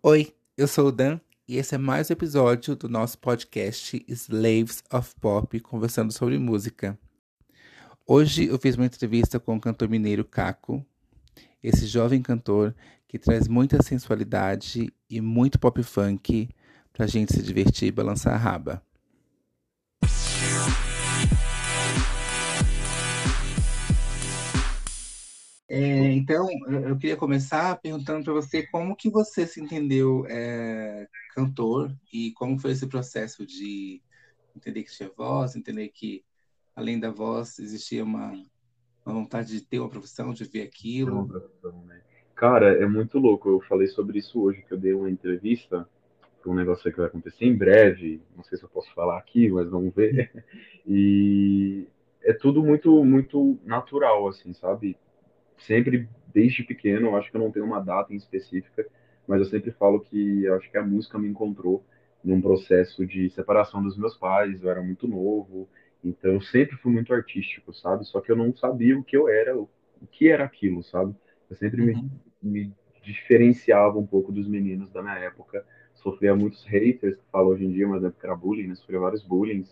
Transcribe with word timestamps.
Oi, 0.00 0.32
eu 0.56 0.66
sou 0.66 0.88
o 0.88 0.92
Dan 0.92 1.20
e 1.46 1.58
esse 1.58 1.74
é 1.74 1.78
mais 1.78 2.08
um 2.08 2.12
episódio 2.12 2.74
do 2.74 2.88
nosso 2.88 3.18
podcast 3.18 4.02
Slaves 4.08 4.82
of 4.92 5.14
Pop, 5.20 5.58
conversando 5.60 6.12
sobre 6.12 6.38
música. 6.38 6.98
Hoje 8.06 8.46
eu 8.46 8.58
fiz 8.58 8.76
uma 8.76 8.86
entrevista 8.86 9.38
com 9.38 9.56
o 9.56 9.60
cantor 9.60 9.88
mineiro 9.88 10.24
Caco, 10.24 10.84
esse 11.62 11.86
jovem 11.86 12.22
cantor 12.22 12.74
que 13.06 13.18
traz 13.18 13.46
muita 13.46 13.82
sensualidade 13.82 14.92
e 15.10 15.20
muito 15.20 15.58
pop 15.58 15.82
funk 15.82 16.48
pra 16.92 17.06
gente 17.06 17.32
se 17.32 17.42
divertir 17.42 17.88
e 17.88 17.92
balançar 17.92 18.34
a 18.34 18.38
raba. 18.38 18.82
É, 25.74 26.12
então, 26.12 26.46
eu 26.86 26.98
queria 26.98 27.16
começar 27.16 27.80
perguntando 27.80 28.22
para 28.22 28.34
você 28.34 28.66
como 28.66 28.94
que 28.94 29.08
você 29.08 29.46
se 29.46 29.58
entendeu 29.58 30.26
é, 30.28 31.08
cantor 31.34 31.90
e 32.12 32.30
como 32.32 32.58
foi 32.58 32.72
esse 32.72 32.86
processo 32.86 33.46
de 33.46 34.02
entender 34.54 34.82
que 34.82 34.92
tinha 34.92 35.10
voz, 35.16 35.56
entender 35.56 35.88
que 35.88 36.22
além 36.76 37.00
da 37.00 37.10
voz 37.10 37.58
existia 37.58 38.04
uma, 38.04 38.34
uma 39.06 39.14
vontade 39.14 39.48
de 39.48 39.62
ter 39.62 39.80
uma 39.80 39.88
profissão, 39.88 40.34
de 40.34 40.44
ver 40.44 40.60
aquilo. 40.60 41.26
Né? 41.86 42.02
Cara, 42.34 42.76
é 42.76 42.84
muito 42.84 43.18
louco. 43.18 43.48
Eu 43.48 43.62
falei 43.62 43.86
sobre 43.86 44.18
isso 44.18 44.42
hoje, 44.42 44.62
que 44.68 44.74
eu 44.74 44.78
dei 44.78 44.92
uma 44.92 45.10
entrevista 45.10 45.88
para 46.42 46.52
um 46.52 46.54
negócio 46.54 46.90
que 46.90 46.98
vai 46.98 47.06
acontecer 47.06 47.46
em 47.46 47.56
breve. 47.56 48.20
Não 48.36 48.44
sei 48.44 48.58
se 48.58 48.64
eu 48.64 48.68
posso 48.68 48.92
falar 48.92 49.16
aqui, 49.16 49.50
mas 49.50 49.70
vamos 49.70 49.94
ver. 49.94 50.44
E 50.86 51.86
é 52.22 52.34
tudo 52.34 52.62
muito, 52.62 53.02
muito 53.02 53.58
natural, 53.64 54.28
assim, 54.28 54.52
sabe? 54.52 54.98
Sempre, 55.62 56.08
desde 56.32 56.62
pequeno, 56.62 57.08
eu 57.08 57.16
acho 57.16 57.30
que 57.30 57.36
eu 57.36 57.40
não 57.40 57.50
tenho 57.50 57.66
uma 57.66 57.80
data 57.80 58.12
em 58.12 58.16
específica, 58.16 58.86
mas 59.26 59.40
eu 59.40 59.46
sempre 59.46 59.70
falo 59.72 60.00
que 60.00 60.44
eu 60.44 60.54
acho 60.54 60.70
que 60.70 60.78
a 60.78 60.82
música 60.82 61.18
me 61.18 61.28
encontrou 61.28 61.84
num 62.22 62.40
processo 62.40 63.06
de 63.06 63.30
separação 63.30 63.82
dos 63.82 63.96
meus 63.96 64.16
pais, 64.16 64.62
eu 64.62 64.70
era 64.70 64.82
muito 64.82 65.08
novo, 65.08 65.68
então 66.04 66.32
eu 66.32 66.40
sempre 66.40 66.76
fui 66.76 66.92
muito 66.92 67.12
artístico, 67.12 67.72
sabe? 67.72 68.04
Só 68.04 68.20
que 68.20 68.30
eu 68.30 68.36
não 68.36 68.54
sabia 68.54 68.98
o 68.98 69.04
que 69.04 69.16
eu 69.16 69.28
era, 69.28 69.56
o 69.56 69.68
que 70.10 70.28
era 70.28 70.44
aquilo, 70.44 70.82
sabe? 70.82 71.14
Eu 71.48 71.56
sempre 71.56 71.80
uhum. 71.80 72.08
me, 72.42 72.64
me 72.64 72.74
diferenciava 73.02 73.98
um 73.98 74.06
pouco 74.06 74.32
dos 74.32 74.48
meninos 74.48 74.90
da 74.90 75.02
minha 75.02 75.18
época, 75.18 75.64
sofria 75.94 76.34
muitos 76.34 76.64
haters, 76.64 77.16
que 77.16 77.22
falam 77.30 77.48
hoje 77.48 77.64
em 77.64 77.72
dia, 77.72 77.86
mas 77.86 78.02
na 78.02 78.08
época 78.08 78.26
era 78.26 78.36
bullying, 78.36 78.68
né? 78.68 78.74
Sofria 78.74 78.98
vários 78.98 79.22
bullying, 79.22 79.64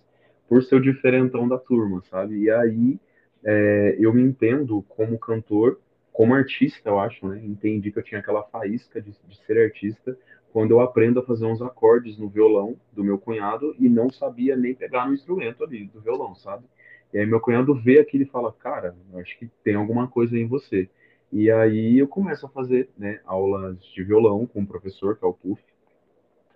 por 0.48 0.62
ser 0.62 0.76
o 0.76 0.80
diferentão 0.80 1.48
da 1.48 1.58
turma, 1.58 2.02
sabe? 2.02 2.42
E 2.42 2.50
aí 2.50 2.98
é, 3.44 3.96
eu 3.98 4.12
me 4.12 4.22
entendo 4.22 4.82
como 4.88 5.18
cantor, 5.18 5.80
como 6.12 6.34
artista, 6.34 6.90
eu 6.90 6.98
acho, 6.98 7.26
né? 7.26 7.40
Entendi 7.44 7.90
que 7.90 7.98
eu 7.98 8.02
tinha 8.02 8.20
aquela 8.20 8.42
faísca 8.42 9.00
de, 9.00 9.10
de 9.10 9.36
ser 9.46 9.58
artista 9.58 10.16
quando 10.52 10.72
eu 10.72 10.80
aprendo 10.80 11.20
a 11.20 11.24
fazer 11.24 11.46
uns 11.46 11.62
acordes 11.62 12.18
no 12.18 12.28
violão 12.28 12.76
do 12.92 13.04
meu 13.04 13.18
cunhado 13.18 13.74
e 13.78 13.88
não 13.88 14.10
sabia 14.10 14.56
nem 14.56 14.74
pegar 14.74 15.06
no 15.06 15.14
instrumento 15.14 15.62
ali 15.62 15.86
do 15.86 16.00
violão, 16.00 16.34
sabe? 16.34 16.64
E 17.12 17.18
aí 17.18 17.26
meu 17.26 17.40
cunhado 17.40 17.74
vê 17.74 18.00
aquilo 18.00 18.24
e 18.24 18.28
fala, 18.28 18.52
cara, 18.52 18.94
acho 19.14 19.38
que 19.38 19.48
tem 19.64 19.74
alguma 19.74 20.08
coisa 20.08 20.36
em 20.36 20.46
você. 20.46 20.88
E 21.32 21.50
aí 21.50 21.98
eu 21.98 22.08
começo 22.08 22.46
a 22.46 22.48
fazer 22.48 22.88
né, 22.98 23.20
aulas 23.24 23.82
de 23.94 24.02
violão 24.02 24.46
com 24.46 24.62
o 24.62 24.66
professor, 24.66 25.16
que 25.16 25.24
é 25.24 25.28
o 25.28 25.32
Puff. 25.32 25.62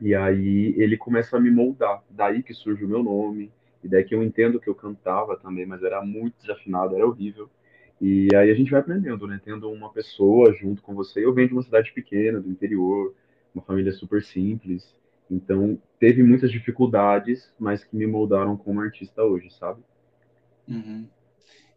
E 0.00 0.14
aí 0.14 0.74
ele 0.76 0.96
começa 0.96 1.36
a 1.36 1.40
me 1.40 1.50
moldar. 1.50 2.02
Daí 2.10 2.42
que 2.42 2.52
surge 2.52 2.84
o 2.84 2.88
meu 2.88 3.02
nome, 3.02 3.52
e 3.84 3.88
daí 3.88 4.02
que 4.02 4.14
eu 4.14 4.22
entendo 4.22 4.58
que 4.58 4.68
eu 4.68 4.74
cantava 4.74 5.36
também, 5.36 5.66
mas 5.66 5.82
era 5.82 6.02
muito 6.02 6.40
desafinado, 6.40 6.96
era 6.96 7.06
horrível. 7.06 7.50
E 8.00 8.28
aí 8.34 8.50
a 8.50 8.54
gente 8.54 8.70
vai 8.70 8.80
aprendendo, 8.80 9.26
né? 9.26 9.40
Tendo 9.44 9.70
uma 9.70 9.92
pessoa 9.92 10.52
junto 10.54 10.82
com 10.82 10.94
você. 10.94 11.24
Eu 11.24 11.34
venho 11.34 11.48
de 11.48 11.54
uma 11.54 11.62
cidade 11.62 11.92
pequena, 11.92 12.40
do 12.40 12.50
interior, 12.50 13.14
uma 13.54 13.62
família 13.62 13.92
super 13.92 14.22
simples. 14.22 14.94
Então, 15.30 15.80
teve 15.98 16.22
muitas 16.22 16.50
dificuldades, 16.50 17.52
mas 17.58 17.84
que 17.84 17.94
me 17.94 18.06
moldaram 18.06 18.56
como 18.56 18.80
artista 18.80 19.22
hoje, 19.22 19.50
sabe? 19.50 19.82
Uhum. 20.66 21.06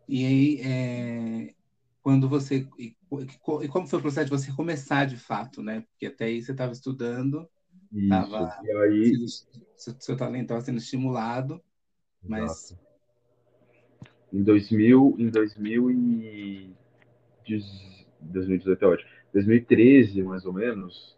E 0.07 0.25
aí, 0.25 0.62
é... 0.62 1.53
quando 2.01 2.28
você. 2.28 2.67
E 2.79 2.96
como 3.69 3.88
foi 3.88 4.00
o 4.00 4.01
processo 4.01 4.29
de 4.29 4.38
você 4.38 4.51
começar 4.51 5.06
de 5.06 5.17
fato, 5.17 5.62
né? 5.62 5.81
Porque 5.91 6.06
até 6.06 6.25
aí 6.25 6.41
você 6.41 6.51
estava 6.51 6.72
estudando, 6.72 7.47
Isso. 7.91 8.09
Tava... 8.09 8.59
E 8.63 8.72
aí. 8.72 9.13
Seu, 9.75 9.96
seu 10.00 10.17
talento 10.17 10.44
estava 10.44 10.62
sendo 10.62 10.78
estimulado. 10.78 11.62
Mas 12.23 12.78
em 14.31 14.44
2000, 14.44 15.16
em 15.17 15.29
2000 15.29 15.91
e 15.91 16.69
2018 17.47 18.83
é 18.83 18.88
ótimo. 18.88 19.09
2013, 19.33 20.23
mais 20.23 20.45
ou 20.45 20.53
menos, 20.53 21.17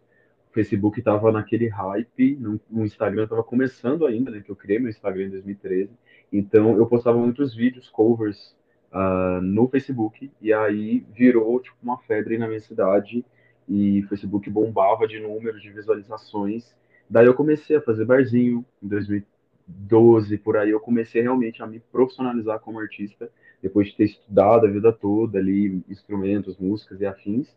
o 0.50 0.52
Facebook 0.52 0.98
estava 0.98 1.32
naquele 1.32 1.68
hype, 1.68 2.38
o 2.70 2.84
Instagram 2.84 3.24
estava 3.24 3.42
começando 3.42 4.06
ainda, 4.06 4.30
né? 4.30 4.40
Que 4.40 4.50
eu 4.50 4.56
criei 4.56 4.78
meu 4.78 4.90
Instagram 4.90 5.24
em 5.24 5.30
2013. 5.30 5.90
Então 6.32 6.76
eu 6.76 6.86
postava 6.86 7.18
muitos 7.18 7.54
vídeos, 7.54 7.88
covers 7.88 8.56
uh, 8.92 9.40
no 9.40 9.68
Facebook 9.68 10.30
e 10.40 10.52
aí 10.52 11.04
virou 11.14 11.60
tipo 11.60 11.76
uma 11.82 11.98
febre 11.98 12.38
na 12.38 12.46
minha 12.46 12.60
cidade 12.60 13.24
e 13.68 14.00
o 14.00 14.08
Facebook 14.08 14.48
bombava 14.50 15.06
de 15.06 15.18
números 15.20 15.62
de 15.62 15.70
visualizações. 15.70 16.74
Daí 17.08 17.26
eu 17.26 17.34
comecei 17.34 17.76
a 17.76 17.80
fazer 17.80 18.04
barzinho 18.04 18.64
em 18.82 18.88
2013 18.88 19.39
12 19.78 20.38
por 20.38 20.56
aí, 20.56 20.70
eu 20.70 20.80
comecei 20.80 21.22
realmente 21.22 21.62
a 21.62 21.66
me 21.66 21.80
profissionalizar 21.80 22.60
como 22.60 22.80
artista, 22.80 23.30
depois 23.62 23.88
de 23.88 23.96
ter 23.96 24.04
estudado 24.04 24.66
a 24.66 24.70
vida 24.70 24.92
toda 24.92 25.38
ali, 25.38 25.82
instrumentos, 25.88 26.56
músicas 26.58 27.00
e 27.00 27.06
afins. 27.06 27.48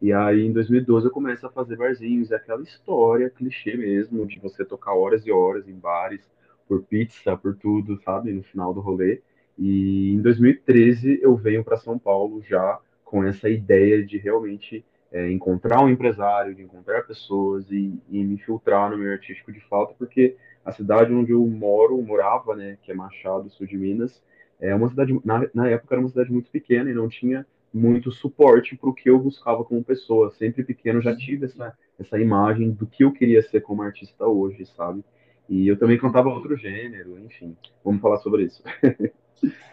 E 0.00 0.12
aí, 0.12 0.46
em 0.46 0.52
2012, 0.52 1.06
eu 1.06 1.12
começo 1.12 1.46
a 1.46 1.50
fazer 1.50 1.76
barzinhos, 1.76 2.30
é 2.30 2.36
aquela 2.36 2.62
história, 2.62 3.28
clichê 3.28 3.76
mesmo, 3.76 4.26
de 4.26 4.38
você 4.38 4.64
tocar 4.64 4.94
horas 4.94 5.26
e 5.26 5.30
horas 5.30 5.68
em 5.68 5.74
bares, 5.74 6.22
por 6.66 6.82
pizza, 6.82 7.36
por 7.36 7.54
tudo, 7.56 8.00
sabe, 8.02 8.32
no 8.32 8.42
final 8.42 8.72
do 8.72 8.80
rolê. 8.80 9.20
E 9.58 10.14
em 10.14 10.22
2013, 10.22 11.20
eu 11.22 11.36
venho 11.36 11.62
para 11.62 11.76
São 11.76 11.98
Paulo 11.98 12.42
já 12.42 12.78
com 13.04 13.24
essa 13.24 13.48
ideia 13.48 14.04
de 14.06 14.16
realmente 14.16 14.84
é, 15.12 15.30
encontrar 15.30 15.82
um 15.82 15.88
empresário, 15.88 16.54
de 16.54 16.62
encontrar 16.62 17.02
pessoas 17.02 17.70
e, 17.70 18.00
e 18.08 18.24
me 18.24 18.38
filtrar 18.38 18.90
no 18.90 18.96
meio 18.96 19.12
artístico 19.12 19.52
de 19.52 19.60
fato, 19.68 19.94
porque 19.98 20.36
a 20.64 20.72
cidade 20.72 21.12
onde 21.12 21.32
eu 21.32 21.46
moro, 21.46 22.00
morava, 22.02 22.54
né, 22.54 22.78
que 22.82 22.90
é 22.90 22.94
Machado, 22.94 23.50
sul 23.50 23.66
de 23.66 23.76
Minas, 23.76 24.22
é 24.60 24.74
uma 24.74 24.88
cidade, 24.88 25.18
na, 25.24 25.48
na 25.54 25.68
época 25.68 25.94
era 25.94 26.00
uma 26.00 26.08
cidade 26.08 26.30
muito 26.30 26.50
pequena 26.50 26.90
e 26.90 26.94
não 26.94 27.08
tinha 27.08 27.46
muito 27.72 28.10
suporte 28.10 28.76
para 28.76 28.90
o 28.90 28.94
que 28.94 29.08
eu 29.08 29.18
buscava 29.18 29.64
como 29.64 29.82
pessoa. 29.82 30.30
Sempre 30.32 30.64
pequeno 30.64 31.00
já 31.00 31.16
tive 31.16 31.46
essa, 31.46 31.76
essa 31.98 32.18
imagem 32.18 32.70
do 32.70 32.86
que 32.86 33.04
eu 33.04 33.12
queria 33.12 33.42
ser 33.42 33.60
como 33.62 33.82
artista 33.82 34.26
hoje, 34.26 34.66
sabe? 34.66 35.04
E 35.48 35.66
eu 35.66 35.78
também 35.78 35.98
cantava 35.98 36.28
outro 36.28 36.56
gênero, 36.56 37.18
enfim. 37.18 37.56
Vamos 37.84 38.00
falar 38.00 38.18
sobre 38.18 38.44
isso. 38.44 38.62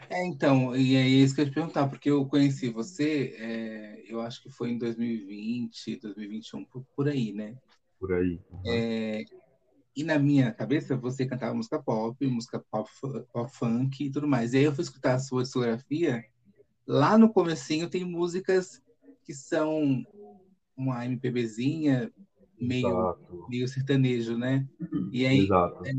É, 0.09 0.25
então, 0.25 0.73
e 0.73 0.95
é 0.95 1.05
isso 1.05 1.35
que 1.35 1.41
eu 1.41 1.45
ia 1.45 1.51
te 1.51 1.53
perguntar, 1.53 1.89
porque 1.89 2.09
eu 2.09 2.25
conheci 2.25 2.69
você, 2.69 3.35
é, 3.37 4.03
eu 4.07 4.21
acho 4.21 4.41
que 4.41 4.49
foi 4.49 4.69
em 4.69 4.77
2020, 4.77 5.99
2021, 5.99 6.63
por, 6.63 6.85
por 6.95 7.09
aí, 7.09 7.33
né? 7.33 7.57
Por 7.99 8.13
aí. 8.13 8.39
Uhum. 8.49 8.61
É, 8.65 9.25
e 9.97 10.03
na 10.03 10.19
minha 10.19 10.51
cabeça, 10.51 10.95
você 10.95 11.25
cantava 11.25 11.55
música 11.55 11.81
pop, 11.81 12.23
música 12.27 12.63
pop, 12.69 12.87
pop 13.33 13.51
funk 13.51 14.05
e 14.05 14.11
tudo 14.11 14.27
mais. 14.27 14.53
E 14.53 14.57
aí 14.57 14.63
eu 14.63 14.75
fui 14.75 14.83
escutar 14.83 15.15
a 15.15 15.19
sua 15.19 15.41
discografia. 15.41 16.23
Lá 16.85 17.17
no 17.17 17.33
comecinho 17.33 17.89
tem 17.89 18.05
músicas 18.05 18.79
que 19.23 19.33
são 19.33 20.05
uma 20.77 21.03
MPBzinha 21.03 22.13
meio, 22.61 23.15
meio 23.49 23.67
sertanejo, 23.67 24.37
né? 24.37 24.67
E 25.11 25.25
aí, 25.25 25.47
é, 25.51 25.91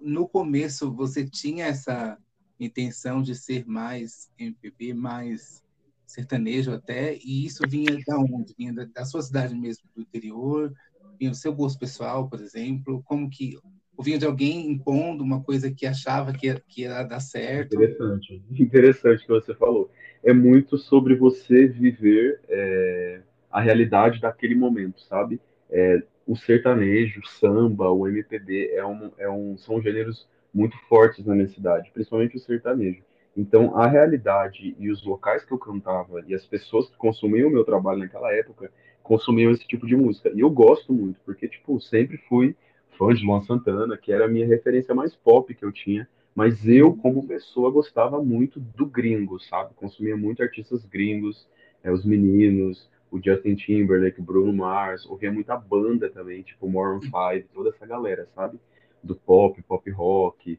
no 0.00 0.28
começo, 0.28 0.94
você 0.94 1.28
tinha 1.28 1.66
essa 1.66 2.16
intenção 2.60 3.20
de 3.20 3.34
ser 3.34 3.66
mais 3.66 4.30
MPB, 4.38 4.94
mais 4.94 5.64
sertanejo 6.06 6.72
até, 6.72 7.16
e 7.16 7.44
isso 7.44 7.64
vinha 7.68 7.98
da 8.06 8.20
onde? 8.20 8.54
Vinha 8.56 8.72
da, 8.72 8.84
da 8.84 9.04
sua 9.04 9.20
cidade 9.20 9.56
mesmo, 9.56 9.82
do 9.96 10.02
interior? 10.02 10.72
Vinha 11.18 11.30
do 11.30 11.36
seu 11.36 11.52
gosto 11.52 11.78
pessoal, 11.78 12.28
por 12.28 12.40
exemplo? 12.40 13.02
Como 13.04 13.28
que 13.28 13.56
vinha 14.00 14.18
de 14.18 14.26
alguém 14.26 14.70
impondo 14.70 15.24
uma 15.24 15.42
coisa 15.42 15.70
que 15.70 15.86
achava 15.86 16.32
que 16.32 16.54
que 16.68 16.82
ia 16.82 17.02
dar 17.02 17.20
certo? 17.20 17.74
Interessante, 17.74 18.42
interessante 18.52 19.22
que 19.26 19.32
você 19.32 19.54
falou. 19.54 19.90
É 20.22 20.32
muito 20.32 20.78
sobre 20.78 21.14
você 21.14 21.66
viver 21.66 22.40
é, 22.48 23.20
a 23.50 23.60
realidade 23.60 24.20
daquele 24.20 24.54
momento, 24.54 25.00
sabe? 25.02 25.40
É, 25.70 26.02
o 26.26 26.36
sertanejo, 26.36 27.20
o 27.20 27.26
samba, 27.26 27.90
o 27.90 28.06
MPB 28.06 28.72
é 28.74 28.84
um, 28.84 29.10
é 29.18 29.30
um, 29.30 29.56
são 29.56 29.80
gêneros 29.80 30.28
muito 30.52 30.76
fortes 30.88 31.24
na 31.24 31.34
minha 31.34 31.48
cidade, 31.48 31.90
principalmente 31.92 32.36
o 32.36 32.40
sertanejo. 32.40 33.02
Então, 33.36 33.76
a 33.76 33.86
realidade 33.86 34.74
e 34.78 34.90
os 34.90 35.04
locais 35.04 35.44
que 35.44 35.52
eu 35.52 35.58
cantava 35.58 36.24
e 36.26 36.34
as 36.34 36.44
pessoas 36.44 36.88
que 36.90 36.96
consumiam 36.96 37.48
o 37.48 37.52
meu 37.52 37.64
trabalho 37.64 38.00
naquela 38.00 38.32
época 38.32 38.70
consumiam 39.08 39.50
esse 39.50 39.66
tipo 39.66 39.86
de 39.86 39.96
música. 39.96 40.30
E 40.34 40.40
eu 40.40 40.50
gosto 40.50 40.92
muito, 40.92 41.18
porque, 41.24 41.48
tipo, 41.48 41.80
sempre 41.80 42.18
fui 42.28 42.54
fã 42.98 43.14
de 43.14 43.24
Luan 43.24 43.40
Santana, 43.40 43.96
que 43.96 44.12
era 44.12 44.26
a 44.26 44.28
minha 44.28 44.46
referência 44.46 44.94
mais 44.94 45.16
pop 45.16 45.54
que 45.54 45.64
eu 45.64 45.72
tinha, 45.72 46.06
mas 46.34 46.68
eu, 46.68 46.94
como 46.94 47.26
pessoa, 47.26 47.70
gostava 47.70 48.22
muito 48.22 48.60
do 48.60 48.84
gringo, 48.84 49.40
sabe? 49.40 49.72
Consumia 49.74 50.16
muito 50.16 50.42
artistas 50.42 50.84
gringos, 50.84 51.48
é, 51.82 51.90
os 51.90 52.04
meninos, 52.04 52.88
o 53.10 53.18
Justin 53.18 53.54
Timberlake, 53.54 54.20
o 54.20 54.22
Bruno 54.24 54.52
Mars, 54.52 55.06
ouvia 55.06 55.32
muita 55.32 55.56
banda 55.56 56.10
também, 56.10 56.42
tipo 56.42 56.68
Maroon 56.68 57.00
5, 57.00 57.14
toda 57.54 57.70
essa 57.70 57.86
galera, 57.86 58.28
sabe? 58.34 58.60
Do 59.02 59.16
pop, 59.16 59.60
pop 59.62 59.90
rock 59.90 60.58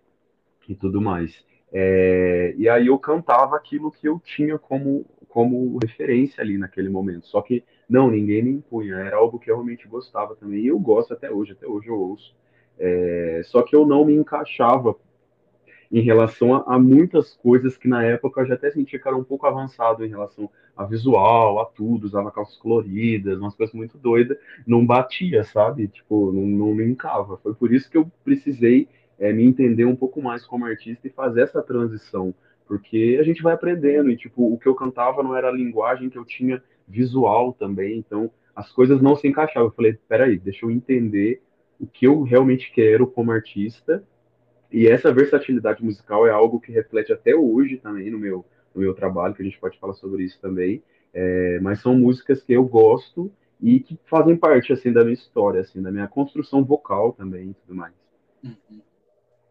e 0.67 0.75
tudo 0.75 0.99
mais. 0.99 1.45
É, 1.71 2.55
e 2.57 2.67
aí 2.67 2.87
eu 2.87 2.97
cantava 2.97 3.55
aquilo 3.55 3.91
que 3.91 4.07
eu 4.07 4.19
tinha 4.19 4.57
como, 4.57 5.05
como 5.29 5.77
referência 5.81 6.41
ali 6.41 6.57
naquele 6.57 6.89
momento. 6.89 7.27
Só 7.27 7.41
que 7.41 7.63
não, 7.87 8.09
ninguém 8.09 8.43
me 8.43 8.51
impunha, 8.51 8.95
era 8.95 9.15
algo 9.15 9.39
que 9.39 9.49
eu 9.49 9.55
realmente 9.55 9.87
gostava 9.87 10.35
também. 10.35 10.61
E 10.61 10.67
eu 10.67 10.79
gosto 10.79 11.13
até 11.13 11.31
hoje, 11.31 11.53
até 11.53 11.67
hoje 11.67 11.87
eu 11.87 11.99
ouço. 11.99 12.35
É, 12.77 13.41
só 13.45 13.61
que 13.61 13.75
eu 13.75 13.85
não 13.85 14.05
me 14.05 14.15
encaixava 14.15 14.95
em 15.91 16.01
relação 16.01 16.53
a, 16.53 16.75
a, 16.75 16.79
muitas 16.79 17.35
coisas 17.35 17.75
que 17.77 17.87
na 17.87 18.03
época 18.03 18.41
eu 18.41 18.45
já 18.45 18.53
até 18.53 18.69
sentia 18.71 18.99
que 18.99 19.07
era 19.07 19.17
um 19.17 19.23
pouco 19.23 19.47
avançado 19.47 20.05
em 20.05 20.09
relação 20.09 20.49
a 20.77 20.85
visual, 20.85 21.59
a 21.59 21.65
tudo, 21.65 22.05
usava 22.05 22.31
calças 22.31 22.57
coloridas, 22.57 23.39
umas 23.39 23.55
coisas 23.55 23.73
muito 23.73 23.97
doidas, 23.97 24.37
não 24.65 24.85
batia, 24.85 25.43
sabe? 25.43 25.87
Tipo, 25.87 26.31
não, 26.31 26.43
não 26.45 26.73
me 26.73 26.85
encava. 26.85 27.37
Foi 27.37 27.53
por 27.53 27.73
isso 27.73 27.89
que 27.89 27.97
eu 27.97 28.09
precisei 28.23 28.87
é, 29.17 29.33
me 29.33 29.43
entender 29.43 29.85
um 29.85 29.95
pouco 29.95 30.21
mais 30.21 30.45
como 30.45 30.65
artista 30.65 31.07
e 31.07 31.11
fazer 31.11 31.41
essa 31.41 31.61
transição, 31.61 32.33
porque 32.69 33.17
a 33.19 33.23
gente 33.23 33.41
vai 33.41 33.55
aprendendo 33.55 34.11
e 34.11 34.15
tipo 34.15 34.53
o 34.53 34.59
que 34.59 34.67
eu 34.67 34.75
cantava 34.75 35.23
não 35.23 35.35
era 35.35 35.49
a 35.49 35.51
linguagem 35.51 36.07
que 36.07 36.17
eu 36.19 36.23
tinha 36.23 36.63
visual 36.87 37.51
também, 37.51 37.97
então 37.97 38.29
as 38.55 38.71
coisas 38.71 39.01
não 39.01 39.15
se 39.15 39.27
encaixavam. 39.27 39.69
Eu 39.69 39.73
falei, 39.73 39.97
peraí, 40.07 40.37
deixa 40.37 40.67
eu 40.67 40.71
entender 40.71 41.41
o 41.79 41.87
que 41.87 42.05
eu 42.05 42.21
realmente 42.21 42.71
quero 42.71 43.07
como 43.07 43.31
artista 43.31 44.03
e 44.71 44.87
essa 44.87 45.11
versatilidade 45.11 45.83
musical 45.83 46.27
é 46.27 46.29
algo 46.29 46.59
que 46.59 46.71
reflete 46.71 47.11
até 47.11 47.35
hoje 47.35 47.77
também 47.77 48.11
no 48.11 48.19
meu 48.19 48.45
no 48.75 48.81
meu 48.81 48.93
trabalho, 48.93 49.33
que 49.33 49.41
a 49.41 49.45
gente 49.45 49.59
pode 49.59 49.79
falar 49.79 49.95
sobre 49.95 50.23
isso 50.23 50.39
também. 50.39 50.83
É, 51.11 51.59
mas 51.59 51.81
são 51.81 51.95
músicas 51.95 52.43
que 52.43 52.53
eu 52.53 52.63
gosto 52.63 53.31
e 53.59 53.79
que 53.79 53.99
fazem 54.05 54.37
parte 54.37 54.71
assim 54.71 54.93
da 54.93 55.01
minha 55.01 55.15
história, 55.15 55.61
assim, 55.61 55.81
da 55.81 55.91
minha 55.91 56.07
construção 56.07 56.63
vocal 56.63 57.13
também 57.13 57.49
e 57.49 57.53
tudo 57.55 57.75
mais. 57.75 57.95
Uhum. 58.43 58.79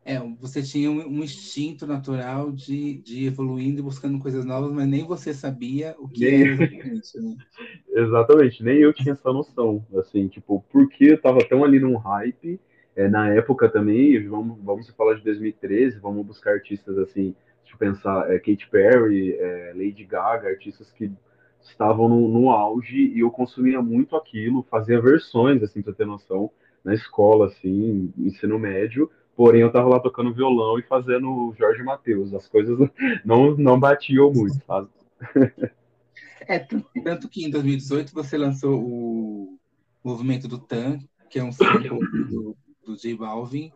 É, 0.09 0.19
você 0.41 0.63
tinha 0.63 0.91
um, 0.91 1.07
um, 1.07 1.23
instinto 1.23 1.87
natural 1.87 2.51
de, 2.51 2.95
de 3.03 3.27
evoluindo 3.27 3.81
e 3.81 3.83
buscando 3.83 4.19
coisas 4.19 4.43
novas, 4.43 4.73
mas 4.73 4.89
nem 4.89 5.05
você 5.05 5.35
sabia 5.35 5.95
o 5.99 6.09
que 6.09 6.25
nem... 6.25 6.41
era 6.41 6.65
exatamente, 6.65 7.21
né? 7.21 7.37
exatamente, 7.93 8.65
nem 8.65 8.79
eu 8.79 8.93
tinha 8.95 9.13
essa 9.13 9.31
noção, 9.31 9.85
assim, 9.99 10.27
tipo, 10.29 10.65
porque 10.73 11.13
eu 11.13 11.21
tava 11.21 11.47
tão 11.47 11.63
ali 11.63 11.79
num 11.79 11.97
hype, 11.97 12.59
é, 12.97 13.07
na 13.07 13.29
época 13.35 13.69
também, 13.69 14.27
vamos, 14.27 14.59
vamos 14.65 14.89
falar 14.93 15.13
de 15.13 15.25
2013, 15.25 15.99
vamos 15.99 16.25
buscar 16.25 16.55
artistas 16.55 16.97
assim, 16.97 17.37
deixa 17.61 17.75
eu 17.75 17.79
pensar, 17.79 18.33
é, 18.33 18.39
Katy 18.39 18.67
Perry, 18.71 19.35
é, 19.35 19.75
Lady 19.77 20.05
Gaga, 20.05 20.49
artistas 20.49 20.91
que 20.91 21.13
estavam 21.61 22.09
no, 22.09 22.27
no, 22.29 22.49
auge 22.49 22.97
e 22.97 23.21
eu 23.21 23.31
consumia 23.31 23.83
muito 23.83 24.17
aquilo, 24.17 24.67
fazia 24.71 25.03
versões, 25.03 25.63
assim, 25.63 25.83
pra 25.83 25.93
ter 25.93 26.07
noção, 26.07 26.51
na 26.83 26.95
escola, 26.95 27.49
assim, 27.49 28.11
ensino 28.17 28.59
médio, 28.59 29.11
Porém, 29.38 29.61
eu 29.61 29.70
tava 29.70 29.88
lá 29.88 30.00
tocando 30.00 30.35
violão 30.35 30.81
e 30.81 30.82
fazendo 30.82 31.55
Jorge 31.56 31.81
Matheus. 31.85 32.35
As 32.35 32.49
coisas 32.49 32.76
não, 33.25 33.56
não 33.56 33.79
batiam 33.79 34.32
muito, 34.32 34.61
sabe? 34.67 34.88
É, 36.40 36.58
tanto 37.05 37.29
que 37.29 37.44
em 37.44 37.50
2018 37.50 38.12
você 38.12 38.37
lançou 38.37 38.82
o 38.82 39.56
Movimento 40.02 40.49
do 40.49 40.58
Tan, 40.58 40.99
que 41.31 41.38
é 41.38 41.44
um 41.44 41.52
sample 41.52 41.88
do, 41.88 42.56
do 42.85 42.96
J 42.96 43.14
Balvin. 43.14 43.70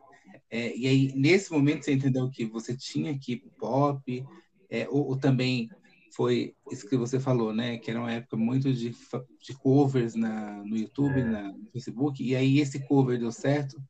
É, 0.51 0.77
e 0.77 0.89
aí, 0.89 1.13
nesse 1.15 1.53
momento, 1.53 1.85
você 1.85 1.93
entendeu 1.93 2.29
que 2.29 2.45
você 2.45 2.77
tinha 2.77 3.17
que 3.17 3.37
pop, 3.57 4.27
é, 4.69 4.89
ou, 4.89 5.11
ou, 5.11 5.17
também 5.17 5.69
foi 6.13 6.57
isso 6.73 6.89
que 6.89 6.97
você 6.97 7.21
falou, 7.21 7.55
né? 7.55 7.79
Que 7.79 7.93
era 7.93 8.01
uma 8.01 8.11
época 8.11 8.37
muito 8.37 8.73
de, 8.73 8.91
de 8.91 9.55
covers 9.63 10.17
na, 10.17 10.65
no 10.65 10.77
YouTube, 10.77 11.23
na, 11.23 11.53
no 11.53 11.71
Facebook, 11.73 12.21
e 12.21 12.35
aí 12.35 12.59
esse 12.59 12.85
cover 12.85 13.17
deu 13.17 13.31
certo, 13.31 13.81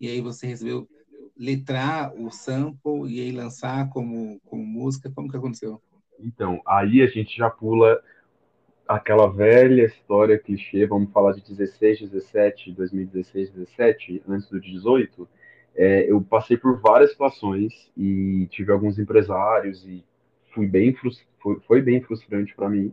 e 0.00 0.08
aí 0.08 0.22
você 0.22 0.46
recebeu 0.46 0.88
letrar 1.40 2.14
o 2.14 2.30
sample 2.30 3.08
e 3.08 3.18
aí 3.18 3.32
lançar 3.32 3.88
como, 3.88 4.38
como 4.44 4.62
música? 4.62 5.10
Como 5.10 5.30
que 5.30 5.36
aconteceu? 5.38 5.80
Então, 6.18 6.60
aí 6.66 7.00
a 7.00 7.06
gente 7.06 7.34
já 7.34 7.48
pula 7.48 7.98
aquela 8.86 9.26
velha 9.26 9.86
história 9.86 10.38
clichê, 10.38 10.86
vamos 10.86 11.10
falar 11.12 11.32
de 11.32 11.40
16, 11.42 12.10
17, 12.10 12.72
2016, 12.72 13.50
17, 13.52 14.22
antes 14.28 14.50
do 14.50 14.60
18. 14.60 15.26
É, 15.74 16.10
eu 16.10 16.20
passei 16.20 16.58
por 16.58 16.78
várias 16.78 17.12
situações 17.12 17.90
e 17.96 18.46
tive 18.50 18.70
alguns 18.70 18.98
empresários 18.98 19.82
e 19.86 20.04
fui 20.52 20.66
bem 20.66 20.94
foi, 21.38 21.58
foi 21.60 21.80
bem 21.80 22.02
frustrante 22.02 22.54
para 22.54 22.68
mim 22.68 22.92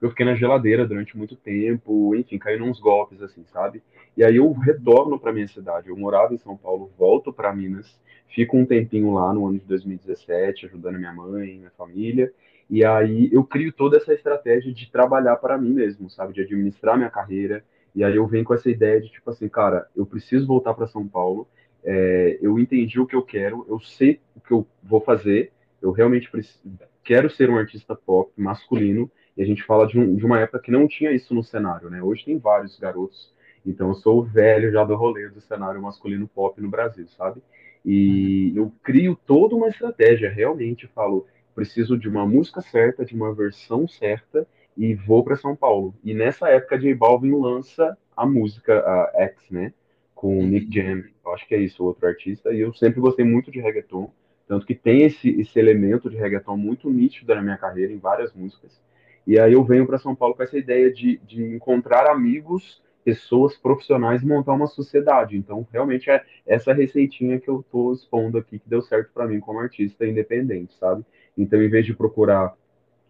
eu 0.00 0.10
fiquei 0.10 0.24
na 0.24 0.34
geladeira 0.34 0.86
durante 0.86 1.16
muito 1.16 1.34
tempo, 1.36 2.14
enfim, 2.14 2.38
caí 2.38 2.60
uns 2.60 2.78
golpes 2.78 3.20
assim, 3.20 3.44
sabe? 3.52 3.82
E 4.16 4.22
aí 4.22 4.36
eu 4.36 4.50
retorno 4.52 5.18
para 5.18 5.32
minha 5.32 5.48
cidade. 5.48 5.88
Eu 5.88 5.96
morava 5.96 6.34
em 6.34 6.38
São 6.38 6.56
Paulo, 6.56 6.90
volto 6.98 7.32
para 7.32 7.54
Minas, 7.54 7.98
fico 8.28 8.56
um 8.56 8.64
tempinho 8.64 9.12
lá 9.12 9.32
no 9.32 9.46
ano 9.46 9.58
de 9.58 9.64
2017, 9.66 10.66
ajudando 10.66 10.98
minha 10.98 11.12
mãe, 11.12 11.58
minha 11.58 11.72
família. 11.76 12.32
E 12.70 12.84
aí 12.84 13.28
eu 13.32 13.42
crio 13.42 13.72
toda 13.72 13.96
essa 13.96 14.12
estratégia 14.12 14.72
de 14.72 14.90
trabalhar 14.90 15.36
para 15.36 15.58
mim 15.58 15.72
mesmo, 15.72 16.10
sabe? 16.10 16.32
De 16.32 16.42
administrar 16.42 16.96
minha 16.96 17.10
carreira. 17.10 17.64
E 17.94 18.04
aí 18.04 18.16
eu 18.16 18.26
venho 18.26 18.44
com 18.44 18.54
essa 18.54 18.70
ideia 18.70 19.00
de 19.00 19.10
tipo 19.10 19.30
assim, 19.30 19.48
cara, 19.48 19.88
eu 19.96 20.06
preciso 20.06 20.46
voltar 20.46 20.74
para 20.74 20.86
São 20.86 21.08
Paulo. 21.08 21.48
É, 21.82 22.38
eu 22.40 22.58
entendi 22.58 23.00
o 23.00 23.06
que 23.06 23.16
eu 23.16 23.22
quero, 23.22 23.64
eu 23.68 23.80
sei 23.80 24.20
o 24.36 24.40
que 24.40 24.52
eu 24.52 24.66
vou 24.82 25.00
fazer. 25.00 25.50
Eu 25.80 25.90
realmente 25.90 26.30
preciso, 26.30 26.60
quero 27.02 27.30
ser 27.30 27.48
um 27.48 27.56
artista 27.56 27.94
pop 27.94 28.30
masculino 28.36 29.10
e 29.38 29.42
a 29.42 29.46
gente 29.46 29.62
fala 29.62 29.86
de, 29.86 29.96
um, 29.96 30.16
de, 30.16 30.26
uma 30.26 30.40
época 30.40 30.58
que 30.58 30.72
não 30.72 30.88
tinha 30.88 31.12
isso 31.12 31.32
no 31.32 31.44
cenário, 31.44 31.88
né? 31.88 32.02
Hoje 32.02 32.24
tem 32.24 32.36
vários 32.36 32.76
garotos. 32.76 33.32
Então 33.64 33.90
eu 33.90 33.94
sou 33.94 34.18
o 34.18 34.24
velho 34.24 34.72
já 34.72 34.82
do 34.82 34.96
rolê 34.96 35.28
do 35.28 35.40
cenário 35.40 35.80
masculino 35.80 36.26
pop 36.26 36.60
no 36.60 36.68
Brasil, 36.68 37.06
sabe? 37.06 37.40
E 37.84 38.52
eu 38.56 38.72
crio 38.82 39.16
toda 39.24 39.54
uma 39.54 39.68
estratégia, 39.68 40.28
realmente 40.28 40.88
falo, 40.88 41.24
preciso 41.54 41.96
de 41.96 42.08
uma 42.08 42.26
música 42.26 42.60
certa, 42.60 43.04
de 43.04 43.14
uma 43.14 43.32
versão 43.32 43.86
certa 43.86 44.44
e 44.76 44.92
vou 44.92 45.22
para 45.22 45.36
São 45.36 45.54
Paulo. 45.54 45.94
E 46.02 46.12
nessa 46.12 46.48
época 46.48 46.76
J 46.76 46.92
Balvin 46.96 47.40
lança 47.40 47.96
a 48.16 48.26
música 48.26 48.80
a 48.80 49.12
X, 49.22 49.50
né? 49.50 49.72
Com 50.16 50.36
o 50.40 50.42
Nick 50.42 50.66
uhum. 50.66 50.72
Jam, 50.72 51.04
eu 51.24 51.32
acho 51.32 51.46
que 51.46 51.54
é 51.54 51.60
isso, 51.60 51.84
outro 51.84 52.08
artista. 52.08 52.52
E 52.52 52.58
eu 52.58 52.74
sempre 52.74 53.00
gostei 53.00 53.24
muito 53.24 53.52
de 53.52 53.60
reggaeton, 53.60 54.10
tanto 54.48 54.66
que 54.66 54.74
tem 54.74 55.02
esse, 55.04 55.30
esse 55.40 55.60
elemento 55.60 56.10
de 56.10 56.16
reggaeton 56.16 56.56
muito 56.56 56.90
nítido 56.90 57.32
na 57.32 57.40
minha 57.40 57.56
carreira 57.56 57.92
em 57.92 57.98
várias 57.98 58.32
músicas. 58.34 58.80
E 59.28 59.38
aí 59.38 59.52
eu 59.52 59.62
venho 59.62 59.86
para 59.86 59.98
São 59.98 60.14
Paulo 60.14 60.34
com 60.34 60.42
essa 60.42 60.56
ideia 60.56 60.90
de, 60.90 61.18
de 61.18 61.44
encontrar 61.44 62.10
amigos, 62.10 62.82
pessoas 63.04 63.54
profissionais 63.58 64.22
e 64.22 64.26
montar 64.26 64.54
uma 64.54 64.66
sociedade. 64.66 65.36
Então, 65.36 65.68
realmente 65.70 66.10
é 66.10 66.24
essa 66.46 66.72
receitinha 66.72 67.38
que 67.38 67.50
eu 67.50 67.60
estou 67.60 67.92
expondo 67.92 68.38
aqui 68.38 68.58
que 68.58 68.66
deu 68.66 68.80
certo 68.80 69.10
para 69.12 69.26
mim 69.26 69.38
como 69.38 69.58
artista 69.58 70.06
independente, 70.06 70.72
sabe? 70.80 71.04
Então, 71.36 71.62
em 71.62 71.68
vez 71.68 71.84
de 71.84 71.92
procurar 71.92 72.54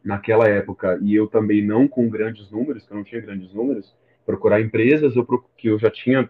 naquela 0.03 0.49
época, 0.49 0.99
e 1.01 1.15
eu 1.15 1.29
também 1.29 1.65
não 1.65 1.87
com 1.87 2.09
grandes 2.09 2.51
números, 2.51 2.85
que 2.85 2.93
eu 2.93 2.97
não 2.97 3.05
tinha 3.05 3.21
grandes 3.21 3.55
números, 3.55 3.95
procurar 4.27 4.61
empresas 4.61 5.15
eu, 5.15 5.25
que 5.57 5.69
eu 5.69 5.79
já 5.79 5.89
tinha 5.89 6.29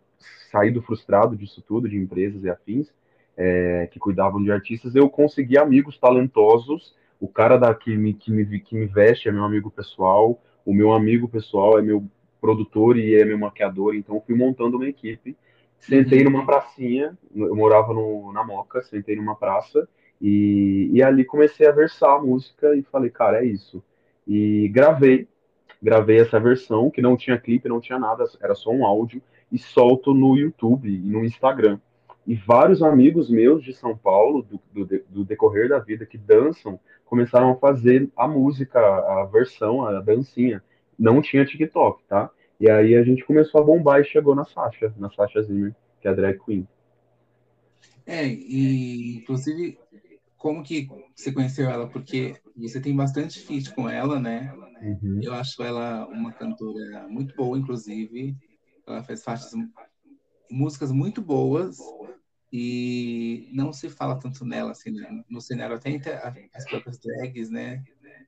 saído 0.53 0.83
frustrado 0.83 1.35
disso 1.35 1.65
tudo, 1.67 1.89
de 1.89 1.97
empresas 1.97 2.45
e 2.45 2.51
afins, 2.51 2.93
é, 3.39 3.89
que 3.91 3.99
cuidavam 3.99 4.43
de 4.43 4.53
artistas, 4.53 4.95
eu 4.95 5.09
consegui 5.09 5.57
amigos 5.57 5.97
talentosos 5.97 6.95
o 7.21 7.29
cara 7.29 7.57
da, 7.57 7.75
que, 7.75 7.97
me, 7.97 8.15
que, 8.15 8.31
me, 8.31 8.61
que 8.61 8.75
me 8.77 8.87
veste 8.87 9.29
é 9.29 9.33
meu 9.33 9.45
amigo 9.45 9.71
pessoal, 9.71 10.41
o 10.65 10.73
meu 10.73 10.93
amigo 10.93 11.29
pessoal 11.29 11.79
é 11.79 11.83
meu 11.83 12.05
produtor 12.41 12.97
e 12.97 13.15
é 13.15 13.25
meu 13.25 13.39
maquiador, 13.39 13.95
então 13.95 14.21
fui 14.21 14.35
montando 14.35 14.77
uma 14.77 14.89
equipe. 14.89 15.37
Sentei 15.79 16.19
uhum. 16.19 16.31
numa 16.31 16.47
pracinha, 16.47 17.17
eu 17.35 17.55
morava 17.55 17.93
no, 17.93 18.33
na 18.33 18.45
Moca, 18.45 18.83
sentei 18.83 19.17
numa 19.17 19.37
praça 19.37 19.89
e, 20.21 20.91
e 20.93 21.03
ali 21.03 21.25
comecei 21.25 21.67
a 21.67 21.73
versar 21.73 22.17
a 22.17 22.21
música 22.21 22.75
e 22.75 22.83
falei, 22.83 23.11
cara, 23.11 23.45
é 23.45 23.47
isso. 23.47 23.83
E 24.27 24.69
gravei, 24.69 25.29
gravei 25.83 26.19
essa 26.21 26.39
versão 26.39 26.91
que 26.91 27.01
não 27.01 27.17
tinha 27.17 27.39
clipe, 27.39 27.69
não 27.69 27.81
tinha 27.81 27.99
nada, 27.99 28.25
era 28.41 28.55
só 28.55 28.71
um 28.71 28.85
áudio 28.85 29.23
e 29.51 29.59
solto 29.59 30.13
no 30.13 30.37
YouTube 30.37 30.89
e 30.89 31.11
no 31.11 31.25
Instagram. 31.25 31.79
E 32.29 32.35
vários 32.35 32.83
amigos 32.83 33.31
meus 33.31 33.65
de 33.65 33.73
São 33.73 33.97
Paulo, 33.97 34.43
do, 34.43 34.61
do, 34.85 35.03
do, 35.09 35.25
decorrer 35.25 35.67
da 35.67 35.79
vida, 35.79 36.05
que 36.05 36.19
dançam, 36.19 36.79
começaram 37.07 37.53
a 37.53 37.57
fazer 37.57 38.07
a 38.15 38.29
música, 38.29 38.79
a 38.79 39.25
versão, 39.25 39.87
a 39.87 39.99
dancinha. 40.03 40.63
Não 40.99 41.23
tinha 41.23 41.47
TikTok, 41.47 42.05
tá? 42.07 42.31
E 42.61 42.69
aí 42.69 42.97
a 42.97 43.03
gente 43.03 43.25
começou 43.25 43.63
a 43.63 43.65
bombar 43.65 44.03
e 44.03 44.05
chegou 44.05 44.35
na 44.35 44.45
Sasha, 44.45 44.93
na 44.99 45.11
Sasha 45.11 45.41
Zimmer, 45.41 45.75
que 46.03 46.07
é 46.07 46.11
a 46.11 46.15
drag 46.15 46.39
queen. 46.45 46.69
É, 48.05 48.27
e 48.27 49.17
inclusive, 49.17 49.79
como 50.37 50.63
que 50.63 50.87
você 51.17 51.33
conheceu 51.33 51.71
ela? 51.71 51.89
Porque 51.89 52.35
você 52.55 52.79
tem 52.79 52.95
bastante 52.95 53.41
feat 53.41 53.75
com 53.75 53.89
ela, 53.89 54.21
né? 54.21 54.55
Uhum. 54.83 55.21
Eu 55.23 55.33
acho 55.33 55.63
ela 55.63 56.07
uma 56.09 56.31
cantora 56.31 57.09
muito 57.09 57.35
boa, 57.35 57.57
inclusive. 57.57 58.37
Ela 58.87 59.03
faz 59.03 59.25
faixas, 59.25 59.53
músicas 60.51 60.93
muito 60.93 61.23
boas 61.23 61.79
e 62.53 63.49
não 63.53 63.73
se 63.73 63.89
fala 63.89 64.19
tanto 64.19 64.45
nela 64.45 64.71
assim 64.71 64.91
né? 64.91 65.23
no 65.29 65.41
cenário 65.41 65.77
até 65.77 66.01
as 66.55 66.65
próprias 66.65 66.99
drags 66.99 67.51
né 67.51 67.83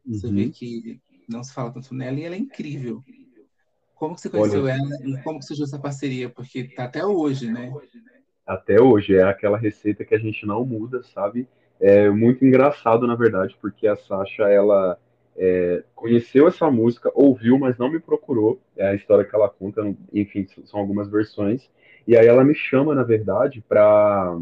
você 0.07 0.27
uhum. 0.27 0.35
vê 0.35 0.49
que 0.51 1.01
não 1.29 1.43
se 1.43 1.55
fala 1.55 1.71
tanto 1.71 1.95
nela 1.95 2.19
e 2.19 2.25
ela 2.25 2.35
é 2.35 2.39
incrível 2.39 3.03
Como 3.95 4.15
que 4.15 4.21
você 4.23 4.31
conheceu 4.31 4.65
Olha, 4.65 4.73
ela 4.73 4.89
e 5.05 5.23
como 5.23 5.39
que 5.39 5.45
surgiu 5.45 5.65
essa 5.65 5.79
parceria? 5.79 6.31
Porque 6.31 6.65
tá 6.65 6.85
até 6.85 7.05
hoje, 7.05 7.51
né? 7.51 7.71
Até 8.47 8.81
hoje, 8.81 9.15
é 9.15 9.23
aquela 9.23 9.59
receita 9.59 10.05
que 10.05 10.15
a 10.15 10.19
gente 10.19 10.47
não 10.47 10.65
muda, 10.65 11.03
sabe? 11.03 11.47
É 11.79 12.11
muito 12.11 12.45
engraçado, 12.45 13.07
na 13.07 13.15
verdade, 13.15 13.57
porque 13.61 13.87
a 13.87 13.97
Sasha, 13.97 14.45
ela 14.45 14.99
é, 15.37 15.85
conheceu 15.95 16.49
essa 16.49 16.71
música, 16.71 17.11
ouviu, 17.15 17.59
mas 17.59 17.79
não 17.79 17.91
me 17.91 18.01
procurou. 18.01 18.61
É 18.77 18.89
a 18.89 18.95
história 18.95 19.25
que 19.25 19.35
ela 19.35 19.49
conta, 19.49 19.83
enfim, 20.13 20.47
são 20.65 20.81
algumas 20.81 21.09
versões. 21.09 21.71
E 22.07 22.17
aí 22.17 22.27
ela 22.27 22.45
me 22.45 22.55
chama, 22.55 22.95
na 22.95 23.03
verdade, 23.03 23.63
para 23.69 24.37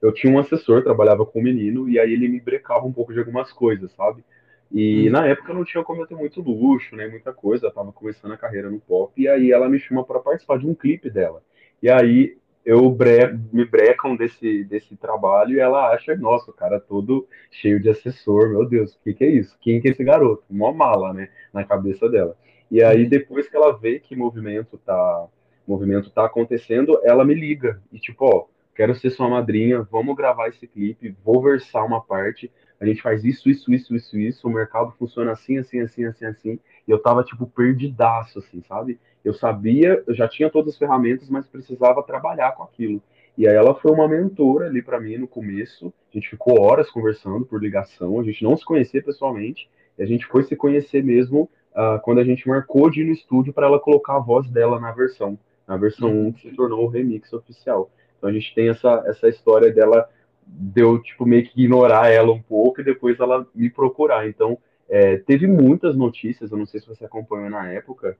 eu 0.00 0.12
tinha 0.12 0.32
um 0.32 0.38
assessor, 0.38 0.82
trabalhava 0.82 1.26
com 1.26 1.40
um 1.40 1.42
menino, 1.42 1.88
e 1.88 1.98
aí 1.98 2.12
ele 2.12 2.28
me 2.28 2.40
brecava 2.40 2.86
um 2.86 2.92
pouco 2.92 3.12
de 3.12 3.18
algumas 3.18 3.52
coisas, 3.52 3.90
sabe? 3.92 4.24
E 4.70 5.08
hum. 5.08 5.12
na 5.12 5.26
época 5.26 5.50
eu 5.50 5.56
não 5.56 5.64
tinha 5.64 5.82
como 5.82 6.02
eu 6.02 6.06
ter 6.06 6.14
muito 6.14 6.40
luxo, 6.40 6.94
né, 6.94 7.08
muita 7.08 7.32
coisa, 7.32 7.66
eu 7.66 7.70
tava 7.72 7.92
começando 7.92 8.32
a 8.32 8.36
carreira 8.36 8.70
no 8.70 8.78
pop, 8.78 9.12
e 9.16 9.26
aí 9.26 9.50
ela 9.50 9.68
me 9.68 9.78
chama 9.78 10.04
para 10.04 10.20
participar 10.20 10.58
de 10.58 10.66
um 10.66 10.74
clipe 10.74 11.10
dela. 11.10 11.42
E 11.82 11.88
aí 11.90 12.36
eu 12.64 12.90
bre 12.90 13.38
me 13.52 13.64
brecam 13.64 14.14
desse, 14.14 14.64
desse 14.64 14.94
trabalho 14.96 15.56
e 15.56 15.60
ela 15.60 15.90
acha, 15.90 16.14
nossa, 16.16 16.50
o 16.50 16.54
cara 16.54 16.78
todo 16.78 17.26
cheio 17.50 17.80
de 17.80 17.88
assessor, 17.88 18.50
meu 18.50 18.66
Deus, 18.66 18.94
o 18.94 19.00
que, 19.02 19.14
que 19.14 19.24
é 19.24 19.30
isso? 19.30 19.56
Quem 19.60 19.80
que 19.80 19.88
é 19.88 19.90
esse 19.92 20.04
garoto? 20.04 20.44
Uma 20.50 20.72
mala, 20.72 21.14
né, 21.14 21.30
na 21.52 21.64
cabeça 21.64 22.08
dela. 22.08 22.36
E 22.70 22.82
aí 22.82 23.04
uhum. 23.04 23.08
depois 23.08 23.48
que 23.48 23.56
ela 23.56 23.72
vê 23.72 23.98
que 23.98 24.14
movimento 24.14 24.76
tá, 24.84 25.26
movimento 25.68 26.10
tá 26.10 26.24
acontecendo, 26.24 26.98
ela 27.04 27.24
me 27.24 27.34
liga 27.34 27.80
e 27.92 27.98
tipo, 27.98 28.24
ó, 28.24 28.46
quero 28.74 28.94
ser 28.94 29.10
sua 29.10 29.28
madrinha, 29.28 29.82
vamos 29.90 30.16
gravar 30.16 30.48
esse 30.48 30.66
clipe, 30.66 31.16
vou 31.24 31.42
versar 31.42 31.84
uma 31.84 32.00
parte, 32.00 32.50
a 32.80 32.86
gente 32.86 33.02
faz 33.02 33.24
isso, 33.24 33.50
isso, 33.50 33.72
isso, 33.72 33.94
isso, 33.94 34.18
isso, 34.18 34.48
o 34.48 34.52
mercado 34.52 34.92
funciona 34.98 35.32
assim, 35.32 35.58
assim, 35.58 35.80
assim, 35.80 36.04
assim, 36.04 36.24
assim, 36.24 36.60
e 36.86 36.90
eu 36.90 36.98
tava, 37.00 37.24
tipo, 37.24 37.46
perdidaço, 37.46 38.38
assim, 38.38 38.62
sabe? 38.62 38.98
Eu 39.24 39.34
sabia, 39.34 40.02
eu 40.06 40.14
já 40.14 40.28
tinha 40.28 40.48
todas 40.48 40.74
as 40.74 40.78
ferramentas, 40.78 41.28
mas 41.28 41.46
precisava 41.46 42.02
trabalhar 42.02 42.52
com 42.52 42.62
aquilo. 42.62 43.02
E 43.36 43.46
aí 43.46 43.54
ela 43.54 43.74
foi 43.74 43.92
uma 43.92 44.08
mentora 44.08 44.66
ali 44.66 44.80
para 44.80 45.00
mim 45.00 45.16
no 45.16 45.28
começo. 45.28 45.92
A 46.12 46.16
gente 46.16 46.30
ficou 46.30 46.60
horas 46.60 46.90
conversando 46.90 47.44
por 47.44 47.60
ligação, 47.60 48.18
a 48.18 48.24
gente 48.24 48.42
não 48.42 48.56
se 48.56 48.64
conhecia 48.64 49.02
pessoalmente, 49.02 49.68
e 49.98 50.02
a 50.02 50.06
gente 50.06 50.26
foi 50.26 50.44
se 50.44 50.56
conhecer 50.56 51.02
mesmo 51.04 51.50
uh, 51.72 52.00
quando 52.02 52.18
a 52.18 52.24
gente 52.24 52.48
marcou 52.48 52.88
de 52.90 53.02
ir 53.02 53.04
no 53.04 53.12
estúdio 53.12 53.52
para 53.52 53.66
ela 53.66 53.80
colocar 53.80 54.16
a 54.16 54.20
voz 54.20 54.48
dela 54.48 54.80
na 54.80 54.92
versão, 54.92 55.38
na 55.68 55.76
versão 55.76 56.10
1 56.10 56.32
que 56.32 56.48
se 56.48 56.56
tornou 56.56 56.84
o 56.84 56.88
remix 56.88 57.32
oficial. 57.32 57.90
Então 58.16 58.30
a 58.30 58.32
gente 58.32 58.54
tem 58.54 58.70
essa, 58.70 59.04
essa 59.06 59.28
história 59.28 59.70
dela 59.70 60.08
deu 60.44 61.00
tipo 61.02 61.26
meio 61.26 61.44
que 61.44 61.62
ignorar 61.62 62.10
ela 62.10 62.32
um 62.32 62.40
pouco 62.40 62.80
e 62.80 62.84
depois 62.84 63.20
ela 63.20 63.46
me 63.54 63.68
procurar. 63.68 64.26
Então 64.26 64.58
é, 64.88 65.18
teve 65.18 65.46
muitas 65.46 65.94
notícias, 65.94 66.50
eu 66.50 66.56
não 66.56 66.64
sei 66.64 66.80
se 66.80 66.88
você 66.88 67.04
acompanhou 67.04 67.50
na 67.50 67.70
época, 67.70 68.16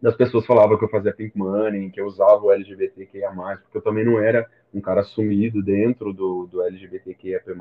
das 0.00 0.14
pessoas 0.14 0.44
falavam 0.44 0.76
que 0.76 0.84
eu 0.84 0.90
fazia 0.90 1.14
pink 1.14 1.36
money, 1.36 1.90
que 1.90 1.98
eu 1.98 2.06
usava 2.06 2.42
o 2.42 2.52
LGBTQIA+, 2.52 3.30
porque 3.62 3.78
eu 3.78 3.82
também 3.82 4.04
não 4.04 4.20
era 4.20 4.46
um 4.72 4.80
cara 4.80 5.00
assumido 5.00 5.62
dentro 5.62 6.12
do, 6.12 6.46
do 6.46 6.62
LGBTQIAP+. 6.62 7.54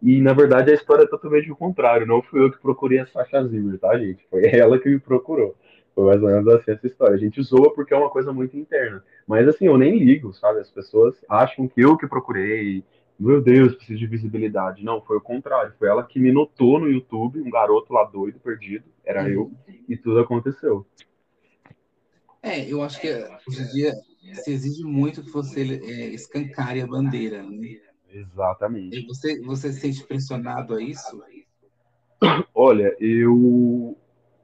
E, 0.00 0.20
na 0.20 0.32
verdade, 0.32 0.70
a 0.70 0.74
história 0.74 1.02
é 1.02 1.08
totalmente 1.08 1.50
o 1.50 1.56
contrário. 1.56 2.06
Não 2.06 2.22
fui 2.22 2.44
eu 2.44 2.52
que 2.52 2.60
procurei 2.60 2.98
a 2.98 3.06
Sasha 3.06 3.42
Zimmer, 3.44 3.78
tá, 3.78 3.98
gente? 3.98 4.24
Foi 4.30 4.44
ela 4.54 4.78
que 4.78 4.88
me 4.88 5.00
procurou. 5.00 5.56
Foi 5.94 6.04
mais 6.04 6.22
ou 6.22 6.28
menos 6.28 6.48
assim 6.48 6.72
essa 6.72 6.86
história. 6.86 7.14
A 7.14 7.18
gente 7.18 7.42
zoa 7.42 7.72
porque 7.72 7.94
é 7.94 7.96
uma 7.96 8.10
coisa 8.10 8.32
muito 8.32 8.56
interna. 8.56 9.02
Mas, 9.26 9.46
assim, 9.46 9.66
eu 9.66 9.78
nem 9.78 9.98
ligo, 9.98 10.32
sabe? 10.32 10.60
As 10.60 10.70
pessoas 10.70 11.14
acham 11.28 11.68
que 11.68 11.80
eu 11.80 11.96
que 11.96 12.06
procurei, 12.06 12.82
meu 13.18 13.40
Deus, 13.40 13.74
preciso 13.76 14.00
de 14.00 14.06
visibilidade. 14.06 14.84
Não, 14.84 15.00
foi 15.00 15.16
o 15.16 15.20
contrário. 15.20 15.72
Foi 15.78 15.88
ela 15.88 16.02
que 16.02 16.18
me 16.18 16.32
notou 16.32 16.80
no 16.80 16.90
YouTube, 16.90 17.40
um 17.40 17.50
garoto 17.50 17.92
lá 17.92 18.04
doido, 18.04 18.40
perdido, 18.40 18.84
era 19.04 19.22
uhum. 19.22 19.28
eu, 19.28 19.52
e 19.88 19.96
tudo 19.96 20.18
aconteceu. 20.18 20.84
É, 22.42 22.70
eu 22.70 22.82
acho 22.82 23.00
que 23.00 23.08
hoje 23.48 23.62
em 23.62 23.68
dia 23.68 23.94
se 24.34 24.52
exige 24.52 24.84
muito 24.84 25.22
que 25.22 25.30
você 25.30 25.62
é, 25.62 26.08
escancare 26.08 26.82
a 26.82 26.86
bandeira, 26.86 27.42
né? 27.42 27.78
Exatamente. 28.10 28.98
E 28.98 29.06
você, 29.06 29.40
você 29.40 29.72
se 29.72 29.80
sente 29.80 30.06
pressionado 30.06 30.74
a 30.74 30.82
isso? 30.82 31.22
Olha, 32.54 32.94
eu 33.00 33.96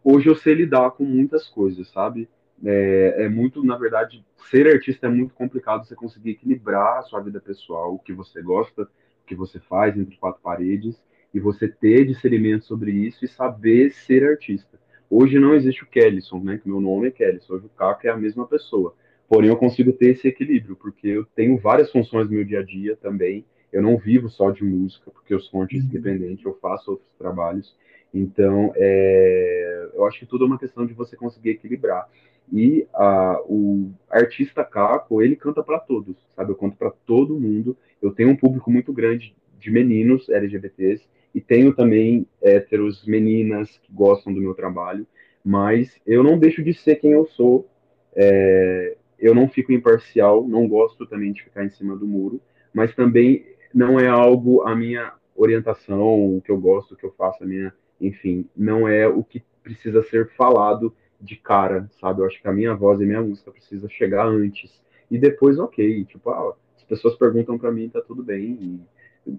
hoje 0.04 0.28
eu 0.28 0.34
sei 0.34 0.54
lidar 0.54 0.90
com 0.92 1.04
muitas 1.04 1.48
coisas, 1.48 1.88
sabe? 1.88 2.28
É, 2.64 3.24
é, 3.24 3.28
muito, 3.28 3.64
na 3.64 3.76
verdade, 3.76 4.24
ser 4.50 4.66
artista 4.66 5.06
é 5.06 5.10
muito 5.10 5.34
complicado 5.34 5.86
você 5.86 5.94
conseguir 5.94 6.30
equilibrar 6.30 6.98
a 6.98 7.02
sua 7.02 7.20
vida 7.20 7.40
pessoal, 7.40 7.94
o 7.94 7.98
que 7.98 8.12
você 8.12 8.42
gosta, 8.42 8.82
o 8.82 9.26
que 9.26 9.34
você 9.34 9.58
faz 9.58 9.96
entre 9.96 10.16
quatro 10.16 10.40
paredes, 10.42 11.00
e 11.32 11.40
você 11.40 11.68
ter 11.68 12.04
discernimento 12.04 12.64
sobre 12.64 12.90
isso 12.90 13.24
e 13.24 13.28
saber 13.28 13.92
ser 13.92 14.24
artista. 14.24 14.78
Hoje 15.08 15.38
não 15.38 15.54
existe 15.54 15.82
o 15.82 15.86
Kellison, 15.86 16.40
né? 16.40 16.58
Que 16.58 16.68
meu 16.68 16.80
nome 16.80 17.08
é 17.08 17.10
Kellison, 17.10 17.54
hoje 17.54 17.66
o 17.66 17.70
Caco 17.70 18.06
é 18.06 18.10
a 18.10 18.16
mesma 18.16 18.46
pessoa. 18.46 18.94
Porém, 19.28 19.48
eu 19.48 19.56
consigo 19.56 19.92
ter 19.92 20.10
esse 20.10 20.26
equilíbrio, 20.26 20.76
porque 20.76 21.06
eu 21.06 21.24
tenho 21.24 21.56
várias 21.56 21.90
funções 21.90 22.26
no 22.26 22.34
meu 22.34 22.44
dia 22.44 22.60
a 22.60 22.64
dia 22.64 22.96
também. 22.96 23.44
Eu 23.72 23.80
não 23.80 23.96
vivo 23.96 24.28
só 24.28 24.50
de 24.50 24.64
música, 24.64 25.10
porque 25.10 25.32
eu 25.32 25.40
sou 25.40 25.60
um 25.60 25.62
artista 25.62 25.84
uhum. 25.84 25.90
independente, 25.90 26.44
eu 26.44 26.58
faço 26.60 26.92
outros 26.92 27.08
trabalhos. 27.16 27.74
Então, 28.12 28.72
é, 28.76 29.90
eu 29.94 30.06
acho 30.06 30.18
que 30.18 30.26
tudo 30.26 30.44
é 30.44 30.46
uma 30.46 30.58
questão 30.58 30.86
de 30.86 30.94
você 30.94 31.16
conseguir 31.16 31.50
equilibrar. 31.50 32.08
E 32.52 32.86
a, 32.92 33.40
o 33.44 33.92
artista 34.08 34.64
Caco, 34.64 35.22
ele 35.22 35.36
canta 35.36 35.62
para 35.62 35.78
todos, 35.78 36.16
sabe? 36.34 36.50
Eu 36.50 36.56
canto 36.56 36.76
para 36.76 36.90
todo 37.06 37.38
mundo. 37.38 37.76
Eu 38.02 38.12
tenho 38.12 38.30
um 38.30 38.36
público 38.36 38.70
muito 38.70 38.92
grande 38.92 39.34
de 39.58 39.70
meninos 39.70 40.28
LGBTs 40.28 41.04
e 41.34 41.40
tenho 41.40 41.74
também 41.74 42.26
héteros, 42.42 43.06
meninas 43.06 43.78
que 43.78 43.92
gostam 43.92 44.32
do 44.32 44.40
meu 44.40 44.54
trabalho, 44.54 45.06
mas 45.44 46.00
eu 46.06 46.24
não 46.24 46.38
deixo 46.38 46.62
de 46.62 46.74
ser 46.74 46.96
quem 46.96 47.12
eu 47.12 47.24
sou. 47.26 47.68
É, 48.16 48.96
eu 49.18 49.34
não 49.34 49.48
fico 49.48 49.70
imparcial, 49.72 50.46
não 50.48 50.66
gosto 50.66 51.06
também 51.06 51.32
de 51.32 51.44
ficar 51.44 51.64
em 51.64 51.70
cima 51.70 51.96
do 51.96 52.06
muro, 52.06 52.40
mas 52.72 52.94
também 52.94 53.46
não 53.72 54.00
é 54.00 54.08
algo 54.08 54.62
a 54.62 54.74
minha 54.74 55.12
orientação, 55.36 56.36
o 56.36 56.42
que 56.42 56.50
eu 56.50 56.58
gosto, 56.58 56.94
o 56.94 56.96
que 56.96 57.04
eu 57.04 57.12
faço, 57.12 57.44
a 57.44 57.46
minha, 57.46 57.72
enfim, 58.00 58.48
não 58.56 58.88
é 58.88 59.06
o 59.06 59.22
que 59.22 59.42
precisa 59.62 60.02
ser 60.02 60.30
falado 60.36 60.94
de 61.20 61.36
cara, 61.36 61.88
sabe? 62.00 62.22
Eu 62.22 62.26
acho 62.26 62.40
que 62.40 62.48
a 62.48 62.52
minha 62.52 62.74
voz 62.74 63.00
e 63.00 63.06
minha 63.06 63.22
música 63.22 63.50
precisa 63.50 63.88
chegar 63.88 64.26
antes. 64.26 64.80
E 65.10 65.18
depois, 65.18 65.58
ok. 65.58 66.04
Tipo, 66.04 66.30
ah, 66.30 66.54
as 66.76 66.84
pessoas 66.84 67.16
perguntam 67.16 67.58
para 67.58 67.70
mim, 67.70 67.88
tá 67.88 68.00
tudo 68.00 68.22
bem. 68.22 68.80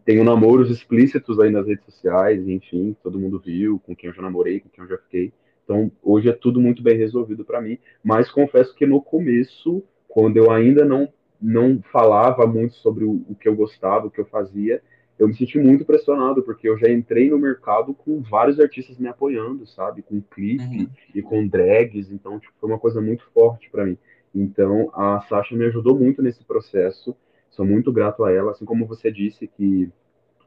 Tenho 0.05 0.23
namoros 0.23 0.69
explícitos 0.69 1.39
aí 1.39 1.49
nas 1.49 1.65
redes 1.65 1.83
sociais, 1.85 2.47
enfim, 2.47 2.95
todo 3.01 3.19
mundo 3.19 3.41
viu 3.43 3.79
com 3.79 3.95
quem 3.95 4.09
eu 4.09 4.13
já 4.13 4.21
namorei, 4.21 4.59
com 4.59 4.69
quem 4.69 4.83
eu 4.83 4.89
já 4.89 4.97
fiquei. 4.97 5.33
Então, 5.63 5.91
hoje 6.03 6.29
é 6.29 6.33
tudo 6.33 6.61
muito 6.61 6.83
bem 6.83 6.97
resolvido 6.97 7.43
para 7.43 7.61
mim. 7.61 7.79
Mas 8.03 8.29
confesso 8.29 8.75
que 8.75 8.85
no 8.85 9.01
começo, 9.01 9.83
quando 10.07 10.37
eu 10.37 10.51
ainda 10.51 10.85
não 10.85 11.11
não 11.41 11.81
falava 11.91 12.45
muito 12.45 12.75
sobre 12.75 13.03
o, 13.03 13.25
o 13.27 13.33
que 13.33 13.49
eu 13.49 13.55
gostava, 13.55 14.05
o 14.05 14.11
que 14.11 14.19
eu 14.19 14.25
fazia, 14.25 14.83
eu 15.21 15.27
me 15.27 15.35
senti 15.35 15.59
muito 15.59 15.85
pressionado, 15.85 16.41
porque 16.41 16.67
eu 16.67 16.75
já 16.79 16.89
entrei 16.89 17.29
no 17.29 17.37
mercado 17.37 17.93
com 17.93 18.23
vários 18.23 18.59
artistas 18.59 18.97
me 18.97 19.07
apoiando, 19.07 19.67
sabe? 19.67 20.01
Com 20.01 20.19
clipe 20.19 20.63
uhum. 20.63 20.89
e 21.13 21.21
com 21.21 21.47
drags, 21.47 22.09
então 22.11 22.39
tipo, 22.39 22.51
foi 22.59 22.67
uma 22.67 22.79
coisa 22.79 22.99
muito 22.99 23.23
forte 23.31 23.69
para 23.69 23.85
mim. 23.85 23.95
Então 24.33 24.89
a 24.95 25.21
Sasha 25.29 25.55
me 25.55 25.63
ajudou 25.65 25.95
muito 25.95 26.23
nesse 26.23 26.43
processo, 26.43 27.15
sou 27.51 27.63
muito 27.63 27.93
grato 27.93 28.23
a 28.23 28.31
ela, 28.31 28.49
assim 28.49 28.65
como 28.65 28.87
você 28.87 29.11
disse 29.11 29.45
que 29.45 29.91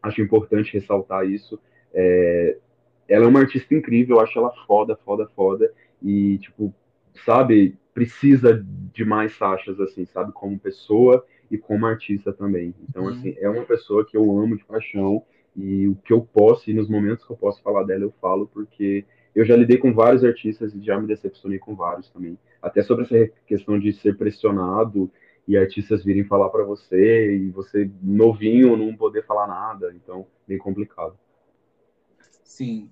acho 0.02 0.20
importante 0.20 0.74
ressaltar 0.74 1.24
isso. 1.24 1.56
É, 1.92 2.58
ela 3.08 3.26
é 3.26 3.28
uma 3.28 3.38
artista 3.38 3.76
incrível, 3.76 4.16
eu 4.16 4.22
acho 4.22 4.36
ela 4.36 4.52
foda, 4.66 4.98
foda, 5.04 5.30
foda, 5.36 5.72
e 6.02 6.38
tipo, 6.38 6.74
sabe, 7.24 7.78
precisa 7.94 8.60
de 8.92 9.04
mais 9.04 9.36
Sachas, 9.36 9.78
assim, 9.78 10.04
sabe, 10.04 10.32
como 10.32 10.58
pessoa 10.58 11.24
e 11.50 11.58
como 11.58 11.86
artista 11.86 12.32
também. 12.32 12.74
Então, 12.88 13.04
uhum. 13.04 13.10
assim, 13.10 13.34
é 13.38 13.48
uma 13.48 13.64
pessoa 13.64 14.04
que 14.04 14.16
eu 14.16 14.22
amo 14.38 14.56
de 14.56 14.64
paixão 14.64 15.22
e 15.56 15.86
o 15.88 15.94
que 15.96 16.12
eu 16.12 16.20
posso, 16.20 16.70
e 16.70 16.74
nos 16.74 16.88
momentos 16.88 17.24
que 17.24 17.32
eu 17.32 17.36
posso 17.36 17.62
falar 17.62 17.84
dela, 17.84 18.04
eu 18.04 18.12
falo, 18.20 18.46
porque 18.52 19.04
eu 19.34 19.44
já 19.44 19.56
lidei 19.56 19.78
com 19.78 19.92
vários 19.92 20.24
artistas 20.24 20.74
e 20.74 20.82
já 20.82 21.00
me 21.00 21.06
decepcionei 21.06 21.58
com 21.58 21.74
vários 21.74 22.08
também. 22.10 22.38
Até 22.60 22.82
sobre 22.82 23.04
essa 23.04 23.32
questão 23.46 23.78
de 23.78 23.92
ser 23.92 24.16
pressionado 24.16 25.10
e 25.46 25.56
artistas 25.56 26.02
virem 26.02 26.24
falar 26.24 26.48
para 26.48 26.64
você 26.64 27.36
e 27.36 27.50
você 27.50 27.90
novinho 28.02 28.76
não 28.76 28.96
poder 28.96 29.24
falar 29.24 29.46
nada, 29.46 29.92
então, 29.94 30.26
bem 30.46 30.58
complicado. 30.58 31.18
Sim, 32.42 32.88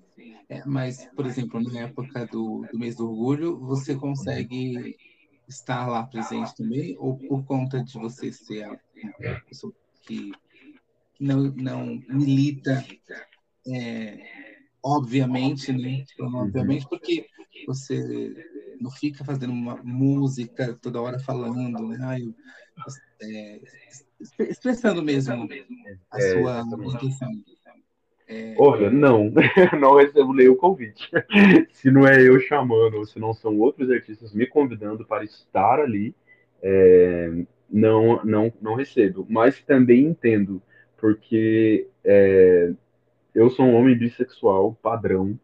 é, 0.49 0.61
mas, 0.65 1.09
por 1.15 1.25
exemplo, 1.25 1.61
na 1.61 1.81
época 1.81 2.25
do, 2.27 2.65
do 2.71 2.77
mês 2.77 2.95
do 2.95 3.09
orgulho, 3.09 3.57
você 3.57 3.95
consegue 3.95 4.95
estar 5.47 5.87
lá 5.87 6.03
presente 6.03 6.55
também, 6.55 6.95
ou 6.99 7.17
por 7.17 7.43
conta 7.43 7.83
de 7.83 7.93
você 7.93 8.31
ser 8.31 8.63
a 8.63 8.79
pessoa 9.47 9.73
que 10.01 10.31
não, 11.19 11.43
não 11.51 12.01
milita, 12.09 12.83
é, 13.67 14.17
obviamente, 14.81 15.71
né? 15.71 16.03
Obviamente, 16.19 16.87
porque 16.87 17.27
você 17.65 18.33
não 18.79 18.91
fica 18.91 19.23
fazendo 19.23 19.53
uma 19.53 19.75
música 19.83 20.77
toda 20.81 21.01
hora 21.01 21.19
falando, 21.19 21.87
né? 21.87 22.19
É, 23.21 23.61
expressando 24.39 25.01
mesmo 25.01 25.47
a 26.11 26.19
é, 26.19 26.31
sua 26.31 26.61
intenção. 26.61 27.31
É... 28.27 28.55
Olha, 28.57 28.89
não, 28.89 29.31
não 29.79 29.95
recebo 29.95 30.33
nenhum 30.33 30.55
convite. 30.55 31.09
se 31.71 31.91
não 31.91 32.07
é 32.07 32.21
eu 32.21 32.39
chamando, 32.39 32.97
ou 32.97 33.05
se 33.05 33.19
não 33.19 33.33
são 33.33 33.57
outros 33.59 33.89
artistas 33.89 34.33
me 34.33 34.45
convidando 34.47 35.05
para 35.05 35.23
estar 35.23 35.79
ali, 35.79 36.15
é... 36.61 37.31
não, 37.69 38.23
não, 38.23 38.53
não 38.61 38.75
recebo. 38.75 39.25
Mas 39.29 39.61
também 39.61 40.05
entendo, 40.05 40.61
porque 40.97 41.87
é... 42.03 42.73
eu 43.33 43.49
sou 43.49 43.65
um 43.65 43.75
homem 43.75 43.97
bissexual 43.97 44.77
padrão, 44.81 45.37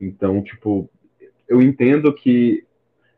então, 0.00 0.42
tipo, 0.42 0.90
eu 1.48 1.62
entendo 1.62 2.12
que 2.12 2.66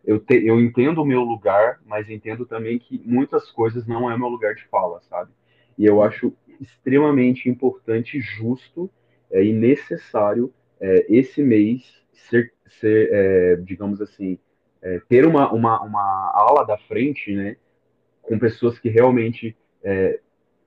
eu, 0.04 0.20
te, 0.20 0.34
eu 0.44 0.60
entendo 0.60 1.00
o 1.00 1.04
meu 1.04 1.22
lugar, 1.22 1.80
mas 1.86 2.10
entendo 2.10 2.44
também 2.44 2.78
que 2.78 3.00
muitas 3.04 3.50
coisas 3.50 3.86
não 3.86 4.10
é 4.10 4.18
meu 4.18 4.28
lugar 4.28 4.54
de 4.54 4.64
fala, 4.66 5.00
sabe? 5.08 5.30
E 5.78 5.86
eu 5.86 6.02
acho 6.02 6.32
extremamente 6.60 7.48
importante, 7.48 8.20
justo 8.20 8.90
é, 9.30 9.44
e 9.44 9.52
necessário 9.52 10.52
é, 10.80 11.06
esse 11.08 11.42
mês 11.42 11.82
ser, 12.12 12.52
ser 12.80 13.08
é, 13.12 13.56
digamos 13.56 14.00
assim, 14.00 14.38
é, 14.82 15.00
ter 15.08 15.26
uma, 15.26 15.52
uma, 15.52 15.80
uma 15.82 16.32
ala 16.34 16.64
da 16.64 16.76
frente, 16.76 17.34
né, 17.34 17.56
com 18.22 18.38
pessoas 18.38 18.78
que 18.78 18.88
realmente 18.88 19.56
é, 19.82 20.20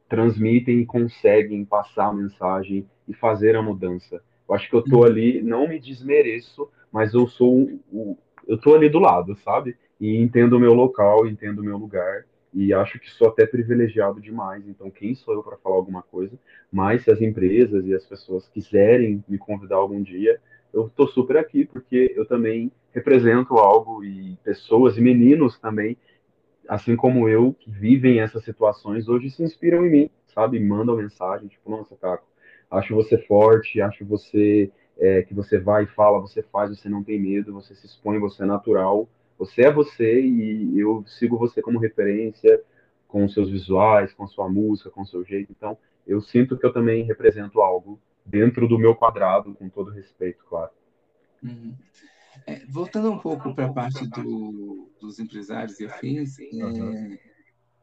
transmitem 0.10 0.80
e 0.80 0.86
conseguem 0.86 1.66
passar 1.66 2.08
a 2.08 2.14
mensagem 2.14 2.88
e 3.08 3.14
fazer 3.14 3.56
a 3.56 3.62
mudança. 3.62 4.22
Eu 4.48 4.56
acho 4.56 4.70
que 4.70 4.76
eu 4.76 4.84
tô 4.84 5.00
uhum. 5.00 5.06
ali, 5.06 5.42
não 5.42 5.68
me 5.68 5.80
desmereço, 5.80 6.70
mas 6.92 7.14
eu 7.14 7.28
sou 7.28 7.70
o, 7.92 8.18
eu 8.48 8.58
tô 8.58 8.74
ali 8.74 8.90
do 8.90 9.00
lado, 9.00 9.36
sabe? 9.44 9.78
E 10.00 10.18
entendo 10.18 10.54
o 10.54 10.60
meu 10.60 10.74
local, 10.74 11.28
entendo 11.28 11.60
o 11.60 11.64
meu 11.64 11.78
lugar 11.78 12.26
e 12.54 12.74
acho 12.74 13.00
que 13.00 13.10
sou 13.12 13.28
até 13.28 13.46
privilegiado 13.46 14.22
demais. 14.22 14.68
Então, 14.68 14.90
quem 14.90 15.16
sou 15.16 15.34
eu 15.34 15.44
para 15.44 15.58
falar 15.58 15.76
alguma 15.76 16.02
coisa? 16.02 16.38
Mas 16.72 17.04
se 17.04 17.12
as 17.12 17.22
empresas 17.22 17.86
e 17.86 17.94
as 17.94 18.06
pessoas 18.06 18.48
quiserem 18.50 19.24
me 19.28 19.38
convidar 19.38 19.76
algum 19.76 20.02
dia, 20.02 20.40
eu 20.74 20.90
tô 20.90 21.08
super 21.08 21.38
aqui 21.38 21.66
porque 21.66 22.14
eu 22.16 22.26
também 22.26 22.72
represento 22.94 23.56
algo 23.56 24.04
e 24.04 24.38
pessoas 24.44 24.98
e 24.98 25.02
meninos 25.02 25.60
também, 25.60 25.98
assim 26.68 26.96
como 26.96 27.30
eu, 27.30 27.54
que 27.54 27.70
vivem 27.70 28.20
essas 28.20 28.44
situações, 28.44 29.08
hoje 29.08 29.30
se 29.30 29.44
inspiram 29.44 29.86
em 29.86 29.90
mim, 29.90 30.10
sabe? 30.34 30.60
Mandam 30.60 30.98
mensagem, 30.98 31.48
tipo, 31.48 31.70
nossa, 31.70 31.96
Caco, 31.96 32.28
acho 32.72 32.96
você 32.96 33.18
forte, 33.18 33.82
acho 33.82 34.04
você 34.06 34.72
é, 34.98 35.22
que 35.22 35.34
você 35.34 35.58
vai 35.60 35.84
e 35.84 35.88
fala, 35.88 36.20
você 36.20 36.42
faz, 36.42 36.70
você 36.70 36.90
não 36.90 37.04
tem 37.04 37.20
medo, 37.20 37.54
você 37.54 37.76
se 37.76 37.86
expõe, 37.86 38.20
você 38.20 38.44
é 38.44 38.46
natural, 38.46 39.08
você 39.38 39.64
é 39.64 39.72
você 39.72 40.22
e 40.22 40.80
eu 40.80 41.04
sigo 41.08 41.38
você 41.38 41.62
como 41.62 41.80
referência 41.80 42.62
com 43.08 43.28
seus 43.30 43.50
visuais, 43.50 44.14
com 44.14 44.28
sua 44.28 44.50
música, 44.50 44.90
com 44.90 45.06
seu 45.06 45.24
jeito. 45.24 45.52
Então, 45.52 45.78
eu 46.06 46.22
sinto 46.22 46.58
que 46.58 46.66
eu 46.66 46.74
também 46.74 47.04
represento 47.04 47.62
algo 47.62 48.00
dentro 48.26 48.68
do 48.68 48.78
meu 48.78 48.96
quadrado, 48.96 49.54
com 49.54 49.70
todo 49.70 49.92
respeito, 49.92 50.44
claro. 50.46 50.72
Uhum. 51.42 51.76
É, 52.46 52.66
voltando 52.68 53.12
um 53.12 53.18
pouco 53.18 53.54
para 53.56 53.66
a 53.66 53.74
parte 53.74 54.08
do, 54.10 54.90
dos 55.00 55.20
empresários 55.20 55.80
e 55.80 55.86
afins, 55.86 56.38
é, 56.40 57.20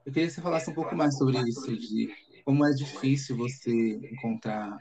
eu 0.06 0.12
queria 0.12 0.28
que 0.28 0.30
você 0.30 0.40
falasse 0.40 0.70
um 0.70 0.74
pouco 0.74 0.94
mais 0.94 1.16
sobre 1.16 1.38
isso, 1.38 1.76
de 1.76 2.12
como 2.44 2.64
é 2.64 2.70
difícil 2.70 3.36
você 3.36 3.94
encontrar 4.12 4.78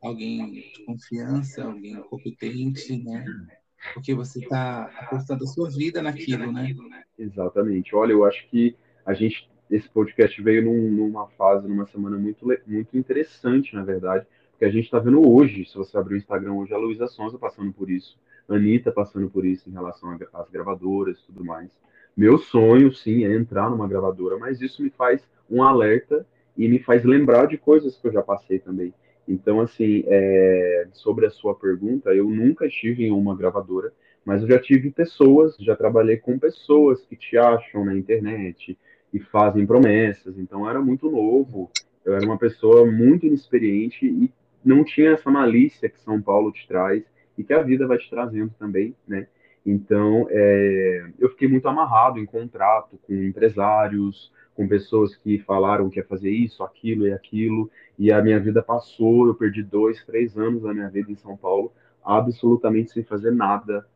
alguém 0.00 0.52
de 0.52 0.84
confiança, 0.84 1.64
alguém 1.64 1.96
competente, 2.02 3.02
né? 3.02 3.24
Porque 3.94 4.14
você 4.14 4.40
está 4.40 4.90
apostando 4.98 5.44
a 5.44 5.46
sua 5.46 5.68
vida 5.68 6.02
naquilo, 6.02 6.52
né? 6.52 6.74
Exatamente. 7.18 7.94
Olha, 7.94 8.12
eu 8.12 8.24
acho 8.24 8.46
que 8.48 8.76
a 9.04 9.12
gente, 9.12 9.50
esse 9.70 9.88
podcast 9.88 10.40
veio 10.40 10.64
num, 10.64 10.90
numa 10.90 11.26
fase, 11.28 11.66
numa 11.68 11.86
semana 11.86 12.16
muito, 12.16 12.46
muito 12.66 12.96
interessante, 12.96 13.74
na 13.74 13.82
verdade, 13.82 14.26
porque 14.50 14.64
a 14.64 14.70
gente 14.70 14.84
está 14.84 14.98
vendo 14.98 15.28
hoje, 15.28 15.64
se 15.66 15.76
você 15.76 15.96
abrir 15.98 16.14
o 16.14 16.18
Instagram 16.18 16.52
hoje, 16.52 16.72
a 16.72 16.78
Luísa 16.78 17.08
Sonza 17.08 17.38
passando 17.38 17.72
por 17.72 17.90
isso, 17.90 18.16
a 18.48 18.54
Anitta 18.54 18.92
passando 18.92 19.28
por 19.28 19.44
isso 19.44 19.68
em 19.68 19.72
relação 19.72 20.16
às 20.32 20.48
gravadoras 20.48 21.18
e 21.18 21.26
tudo 21.26 21.44
mais. 21.44 21.70
Meu 22.16 22.38
sonho, 22.38 22.92
sim, 22.92 23.24
é 23.24 23.34
entrar 23.34 23.70
numa 23.70 23.88
gravadora, 23.88 24.38
mas 24.38 24.60
isso 24.60 24.82
me 24.82 24.90
faz 24.90 25.26
um 25.50 25.62
alerta 25.62 26.26
e 26.56 26.68
me 26.68 26.78
faz 26.78 27.04
lembrar 27.04 27.46
de 27.46 27.56
coisas 27.56 27.96
que 27.96 28.06
eu 28.06 28.12
já 28.12 28.22
passei 28.22 28.58
também. 28.58 28.92
Então, 29.26 29.60
assim, 29.60 30.04
é, 30.06 30.88
sobre 30.92 31.26
a 31.26 31.30
sua 31.30 31.54
pergunta, 31.54 32.10
eu 32.14 32.28
nunca 32.28 32.66
estive 32.66 33.04
em 33.04 33.10
uma 33.10 33.36
gravadora, 33.36 33.92
mas 34.24 34.42
eu 34.42 34.48
já 34.48 34.58
tive 34.58 34.90
pessoas, 34.90 35.56
já 35.58 35.76
trabalhei 35.76 36.16
com 36.16 36.38
pessoas 36.38 37.04
que 37.06 37.16
te 37.16 37.36
acham 37.36 37.84
na 37.84 37.94
internet 37.94 38.78
e 39.12 39.20
fazem 39.20 39.66
promessas. 39.66 40.38
Então, 40.38 40.68
era 40.68 40.80
muito 40.80 41.10
novo, 41.10 41.70
eu 42.04 42.14
era 42.14 42.24
uma 42.24 42.38
pessoa 42.38 42.84
muito 42.84 43.26
inexperiente 43.26 44.06
e 44.06 44.30
não 44.64 44.84
tinha 44.84 45.12
essa 45.12 45.30
malícia 45.30 45.88
que 45.88 46.00
São 46.00 46.20
Paulo 46.20 46.52
te 46.52 46.66
traz 46.66 47.04
e 47.36 47.44
que 47.44 47.52
a 47.52 47.62
vida 47.62 47.86
vai 47.86 47.98
te 47.98 48.08
trazendo 48.10 48.52
também, 48.58 48.94
né? 49.06 49.26
Então, 49.64 50.26
é, 50.28 51.06
eu 51.18 51.28
fiquei 51.30 51.46
muito 51.46 51.68
amarrado 51.68 52.18
em 52.18 52.26
contrato 52.26 52.98
com 53.06 53.14
empresários, 53.14 54.32
com 54.54 54.68
pessoas 54.68 55.16
que 55.16 55.38
falaram 55.38 55.88
que 55.88 55.98
ia 55.98 56.04
fazer 56.04 56.30
isso, 56.30 56.62
aquilo 56.62 57.06
e 57.06 57.12
aquilo, 57.12 57.70
e 57.98 58.12
a 58.12 58.22
minha 58.22 58.38
vida 58.38 58.62
passou, 58.62 59.26
eu 59.26 59.34
perdi 59.34 59.62
dois, 59.62 60.04
três 60.04 60.36
anos 60.36 60.62
da 60.62 60.74
minha 60.74 60.88
vida 60.88 61.10
em 61.10 61.16
São 61.16 61.36
Paulo, 61.36 61.72
absolutamente 62.04 62.92
sem 62.92 63.02
fazer 63.02 63.30
nada. 63.30 63.86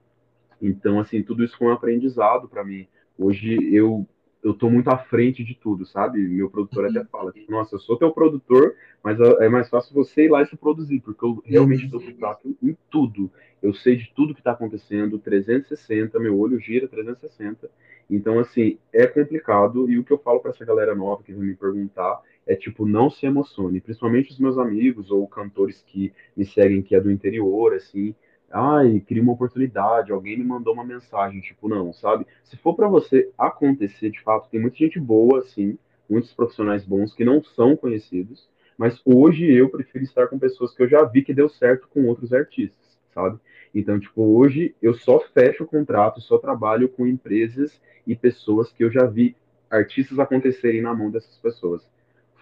Então, 0.60 0.98
assim, 0.98 1.22
tudo 1.22 1.44
isso 1.44 1.56
foi 1.58 1.68
um 1.68 1.72
aprendizado 1.72 2.48
para 2.48 2.64
mim. 2.64 2.86
Hoje 3.18 3.56
eu 3.74 4.06
eu 4.42 4.54
tô 4.54 4.70
muito 4.70 4.88
à 4.88 4.96
frente 4.96 5.42
de 5.42 5.54
tudo, 5.54 5.84
sabe? 5.84 6.18
Meu 6.20 6.48
produtor 6.48 6.86
até 6.86 7.00
uhum. 7.00 7.06
fala, 7.06 7.32
tipo, 7.32 7.50
nossa, 7.50 7.74
eu 7.74 7.80
sou 7.80 7.96
teu 7.96 8.12
produtor, 8.12 8.74
mas 9.02 9.18
é 9.20 9.48
mais 9.48 9.68
fácil 9.68 9.94
você 9.94 10.24
ir 10.24 10.30
lá 10.30 10.42
e 10.42 10.46
se 10.46 10.56
produzir, 10.56 11.00
porque 11.00 11.24
eu 11.24 11.42
realmente 11.44 11.86
estou 11.86 12.00
contato 12.00 12.56
em 12.62 12.76
tudo. 12.90 13.30
Eu 13.62 13.74
sei 13.74 13.96
de 13.96 14.12
tudo 14.14 14.34
que 14.34 14.40
está 14.40 14.52
acontecendo, 14.52 15.18
360, 15.18 16.18
meu 16.20 16.38
olho 16.38 16.60
gira 16.60 16.86
360. 16.86 17.68
Então, 18.08 18.38
assim, 18.38 18.78
é 18.92 19.06
complicado. 19.06 19.90
E 19.90 19.98
o 19.98 20.04
que 20.04 20.12
eu 20.12 20.18
falo 20.18 20.40
para 20.40 20.50
essa 20.50 20.64
galera 20.64 20.94
nova 20.94 21.22
que 21.22 21.32
vem 21.32 21.42
me 21.42 21.54
perguntar 21.56 22.20
é, 22.46 22.54
tipo, 22.54 22.86
não 22.86 23.10
se 23.10 23.26
emocione. 23.26 23.80
Principalmente 23.80 24.30
os 24.30 24.38
meus 24.38 24.56
amigos 24.56 25.10
ou 25.10 25.26
cantores 25.26 25.82
que 25.82 26.12
me 26.36 26.44
seguem, 26.44 26.82
que 26.82 26.94
é 26.94 27.00
do 27.00 27.10
interior, 27.10 27.74
assim. 27.74 28.14
Ai, 28.50 29.00
queria 29.00 29.22
uma 29.22 29.32
oportunidade, 29.32 30.12
alguém 30.12 30.38
me 30.38 30.44
mandou 30.44 30.72
uma 30.72 30.84
mensagem. 30.84 31.40
Tipo, 31.40 31.68
não, 31.68 31.92
sabe? 31.92 32.26
Se 32.44 32.56
for 32.56 32.74
para 32.74 32.88
você 32.88 33.30
acontecer, 33.36 34.10
de 34.10 34.20
fato, 34.22 34.48
tem 34.48 34.60
muita 34.60 34.76
gente 34.76 35.00
boa, 35.00 35.40
assim, 35.40 35.78
muitos 36.08 36.32
profissionais 36.32 36.84
bons 36.84 37.14
que 37.14 37.24
não 37.24 37.42
são 37.42 37.76
conhecidos. 37.76 38.48
Mas 38.78 39.00
hoje 39.04 39.50
eu 39.52 39.68
prefiro 39.68 40.04
estar 40.04 40.28
com 40.28 40.38
pessoas 40.38 40.74
que 40.74 40.82
eu 40.82 40.88
já 40.88 41.02
vi 41.04 41.22
que 41.22 41.34
deu 41.34 41.48
certo 41.48 41.88
com 41.88 42.06
outros 42.06 42.32
artistas, 42.32 42.98
sabe? 43.12 43.38
Então, 43.74 43.98
tipo, 43.98 44.22
hoje 44.22 44.74
eu 44.80 44.94
só 44.94 45.18
fecho 45.18 45.64
o 45.64 45.66
contrato, 45.66 46.20
só 46.20 46.38
trabalho 46.38 46.88
com 46.88 47.06
empresas 47.06 47.80
e 48.06 48.14
pessoas 48.14 48.72
que 48.72 48.84
eu 48.84 48.90
já 48.90 49.06
vi 49.06 49.34
artistas 49.70 50.18
acontecerem 50.18 50.82
na 50.82 50.94
mão 50.94 51.10
dessas 51.10 51.36
pessoas. 51.38 51.90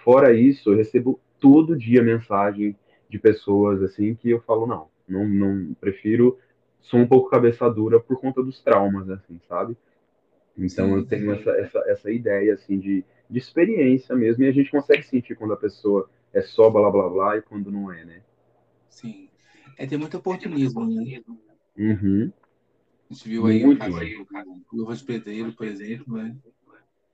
Fora 0.05 0.35
isso, 0.35 0.71
eu 0.71 0.77
recebo 0.77 1.19
todo 1.41 1.77
dia 1.77 2.03
mensagem 2.03 2.77
de 3.09 3.19
pessoas 3.19 3.83
assim 3.83 4.15
que 4.15 4.31
eu 4.31 4.41
falo 4.41 4.67
não, 4.67 4.89
não, 5.09 5.29
não 5.29 5.75
prefiro, 5.75 6.39
sou 6.81 7.01
um 7.01 7.07
pouco 7.07 7.31
cabeça 7.31 7.69
dura 7.71 8.01
por 8.01 8.21
conta 8.21 8.43
dos 8.43 8.63
traumas, 8.63 9.09
assim, 9.11 9.41
sabe? 9.49 9.77
Então 10.57 10.87
sim, 10.87 10.95
eu 10.95 11.07
tenho 11.07 11.33
essa, 11.33 11.51
essa, 11.51 11.79
essa 11.87 12.11
ideia 12.11 12.55
assim 12.55 12.79
de, 12.79 13.05
de 13.29 13.39
experiência 13.39 14.15
mesmo 14.15 14.45
e 14.45 14.49
a 14.49 14.53
gente 14.53 14.71
consegue 14.71 15.03
sentir 15.03 15.35
quando 15.35 15.53
a 15.53 15.57
pessoa 15.57 16.09
é 16.33 16.43
só 16.43 16.71
blá 16.71 16.91
blá 16.91 17.09
blá 17.09 17.37
e 17.37 17.43
quando 17.43 17.71
não 17.71 17.91
é, 17.93 18.05
né? 18.05 18.23
Sim. 18.89 19.29
É 19.77 19.87
ter 19.87 19.97
muito 19.97 20.17
oportunismo, 20.17 20.87
né? 20.87 21.21
Uhum. 21.77 22.33
A 23.11 23.15
gente 23.15 23.29
viu 23.29 23.47
aí 23.47 23.65
muito. 23.65 23.85
o 23.85 24.27
caso 24.27 24.49
do 24.49 24.65
Luvas 24.73 25.03
Pedreiro, 25.03 25.53
por 25.53 25.67
exemplo, 25.67 26.17
né? 26.17 26.37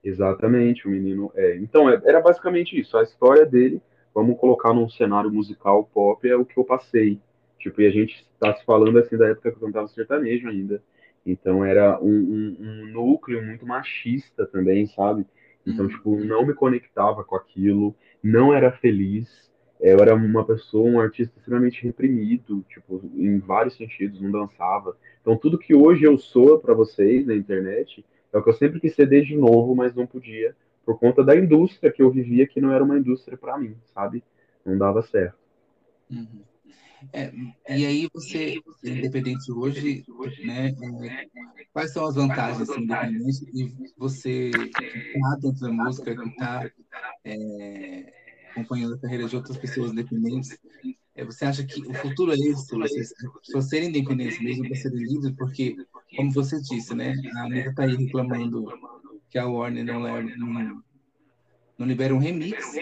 Exatamente, 0.03 0.87
o 0.87 0.91
menino. 0.91 1.31
É. 1.35 1.57
Então, 1.57 1.89
é, 1.89 2.01
era 2.05 2.21
basicamente 2.21 2.79
isso. 2.79 2.97
A 2.97 3.03
história 3.03 3.45
dele, 3.45 3.83
vamos 4.15 4.39
colocar 4.39 4.73
num 4.73 4.89
cenário 4.89 5.31
musical 5.31 5.85
pop, 5.85 6.27
é 6.27 6.37
o 6.37 6.45
que 6.45 6.59
eu 6.59 6.65
passei. 6.65 7.21
Tipo, 7.61 7.83
e 7.83 7.87
a 7.87 7.91
gente 7.91 8.27
está 8.33 8.55
se 8.57 8.65
falando 8.65 8.99
assim 8.99 9.17
da 9.17 9.29
época 9.29 9.51
que 9.51 9.57
eu 9.57 9.61
cantava 9.61 9.87
sertanejo 9.89 10.49
ainda. 10.49 10.83
Então 11.25 11.65
era 11.65 12.01
um, 12.01 12.09
um, 12.09 12.57
um 12.59 12.87
núcleo 12.93 13.45
muito 13.45 13.67
machista 13.67 14.47
também, 14.47 14.87
sabe? 14.87 15.27
Então, 15.67 15.85
uhum. 15.85 15.91
tipo, 15.91 16.25
não 16.25 16.47
me 16.47 16.55
conectava 16.55 17.23
com 17.23 17.37
aquilo, 17.37 17.95
não 18.23 18.53
era 18.53 18.73
feliz. 18.73 19.51
Eu 19.79 19.99
era 19.99 20.15
uma 20.15 20.45
pessoa, 20.45 20.89
um 20.89 21.01
artista 21.01 21.39
extremamente 21.39 21.83
reprimido, 21.83 22.65
tipo, 22.69 23.03
em 23.15 23.39
vários 23.39 23.77
sentidos, 23.77 24.21
não 24.21 24.31
dançava. 24.31 24.97
Então, 25.21 25.37
tudo 25.37 25.59
que 25.59 25.75
hoje 25.75 26.05
eu 26.05 26.19
sou 26.19 26.59
para 26.59 26.75
vocês 26.75 27.27
na 27.27 27.35
internet 27.35 28.05
é 28.33 28.39
o 28.39 28.43
que 28.43 28.51
eu 28.51 28.55
sempre 28.55 28.81
quis 28.81 28.95
ser 28.95 29.07
desde 29.07 29.37
novo, 29.37 29.75
mas 29.75 29.95
não 29.95 30.07
podia, 30.07 30.55
por 30.85 30.99
conta 30.99 31.25
da 31.25 31.35
indústria 31.35 31.91
que 31.91 32.03
eu 32.03 32.11
vivia, 32.11 32.47
que 32.47 32.61
não 32.61 32.73
era 32.73 32.85
uma 32.85 32.99
indústria 32.99 33.37
para 33.37 33.57
mim, 33.59 33.75
sabe? 33.95 34.23
Não 34.65 34.77
dava 34.77 35.03
certo. 35.03 35.39
Uhum. 36.11 36.43
É, 37.13 37.33
e 37.77 37.87
aí 37.87 38.09
você, 38.13 38.61
independente 38.85 39.51
hoje, 39.51 40.05
né, 40.45 40.69
é, 40.69 41.27
quais 41.73 41.93
são 41.93 42.05
as 42.07 42.15
vantagens 42.15 42.69
assim, 42.69 42.83
independente 42.83 43.45
e 43.55 43.93
você 43.97 44.51
que 44.51 44.85
está 44.85 45.37
dentro 45.41 45.61
da 45.61 45.73
música, 45.73 46.15
que 46.15 46.29
está 46.29 46.71
é, 47.25 48.13
acompanhando 48.51 48.95
a 48.95 48.99
carreira 48.99 49.27
de 49.29 49.37
outras 49.37 49.57
pessoas 49.57 49.93
independentes, 49.93 50.59
É, 51.17 51.25
você 51.25 51.45
acha 51.45 51.65
que 51.65 51.81
o 51.87 51.93
futuro 51.93 52.33
é 52.33 52.37
isso? 52.37 52.79
Vocês, 52.79 53.13
as 53.13 53.47
pessoas 53.47 53.69
serem 53.69 53.89
independentes 53.89 54.41
mesmo 54.41 54.67
para 54.67 54.77
serem 54.77 55.05
livres? 55.05 55.35
Porque, 55.37 55.77
como 56.17 56.31
você 56.31 56.61
disse, 56.63 56.95
né? 56.95 57.15
A 57.35 57.45
Anitta 57.45 57.71
está 57.71 57.83
aí 57.83 57.97
reclamando 57.97 58.65
que 59.29 59.37
a 59.37 59.47
Warner 59.47 59.85
não, 59.85 60.01
não, 60.01 60.83
não 61.77 61.87
libera 61.87 62.15
um 62.15 62.19
remix. 62.19 62.75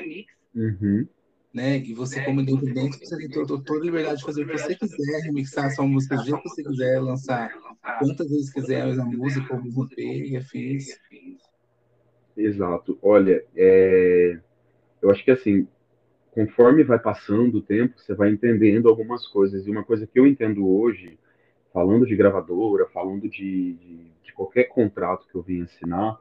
Uhum. 0.54 1.08
Né? 1.52 1.78
E 1.78 1.94
você, 1.94 2.22
como 2.24 2.40
independente, 2.40 2.98
você 2.98 3.16
tem 3.16 3.30
toda, 3.30 3.62
toda 3.62 3.80
a 3.80 3.84
liberdade 3.84 4.18
de 4.18 4.24
fazer 4.24 4.44
o 4.44 4.46
que 4.46 4.58
você 4.58 4.74
quiser, 4.74 5.22
remixar 5.22 5.66
a 5.66 5.70
sua 5.70 5.86
música 5.86 6.16
do 6.16 6.24
jeito 6.24 6.42
que 6.42 6.48
você 6.48 6.62
quiser, 6.62 7.00
lançar 7.00 7.50
quantas 7.98 8.28
vezes 8.28 8.52
quiser 8.52 8.82
a 8.82 9.04
música, 9.04 9.54
ou 9.54 9.60
um 9.60 9.84
EP 9.84 9.98
e 9.98 10.36
afins. 10.36 10.86
Exato. 12.36 12.98
Olha, 13.02 13.42
é... 13.56 14.38
eu 15.02 15.10
acho 15.10 15.24
que 15.24 15.30
assim, 15.30 15.66
conforme 16.30 16.84
vai 16.84 16.98
passando 16.98 17.58
o 17.58 17.62
tempo, 17.62 17.98
você 17.98 18.14
vai 18.14 18.30
entendendo 18.30 18.88
algumas 18.88 19.26
coisas. 19.26 19.66
E 19.66 19.70
uma 19.70 19.82
coisa 19.82 20.06
que 20.06 20.20
eu 20.20 20.26
entendo 20.26 20.68
hoje, 20.68 21.18
falando 21.72 22.06
de 22.06 22.14
gravadora, 22.14 22.86
falando 22.86 23.28
de, 23.28 23.72
de, 23.72 24.12
de 24.22 24.32
qualquer 24.34 24.64
contrato 24.64 25.26
que 25.26 25.34
eu 25.34 25.42
vim 25.42 25.62
assinar, 25.62 26.20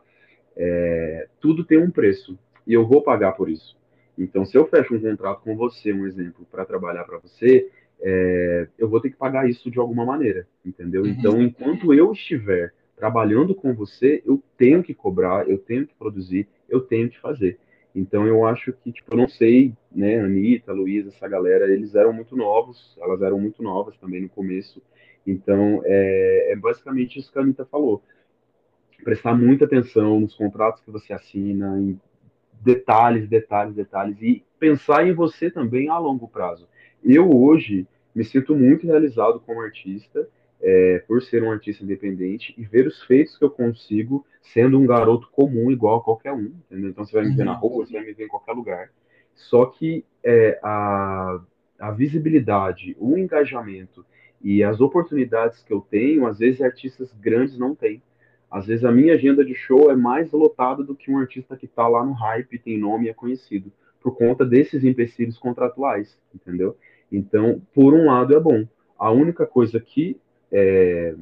é, 0.55 1.27
tudo 1.39 1.63
tem 1.63 1.77
um 1.77 1.91
preço. 1.91 2.37
E 2.65 2.73
eu 2.73 2.87
vou 2.87 3.03
pagar 3.03 3.33
por 3.33 3.49
isso. 3.49 3.76
Então, 4.17 4.45
se 4.45 4.57
eu 4.57 4.67
fecho 4.67 4.95
um 4.95 4.99
contrato 4.99 5.41
com 5.43 5.55
você, 5.55 5.93
um 5.93 6.05
exemplo, 6.05 6.45
para 6.49 6.65
trabalhar 6.65 7.03
para 7.03 7.19
você, 7.19 7.69
é, 7.99 8.67
eu 8.77 8.89
vou 8.89 8.99
ter 8.99 9.09
que 9.11 9.17
pagar 9.17 9.49
isso 9.49 9.69
de 9.69 9.79
alguma 9.79 10.05
maneira, 10.05 10.47
entendeu? 10.65 11.03
Uhum. 11.03 11.09
Então, 11.09 11.41
enquanto 11.41 11.93
eu 11.93 12.11
estiver 12.11 12.73
trabalhando 12.95 13.53
com 13.53 13.73
você, 13.75 14.23
eu 14.25 14.41
tenho 14.57 14.81
que 14.81 14.93
cobrar, 14.93 15.47
eu 15.47 15.59
tenho 15.59 15.85
que 15.85 15.93
produzir, 15.93 16.47
eu 16.67 16.81
tenho 16.81 17.09
que 17.09 17.19
fazer. 17.19 17.59
Então 17.97 18.27
eu 18.27 18.45
acho 18.45 18.73
que, 18.73 18.91
tipo, 18.91 19.13
eu 19.13 19.17
não 19.17 19.27
sei, 19.27 19.73
né, 19.91 20.19
Anitta, 20.19 20.71
Luísa, 20.71 21.09
essa 21.09 21.27
galera, 21.27 21.71
eles 21.71 21.95
eram 21.95 22.13
muito 22.13 22.35
novos, 22.35 22.95
elas 23.01 23.21
eram 23.21 23.39
muito 23.39 23.63
novas 23.63 23.97
também 23.97 24.21
no 24.21 24.29
começo. 24.29 24.81
Então 25.25 25.81
é, 25.83 26.51
é 26.51 26.55
basicamente 26.55 27.19
isso 27.19 27.31
que 27.31 27.39
a 27.39 27.41
Anitta 27.41 27.65
falou. 27.65 28.03
Prestar 29.03 29.35
muita 29.35 29.65
atenção 29.65 30.19
nos 30.19 30.35
contratos 30.35 30.81
que 30.83 30.91
você 30.91 31.13
assina, 31.13 31.79
em 31.79 31.99
detalhes, 32.61 33.27
detalhes, 33.27 33.75
detalhes, 33.75 34.21
e 34.21 34.43
pensar 34.59 35.07
em 35.07 35.13
você 35.13 35.49
também 35.49 35.89
a 35.89 35.97
longo 35.97 36.27
prazo. 36.27 36.67
Eu 37.03 37.29
hoje 37.29 37.87
me 38.13 38.23
sinto 38.23 38.55
muito 38.55 38.87
realizado 38.87 39.39
como 39.39 39.61
artista, 39.61 40.27
é, 40.61 41.03
por 41.07 41.21
ser 41.21 41.43
um 41.43 41.51
artista 41.51 41.83
independente 41.83 42.53
e 42.57 42.63
ver 42.65 42.87
os 42.87 43.03
feitos 43.03 43.37
que 43.37 43.45
eu 43.45 43.49
consigo 43.49 44.25
sendo 44.41 44.79
um 44.79 44.85
garoto 44.85 45.29
comum 45.31 45.69
igual 45.71 45.97
a 45.97 46.03
qualquer 46.03 46.33
um, 46.33 46.51
entendeu? 46.65 46.89
Então 46.89 47.05
você 47.05 47.13
vai 47.13 47.29
me 47.29 47.35
ver 47.35 47.43
na 47.43 47.53
uhum. 47.53 47.59
rua, 47.59 47.85
você 47.85 47.93
vai 47.93 48.03
me 48.03 48.13
ver 48.13 48.25
em 48.25 48.27
qualquer 48.27 48.53
lugar. 48.53 48.89
Só 49.35 49.65
que 49.67 50.03
é, 50.23 50.59
a, 50.63 51.39
a 51.79 51.91
visibilidade, 51.91 52.95
o 52.99 53.17
engajamento 53.17 54.03
e 54.41 54.63
as 54.63 54.81
oportunidades 54.81 55.63
que 55.63 55.71
eu 55.71 55.81
tenho, 55.81 56.25
às 56.25 56.39
vezes 56.39 56.61
artistas 56.61 57.13
grandes 57.13 57.57
não 57.57 57.75
têm. 57.75 58.01
Às 58.49 58.65
vezes 58.65 58.85
a 58.85 58.91
minha 58.91 59.13
agenda 59.13 59.43
de 59.43 59.53
show 59.53 59.91
é 59.91 59.95
mais 59.95 60.31
lotada 60.31 60.83
do 60.83 60.95
que 60.95 61.11
um 61.11 61.17
artista 61.17 61.57
que 61.57 61.65
está 61.65 61.87
lá 61.87 62.03
no 62.05 62.13
hype, 62.13 62.59
tem 62.59 62.77
nome 62.77 63.05
e 63.05 63.09
é 63.09 63.13
conhecido, 63.13 63.71
por 64.01 64.15
conta 64.15 64.45
desses 64.45 64.83
empecilhos 64.83 65.37
contratuais, 65.37 66.17
entendeu? 66.33 66.77
Então, 67.11 67.61
por 67.73 67.93
um 67.93 68.05
lado 68.05 68.35
é 68.35 68.39
bom. 68.39 68.65
A 68.97 69.11
única 69.11 69.45
coisa 69.45 69.79
que 69.79 70.19
é, 70.51 71.13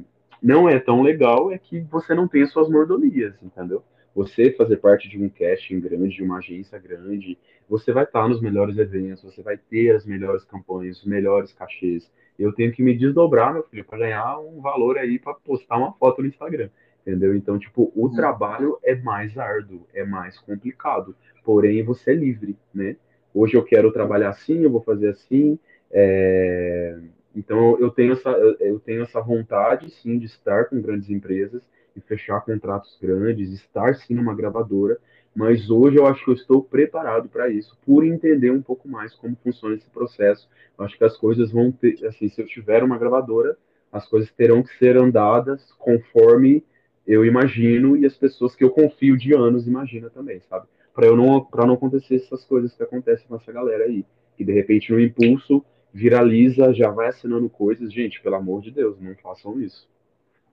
não 0.42 0.68
é 0.68 0.78
tão 0.78 1.02
legal 1.02 1.50
é 1.50 1.58
que 1.58 1.80
você 1.80 2.14
não 2.14 2.28
tem 2.28 2.42
as 2.42 2.52
suas 2.52 2.68
mordomias, 2.68 3.34
entendeu? 3.42 3.82
Você 4.14 4.50
fazer 4.52 4.78
parte 4.78 5.08
de 5.08 5.22
um 5.22 5.28
casting 5.28 5.80
grande, 5.80 6.16
de 6.16 6.22
uma 6.22 6.38
agência 6.38 6.78
grande, 6.78 7.36
você 7.68 7.92
vai 7.92 8.04
estar 8.04 8.26
nos 8.28 8.40
melhores 8.40 8.78
eventos, 8.78 9.24
você 9.24 9.42
vai 9.42 9.58
ter 9.58 9.94
as 9.94 10.06
melhores 10.06 10.44
campanhas, 10.44 11.00
os 11.00 11.04
melhores 11.04 11.52
cachês. 11.52 12.10
Eu 12.38 12.52
tenho 12.52 12.72
que 12.72 12.82
me 12.82 12.96
desdobrar, 12.96 13.52
meu 13.52 13.64
filho, 13.64 13.84
para 13.84 13.98
ganhar 13.98 14.38
um 14.38 14.60
valor 14.60 14.96
aí 14.96 15.18
para 15.18 15.34
postar 15.34 15.76
uma 15.76 15.92
foto 15.92 16.22
no 16.22 16.28
Instagram, 16.28 16.70
entendeu? 17.06 17.36
Então, 17.36 17.56
tipo, 17.58 17.92
o 17.94 18.06
uhum. 18.06 18.14
trabalho 18.14 18.78
é 18.82 18.96
mais 18.96 19.38
árduo, 19.38 19.86
é 19.94 20.04
mais 20.04 20.38
complicado, 20.40 21.14
porém 21.44 21.84
você 21.84 22.10
é 22.10 22.14
livre, 22.14 22.58
né? 22.74 22.96
Hoje 23.32 23.54
eu 23.54 23.62
quero 23.62 23.92
trabalhar 23.92 24.30
assim, 24.30 24.62
eu 24.62 24.70
vou 24.70 24.82
fazer 24.82 25.10
assim, 25.10 25.58
é... 25.92 26.98
Então 27.34 27.78
eu 27.78 27.90
tenho 27.90 28.14
essa 28.14 28.30
eu 28.30 28.80
tenho 28.80 29.02
essa 29.02 29.20
vontade 29.20 29.90
sim 29.90 30.18
de 30.18 30.24
estar 30.24 30.64
com 30.64 30.80
grandes 30.80 31.10
empresas 31.10 31.62
e 31.94 32.00
fechar 32.00 32.40
contratos 32.40 32.98
grandes, 33.00 33.52
estar 33.52 33.94
sim 33.94 34.14
numa 34.14 34.34
gravadora, 34.34 34.98
mas 35.34 35.68
hoje 35.70 35.98
eu 35.98 36.06
acho 36.06 36.24
que 36.24 36.30
eu 36.30 36.34
estou 36.34 36.62
preparado 36.62 37.28
para 37.28 37.50
isso, 37.50 37.76
por 37.84 38.04
entender 38.06 38.50
um 38.50 38.62
pouco 38.62 38.88
mais 38.88 39.14
como 39.14 39.36
funciona 39.44 39.74
esse 39.74 39.88
processo. 39.90 40.48
Eu 40.78 40.84
acho 40.84 40.96
que 40.96 41.04
as 41.04 41.16
coisas 41.16 41.52
vão 41.52 41.70
ter, 41.70 42.04
assim, 42.06 42.28
se 42.28 42.40
eu 42.40 42.46
tiver 42.46 42.82
uma 42.82 42.98
gravadora, 42.98 43.56
as 43.92 44.08
coisas 44.08 44.30
terão 44.32 44.62
que 44.62 44.76
ser 44.78 44.96
andadas 44.96 45.72
conforme 45.78 46.64
eu 47.06 47.24
imagino 47.24 47.96
e 47.96 48.04
as 48.04 48.16
pessoas 48.16 48.56
que 48.56 48.64
eu 48.64 48.70
confio 48.70 49.16
de 49.16 49.34
anos 49.34 49.66
imaginam 49.66 50.10
também, 50.10 50.40
sabe? 50.40 50.66
Para 50.94 51.06
eu 51.06 51.16
não 51.16 51.44
para 51.44 51.66
não 51.66 51.74
acontecer 51.74 52.16
essas 52.16 52.44
coisas 52.44 52.74
que 52.74 52.82
acontecem 52.82 53.26
com 53.28 53.36
essa 53.36 53.52
galera 53.52 53.84
aí, 53.84 54.04
que 54.36 54.44
de 54.44 54.52
repente 54.52 54.92
no 54.92 55.00
impulso 55.00 55.64
viraliza, 55.92 56.74
já 56.74 56.90
vai 56.90 57.08
assinando 57.08 57.48
coisas. 57.48 57.92
Gente, 57.92 58.20
pelo 58.20 58.36
amor 58.36 58.60
de 58.60 58.70
Deus, 58.70 59.00
não 59.00 59.14
façam 59.16 59.60
isso. 59.60 59.88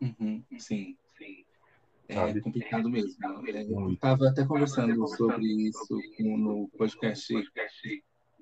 Uhum, 0.02 0.44
sim, 0.58 0.96
sim. 1.18 1.44
É 2.08 2.13
Sabe? 2.13 2.42
complicado 2.42 2.89
mesmo. 2.89 3.16
Eu 3.70 3.92
estava 3.92 4.30
até 4.30 4.46
conversando 4.46 5.08
sobre 5.08 5.46
isso 5.46 6.00
no 6.20 6.70
podcast 6.78 7.34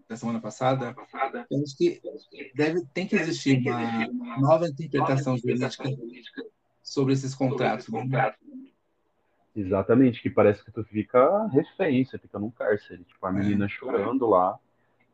da 0.10 0.16
semana 0.16 0.42
passada. 0.42 0.96
Eu 1.50 1.64
acho 1.64 1.78
que 1.78 2.02
deve, 2.54 2.86
tem 2.94 3.08
que 3.08 3.16
existir 3.16 3.62
uma 4.12 4.40
nova 4.40 4.68
interpretação 4.68 5.38
jurídica 5.38 5.90
sobre 6.82 7.14
esses 7.14 7.36
contratos. 7.36 7.88
Né? 7.90 8.34
Exatamente, 9.56 10.22
que 10.22 10.30
parece 10.30 10.64
que 10.64 10.72
tu 10.72 10.84
fica 10.84 11.48
refém, 11.48 12.06
você 12.06 12.18
fica 12.18 12.40
num 12.40 12.50
cárcere. 12.50 13.04
Tipo, 13.04 13.26
a 13.26 13.32
menina 13.32 13.66
é. 13.66 13.70
chorando 13.70 14.28
lá, 14.28 14.58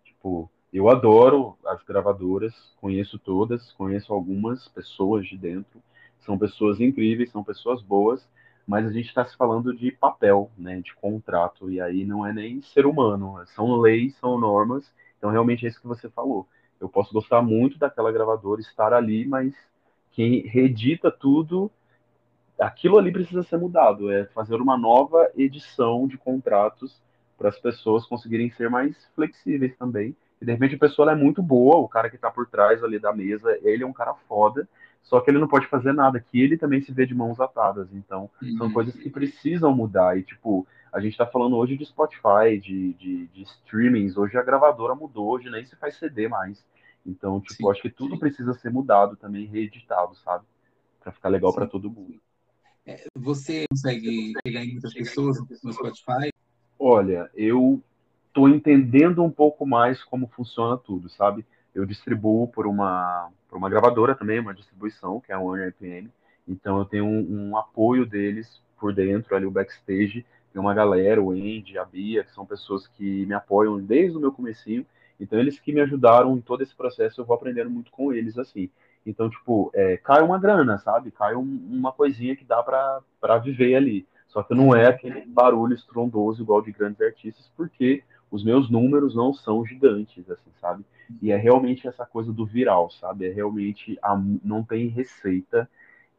tipo, 0.04 0.50
eu 0.72 0.90
adoro 0.90 1.58
as 1.66 1.82
gravadoras, 1.84 2.54
conheço 2.80 3.18
todas, 3.18 3.72
conheço 3.74 4.14
algumas 4.14 4.68
pessoas 4.68 5.28
de 5.28 5.38
dentro. 5.38 5.82
São 6.20 6.38
pessoas 6.38 6.80
incríveis, 6.80 7.32
são 7.32 7.44
pessoas 7.44 7.82
boas, 7.82 8.28
mas 8.68 8.86
a 8.86 8.92
gente 8.92 9.08
está 9.08 9.26
se 9.26 9.36
falando 9.38 9.76
de 9.76 9.92
papel, 9.92 10.52
né, 10.58 10.82
de 10.82 10.94
contrato, 10.96 11.72
e 11.72 11.80
aí 11.80 12.06
não 12.06 12.26
é 12.26 12.34
nem 12.34 12.62
ser 12.62 12.86
humano, 12.86 13.42
são 13.48 13.78
leis, 13.78 14.16
são 14.18 14.38
normas, 14.38 14.94
então 15.18 15.32
realmente 15.32 15.66
é 15.66 15.70
isso 15.70 15.80
que 15.80 15.88
você 15.88 16.10
falou. 16.10 16.46
Eu 16.80 16.90
posso 16.90 17.14
gostar 17.14 17.42
muito 17.42 17.80
daquela 17.80 18.12
gravadora, 18.12 18.60
estar 18.60 18.94
ali, 18.94 19.26
mas 19.26 19.56
quem 20.18 20.42
redita 20.42 21.12
tudo, 21.12 21.72
aquilo 22.60 22.98
ali 22.98 23.12
precisa 23.12 23.44
ser 23.44 23.58
mudado, 23.58 24.12
é 24.12 24.26
fazer 24.26 24.56
uma 24.56 24.76
nova 24.76 25.30
edição 25.38 26.08
de 26.08 26.18
contratos 26.18 27.00
para 27.38 27.50
as 27.50 27.60
pessoas 27.60 28.08
conseguirem 28.08 28.50
ser 28.50 28.68
mais 28.68 28.98
flexíveis 29.16 29.78
também 29.78 30.16
e 30.42 30.46
de 30.46 30.52
repente 30.52 30.74
a 30.74 30.80
pessoa 30.80 31.12
é 31.12 31.16
muito 31.16 31.42
boa, 31.42 31.78
o 31.78 31.88
cara 31.88 32.10
que 32.10 32.16
está 32.16 32.30
por 32.32 32.48
trás 32.48 32.84
ali 32.84 33.00
da 33.00 33.14
mesa, 33.14 33.58
ele 33.62 33.84
é 33.84 33.88
um 33.88 33.94
cara 33.94 34.16
foda, 34.28 34.68
só 35.04 35.20
que 35.20 35.32
ele 35.32 35.40
não 35.40 35.48
pode 35.48 35.68
fazer 35.68 35.94
nada, 35.94 36.20
que 36.20 36.42
ele 36.42 36.58
também 36.58 36.82
se 36.82 36.92
vê 36.92 37.06
de 37.06 37.16
mãos 37.16 37.40
atadas. 37.40 37.88
Então, 37.94 38.30
uhum. 38.42 38.58
são 38.58 38.72
coisas 38.72 38.96
que 38.96 39.10
precisam 39.10 39.74
mudar. 39.74 40.18
E, 40.18 40.24
tipo, 40.24 40.68
a 40.92 41.00
gente 41.00 41.14
está 41.14 41.26
falando 41.26 41.56
hoje 41.56 41.78
de 41.78 41.86
Spotify, 41.86 42.60
de, 42.62 42.94
de, 42.94 43.28
de, 43.28 43.44
streamings, 43.44 44.18
hoje 44.18 44.38
a 44.38 44.44
gravadora 44.44 44.94
mudou, 44.94 45.30
hoje 45.30 45.50
nem 45.50 45.66
se 45.66 45.76
faz 45.78 45.96
CD 45.96 46.28
mais. 46.28 46.64
Então, 47.08 47.40
tipo, 47.40 47.56
sim, 47.56 47.72
acho 47.72 47.82
que 47.82 47.90
tudo 47.90 48.16
sim. 48.16 48.20
precisa 48.20 48.54
ser 48.54 48.70
mudado 48.70 49.16
também, 49.16 49.46
reeditado, 49.46 50.14
sabe? 50.18 50.46
Para 51.00 51.14
ficar 51.14 51.30
legal 51.30 51.54
para 51.54 51.66
todo 51.66 51.90
mundo. 51.90 52.20
É, 52.86 53.06
você 53.16 53.66
consegue 53.70 54.34
chegar 54.46 54.64
em 54.64 54.74
muitas 54.74 54.94
pessoas 54.94 55.38
no 55.64 55.74
Spotify? 55.74 56.32
Olha, 56.78 57.30
eu 57.34 57.82
estou 58.28 58.48
entendendo 58.48 59.24
um 59.24 59.32
pouco 59.32 59.66
mais 59.66 60.04
como 60.04 60.28
funciona 60.28 60.78
tudo, 60.78 61.10
sabe? 61.10 61.46
Eu 61.74 61.86
distribuo 61.86 62.48
por 62.48 62.68
uma, 62.68 63.32
por 63.50 63.58
uma 63.58 63.70
gravadora 63.70 64.14
também, 64.14 64.40
uma 64.40 64.54
distribuição, 64.54 65.20
que 65.20 65.32
é 65.32 65.36
a 65.36 65.40
One 65.40 65.64
RPM. 65.64 66.10
Então 66.48 66.78
eu 66.78 66.86
tenho 66.86 67.06
um, 67.06 67.50
um, 67.50 67.58
apoio 67.58 68.06
deles 68.06 68.62
por 68.80 68.94
dentro, 68.94 69.36
ali 69.36 69.46
o 69.46 69.52
backstage. 69.52 70.26
Tem 70.54 70.62
uma 70.62 70.74
galera, 70.74 71.22
o 71.22 71.32
Andy, 71.32 71.78
a 71.78 71.86
Bia, 71.86 72.24
que 72.24 72.32
são 72.32 72.46
pessoas 72.46 72.88
que 72.88 73.26
me 73.26 73.34
apoiam 73.34 73.80
desde 73.80 74.18
o 74.18 74.20
meu 74.22 74.32
comecinho. 74.32 74.86
Então 75.20 75.40
eles 75.40 75.60
que 75.60 75.74
me 75.74 75.82
ajudaram 75.82 76.36
em 76.38 76.42
todo 76.42 76.62
esse 76.62 76.76
processo, 76.76 77.22
eu 77.22 77.26
vou 77.26 77.36
aprendendo 77.36 77.70
muito 77.70 77.92
com 77.92 78.14
eles, 78.14 78.38
assim. 78.38 78.70
Então, 79.06 79.30
tipo, 79.30 79.72
é, 79.74 79.98
cai 79.98 80.22
uma 80.22 80.38
grana, 80.38 80.78
sabe? 80.80 81.12
Cai 81.12 81.36
um, 81.36 81.42
uma 81.42 81.92
coisinha 81.92 82.36
que 82.36 82.44
dá 82.44 82.62
para 82.62 83.38
viver 83.38 83.76
ali. 83.76 84.06
Só 84.28 84.44
que 84.44 84.54
não 84.54 84.76
é 84.76 84.88
aquele 84.88 85.26
barulho 85.26 85.74
estrondoso 85.74 86.44
igual 86.44 86.62
de 86.62 86.72
grandes 86.72 87.02
artistas, 87.02 87.50
porque 87.56 88.04
os 88.30 88.44
meus 88.44 88.70
números 88.70 89.16
não 89.16 89.34
são 89.34 89.66
gigantes, 89.66 90.30
assim, 90.30 90.52
sabe? 90.60 90.84
E 91.22 91.32
é 91.32 91.38
realmente 91.38 91.88
essa 91.88 92.06
coisa 92.06 92.34
do 92.34 92.46
viral, 92.46 92.90
sabe? 92.92 93.28
É 93.28 93.32
realmente 93.32 93.98
a, 94.02 94.22
não 94.44 94.64
tem 94.64 94.88
receita. 94.88 95.70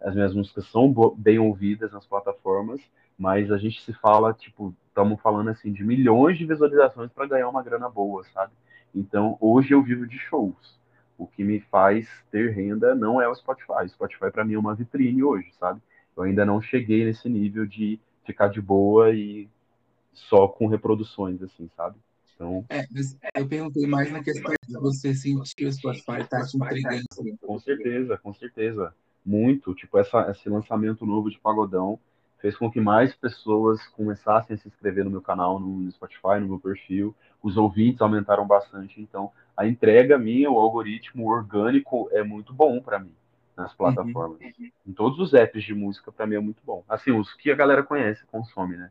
As 0.01 0.15
minhas 0.15 0.35
músicas 0.35 0.67
são 0.69 0.93
bem 1.17 1.39
ouvidas 1.39 1.93
nas 1.93 2.07
plataformas, 2.07 2.81
mas 3.19 3.51
a 3.53 3.59
gente 3.59 3.83
se 3.83 3.93
fala, 3.93 4.33
tipo, 4.33 4.75
estamos 4.87 5.21
falando 5.21 5.51
assim 5.51 5.73
de 5.73 5.85
milhões 5.85 6.39
de 6.39 6.47
visualizações 6.47 7.13
para 7.13 7.27
ganhar 7.27 7.49
uma 7.49 7.63
grana 7.63 7.89
boa, 7.89 8.25
sabe? 8.33 8.53
Então, 8.95 9.37
hoje 9.41 9.73
eu 9.73 9.83
vivo 9.83 10.07
de 10.07 10.19
shows. 10.19 10.79
O 11.17 11.27
que 11.27 11.43
me 11.43 11.61
faz 11.61 12.09
ter 12.31 12.53
renda 12.53 12.95
não 12.95 13.21
é 13.21 13.29
o 13.29 13.35
Spotify. 13.35 13.85
O 13.85 13.89
Spotify 13.89 14.31
para 14.31 14.45
mim 14.45 14.55
é 14.55 14.59
uma 14.59 14.75
vitrine 14.75 15.23
hoje, 15.23 15.53
sabe? 15.59 15.81
Eu 16.17 16.23
ainda 16.23 16.45
não 16.45 16.61
cheguei 16.61 17.05
nesse 17.05 17.29
nível 17.29 17.67
de 17.67 18.01
ficar 18.25 18.49
de 18.49 18.61
boa 18.61 19.13
e 19.13 19.49
só 20.13 20.49
com 20.49 20.67
reproduções, 20.67 21.43
assim, 21.43 21.69
sabe? 21.77 21.97
Então... 22.35 22.65
É, 22.69 22.85
mas 22.93 23.19
eu 23.37 23.49
perguntei 23.49 23.87
mais 23.87 24.13
na 24.13 24.23
questão 24.23 24.53
de 24.67 24.75
você 24.75 25.15
sentir 25.15 25.67
o 25.67 25.73
Spotify 25.73 26.25
tá 26.29 26.45
te 26.47 26.57
entregando. 26.57 27.05
Com 27.41 27.59
certeza, 27.59 28.17
com 28.19 28.33
certeza. 28.33 28.95
Muito. 29.25 29.75
Tipo, 29.75 29.99
essa, 29.99 30.31
esse 30.31 30.49
lançamento 30.49 31.05
novo 31.05 31.31
de 31.31 31.39
Pagodão 31.39 31.99
fez 32.41 32.57
com 32.57 32.71
que 32.71 32.81
mais 32.81 33.15
pessoas 33.15 33.87
começassem 33.89 34.55
a 34.55 34.59
se 34.59 34.69
inscrever 34.69 35.05
no 35.05 35.11
meu 35.11 35.21
canal, 35.21 35.59
no 35.59 35.91
Spotify, 35.91 36.41
no 36.41 36.49
meu 36.49 36.61
perfil. 36.61 37.15
Os 37.43 37.57
ouvintes 37.57 38.01
aumentaram 38.01 38.47
bastante. 38.47 39.01
Então, 39.01 39.31
a 39.57 39.67
entrega 39.67 40.19
minha, 40.19 40.51
o 40.51 40.59
algoritmo 40.59 41.29
orgânico 41.29 42.09
é 42.13 42.23
muito 42.23 42.53
bom 42.53 42.81
para 42.81 42.99
mim 42.99 43.13
nas 43.59 43.75
plataformas. 43.75 44.41
Uhum. 44.41 44.71
Em 44.87 44.93
todos 44.93 45.19
os 45.19 45.35
apps 45.35 45.65
de 45.65 45.75
música, 45.75 46.13
para 46.13 46.27
mim 46.27 46.37
é 46.37 46.41
muito 46.41 46.63
bom. 46.65 46.85
Assim, 46.89 47.11
os 47.11 47.35
que 47.35 47.51
a 47.51 47.57
galera 47.57 47.83
conhece, 47.83 48.25
consome, 48.31 48.77
né? 48.77 48.91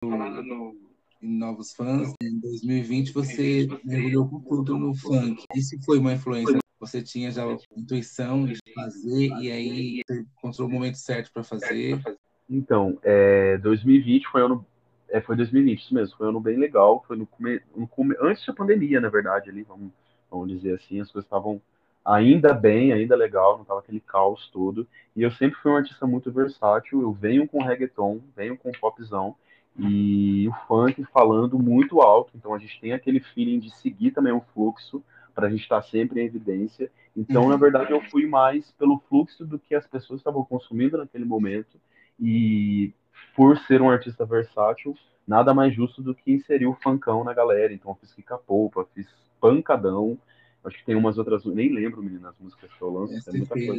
Falando 0.00 0.42
no, 0.42 0.74
em 1.22 1.38
novos 1.38 1.74
fãs, 1.74 2.14
em 2.22 2.40
2020 2.40 3.12
você 3.12 3.68
mergulhou 3.84 4.28
com 4.28 4.40
tudo 4.40 4.78
no 4.78 4.94
funk. 4.94 5.44
Isso 5.54 5.76
foi 5.84 5.98
uma 5.98 6.14
influência? 6.14 6.58
Você 6.80 7.02
tinha 7.02 7.30
já 7.30 7.44
a 7.44 7.56
intuição 7.76 8.46
de 8.46 8.58
fazer 8.74 9.28
e 9.40 9.50
aí 9.50 10.02
você 10.06 10.20
encontrou 10.20 10.68
o 10.68 10.72
momento 10.72 10.96
certo 10.96 11.30
para 11.32 11.42
fazer? 11.42 12.00
Então, 12.48 12.98
é, 13.02 13.58
2020 13.58 14.26
foi 14.28 14.42
ano 14.42 14.64
é, 15.08 15.20
foi 15.20 15.36
2020, 15.36 15.78
isso 15.78 15.94
mesmo, 15.94 16.16
foi 16.16 16.26
um 16.26 16.30
ano 16.30 16.40
bem 16.40 16.56
legal, 16.56 17.04
foi 17.06 17.16
no, 17.16 17.26
come, 17.26 17.60
no 17.76 17.86
come, 17.86 18.16
antes 18.20 18.44
da 18.44 18.52
pandemia, 18.52 19.00
na 19.00 19.08
verdade, 19.08 19.48
ali, 19.48 19.62
vamos, 19.62 19.90
vamos 20.28 20.48
dizer 20.48 20.74
assim, 20.74 21.00
as 21.00 21.10
coisas 21.10 21.26
estavam 21.26 21.60
ainda 22.06 22.54
bem, 22.54 22.92
ainda 22.92 23.16
legal, 23.16 23.58
não 23.58 23.64
tava 23.64 23.80
aquele 23.80 24.00
caos 24.00 24.48
todo. 24.52 24.86
E 25.14 25.22
eu 25.22 25.30
sempre 25.32 25.58
fui 25.60 25.72
um 25.72 25.76
artista 25.76 26.06
muito 26.06 26.30
versátil. 26.30 27.02
Eu 27.02 27.12
venho 27.12 27.48
com 27.48 27.62
reggaeton, 27.62 28.20
venho 28.36 28.56
com 28.56 28.70
popzão 28.72 29.34
e 29.78 30.48
o 30.48 30.52
funk 30.66 31.04
falando 31.12 31.58
muito 31.58 32.00
alto. 32.00 32.30
Então 32.36 32.54
a 32.54 32.58
gente 32.58 32.80
tem 32.80 32.92
aquele 32.92 33.18
feeling 33.18 33.58
de 33.58 33.74
seguir 33.74 34.12
também 34.12 34.32
o 34.32 34.44
fluxo 34.54 35.02
para 35.34 35.48
a 35.48 35.50
gente 35.50 35.62
estar 35.62 35.82
tá 35.82 35.88
sempre 35.88 36.20
em 36.20 36.26
evidência. 36.26 36.90
Então, 37.14 37.42
uhum. 37.42 37.48
na 37.50 37.56
verdade, 37.56 37.90
eu 37.90 38.00
fui 38.02 38.26
mais 38.26 38.70
pelo 38.72 39.02
fluxo 39.08 39.44
do 39.44 39.58
que 39.58 39.74
as 39.74 39.86
pessoas 39.86 40.20
estavam 40.20 40.44
consumindo 40.44 40.96
naquele 40.96 41.24
momento. 41.24 41.78
E 42.20 42.92
por 43.34 43.58
ser 43.58 43.82
um 43.82 43.90
artista 43.90 44.24
versátil, 44.24 44.94
nada 45.26 45.52
mais 45.52 45.74
justo 45.74 46.02
do 46.02 46.14
que 46.14 46.32
inserir 46.32 46.66
o 46.66 46.74
funkão 46.74 47.22
na 47.24 47.34
galera. 47.34 47.72
Então 47.72 47.90
eu 47.90 47.96
fiz 47.96 48.12
Kika-Poupa, 48.14 48.86
fiz 48.94 49.06
Pancadão, 49.40 50.18
Acho 50.66 50.78
que 50.78 50.84
tem 50.84 50.96
umas 50.96 51.16
outras, 51.16 51.44
nem 51.44 51.72
lembro, 51.72 52.02
menina, 52.02 52.30
as 52.30 52.38
músicas 52.40 52.72
que 52.72 52.82
eu 52.82 52.90
lanço. 52.90 53.14
Essa 53.14 53.30
muita 53.30 53.54
coisa. 53.54 53.74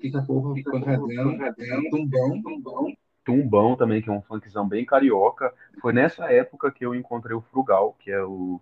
Fica 0.00 0.22
porra, 0.22 0.54
pancadão, 0.62 1.90
tumbão, 1.90 2.42
tumbão. 2.42 2.96
Tumbão 3.24 3.76
também, 3.76 4.00
que 4.00 4.08
é 4.08 4.12
um 4.12 4.22
funkzão 4.22 4.66
bem 4.66 4.84
carioca. 4.84 5.52
Foi 5.80 5.92
nessa 5.92 6.32
época 6.32 6.70
que 6.70 6.86
eu 6.86 6.94
encontrei 6.94 7.34
o 7.36 7.40
Frugal, 7.40 7.96
que 7.98 8.12
é 8.12 8.22
o, 8.22 8.60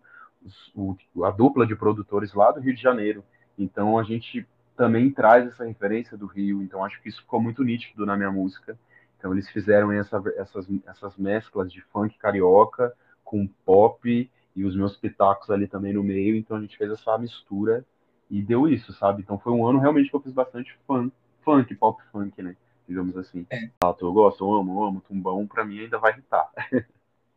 o, 0.75 0.97
a 1.25 1.31
dupla 1.31 1.67
de 1.67 1.77
produtores 1.77 2.33
lá 2.33 2.51
do 2.51 2.61
Rio 2.61 2.75
de 2.75 2.81
Janeiro. 2.81 3.23
Então 3.59 3.99
a 3.99 4.03
gente 4.03 4.47
também 4.75 5.11
traz 5.11 5.47
essa 5.47 5.65
referência 5.65 6.17
do 6.17 6.27
Rio. 6.27 6.63
Então 6.63 6.83
acho 6.83 7.01
que 7.03 7.11
isso 7.11 7.21
ficou 7.21 7.41
muito 7.41 7.63
nítido 7.63 8.07
na 8.07 8.17
minha 8.17 8.33
música. 8.33 8.79
Então 9.19 9.33
eles 9.33 9.49
fizeram 9.51 9.91
essa, 9.93 10.23
essas, 10.37 10.67
essas 10.87 11.17
mesclas 11.17 11.73
de 11.73 11.81
funk 11.83 12.17
carioca 12.19 12.95
com 13.25 13.47
pop 13.65 14.31
e 14.55 14.65
os 14.65 14.77
meus 14.77 14.97
pitacos 14.97 15.51
ali 15.51 15.67
também 15.67 15.93
no 15.93 16.03
meio, 16.03 16.37
então 16.37 16.57
a 16.57 16.61
gente 16.61 16.77
fez 16.77 16.91
essa 16.91 17.19
mistura 17.19 17.85
e 18.31 18.43
deu 18.43 18.69
isso, 18.69 18.93
sabe? 18.93 19.23
Então 19.23 19.39
foi 19.39 19.53
um 19.53 19.67
ano 19.67 19.79
realmente 19.79 20.09
que 20.09 20.17
eu 20.17 20.21
fiz 20.21 20.33
bastante 20.33 20.77
funk, 20.87 21.13
funk 21.45 21.75
pop 21.75 22.03
funk, 22.13 22.41
né? 22.43 22.57
Digamos 22.89 23.17
assim. 23.17 23.47
É. 23.51 23.69
Ah, 23.83 23.95
eu 24.01 24.13
gosto, 24.13 24.45
eu 24.45 24.55
amo, 24.55 24.81
eu 24.81 24.85
amo, 24.85 25.03
tumbão, 25.07 25.47
pra 25.47 25.65
mim 25.65 25.81
ainda 25.81 25.99
vai 25.99 26.13
irritar. 26.13 26.51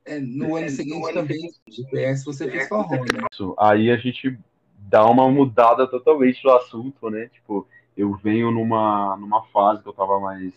É, 0.04 0.20
no 0.20 0.56
ano 0.56 0.68
seguinte 0.68 1.00
no 1.00 1.14
também, 1.14 1.52
GPS, 1.68 2.26
você 2.26 2.50
fez 2.50 2.68
forró, 2.68 2.96
né? 2.96 3.28
Isso. 3.32 3.54
Aí 3.56 3.92
a 3.92 3.98
gente 3.98 4.36
dá 4.76 5.06
uma 5.06 5.30
mudada 5.30 5.88
totalmente 5.88 6.42
do 6.42 6.50
assunto, 6.50 7.08
né? 7.12 7.28
Tipo, 7.28 7.68
eu 7.96 8.12
venho 8.16 8.50
numa, 8.50 9.16
numa 9.18 9.44
fase 9.50 9.84
que 9.84 9.88
eu 9.88 9.94
tava 9.94 10.20
mais 10.20 10.56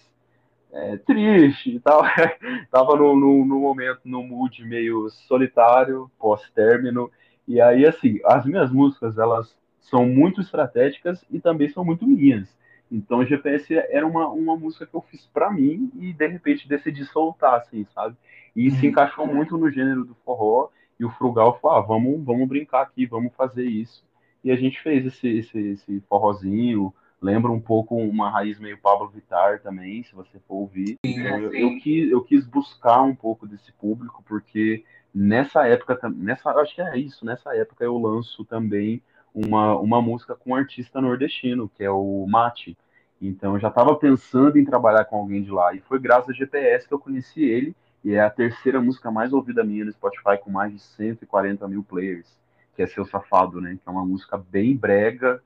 é, 0.74 0.96
triste 0.96 1.76
e 1.76 1.80
tal. 1.80 2.02
Tava 2.70 2.96
no, 2.96 3.14
no, 3.14 3.44
no, 3.44 3.60
momento, 3.60 4.00
no 4.04 4.22
mood 4.22 4.64
meio 4.64 5.08
solitário, 5.28 6.10
pós-término. 6.18 7.10
E 7.46 7.60
aí, 7.60 7.86
assim, 7.86 8.18
as 8.24 8.44
minhas 8.44 8.70
músicas, 8.72 9.16
elas 9.18 9.56
são 9.80 10.06
muito 10.06 10.40
estratégicas 10.40 11.24
e 11.30 11.38
também 11.40 11.68
são 11.68 11.84
muito 11.84 12.06
minhas. 12.06 12.54
Então, 12.90 13.24
GPS 13.24 13.74
era 13.74 14.06
uma, 14.06 14.28
uma 14.28 14.56
música 14.56 14.86
que 14.86 14.94
eu 14.94 15.02
fiz 15.02 15.26
para 15.26 15.50
mim 15.50 15.90
e, 15.98 16.12
de 16.12 16.26
repente, 16.26 16.68
decidi 16.68 17.04
soltar, 17.04 17.54
assim, 17.54 17.86
sabe? 17.94 18.16
E 18.54 18.70
se 18.70 18.82
uhum. 18.82 18.90
encaixou 18.90 19.26
muito 19.26 19.56
no 19.56 19.70
gênero 19.70 20.04
do 20.04 20.14
forró. 20.24 20.68
E 20.98 21.04
o 21.04 21.10
Frugal 21.10 21.58
falou, 21.60 21.76
ah, 21.76 21.80
vamos, 21.80 22.24
vamos 22.24 22.48
brincar 22.48 22.82
aqui, 22.82 23.04
vamos 23.04 23.34
fazer 23.34 23.64
isso. 23.64 24.04
E 24.44 24.50
a 24.50 24.56
gente 24.56 24.80
fez 24.80 25.04
esse, 25.06 25.28
esse, 25.28 25.58
esse 25.58 26.00
forrozinho, 26.08 26.94
lembra 27.20 27.50
um 27.50 27.60
pouco 27.60 27.96
uma 27.96 28.30
raiz 28.30 28.58
meio 28.58 28.78
Pablo 28.78 29.08
Vittar 29.08 29.60
também, 29.60 30.02
se 30.02 30.14
você 30.14 30.38
for 30.46 30.56
ouvir. 30.56 30.98
Então, 31.04 31.38
eu, 31.38 31.54
eu, 31.54 31.78
quis, 31.78 32.10
eu 32.10 32.22
quis 32.22 32.46
buscar 32.46 33.02
um 33.02 33.14
pouco 33.14 33.46
desse 33.46 33.72
público, 33.72 34.22
porque 34.26 34.84
nessa 35.14 35.66
época, 35.66 35.98
nessa, 36.10 36.50
acho 36.50 36.74
que 36.74 36.82
é 36.82 36.98
isso, 36.98 37.24
nessa 37.24 37.54
época 37.56 37.84
eu 37.84 37.96
lanço 37.98 38.44
também 38.44 39.02
uma, 39.34 39.78
uma 39.78 40.02
música 40.02 40.34
com 40.34 40.50
um 40.50 40.54
artista 40.54 41.00
nordestino, 41.00 41.68
que 41.68 41.82
é 41.82 41.90
o 41.90 42.26
Mate. 42.28 42.76
Então 43.20 43.54
eu 43.54 43.60
já 43.60 43.68
estava 43.68 43.94
pensando 43.96 44.58
em 44.58 44.64
trabalhar 44.64 45.04
com 45.06 45.16
alguém 45.16 45.42
de 45.42 45.50
lá, 45.50 45.74
e 45.74 45.80
foi 45.80 45.98
graças 45.98 46.28
ao 46.28 46.34
GPS 46.34 46.86
que 46.86 46.94
eu 46.94 46.98
conheci 46.98 47.42
ele, 47.42 47.74
e 48.04 48.12
é 48.12 48.20
a 48.20 48.28
terceira 48.28 48.80
música 48.82 49.10
mais 49.10 49.32
ouvida 49.32 49.64
minha 49.64 49.84
no 49.84 49.92
Spotify, 49.92 50.36
com 50.38 50.50
mais 50.50 50.72
de 50.72 50.78
140 50.78 51.66
mil 51.68 51.82
players, 51.82 52.38
que 52.76 52.82
é 52.82 52.86
Seu 52.86 53.06
Safado, 53.06 53.62
né? 53.62 53.78
Que 53.82 53.88
é 53.88 53.90
uma 53.90 54.04
música 54.04 54.36
bem 54.36 54.76
brega, 54.76 55.42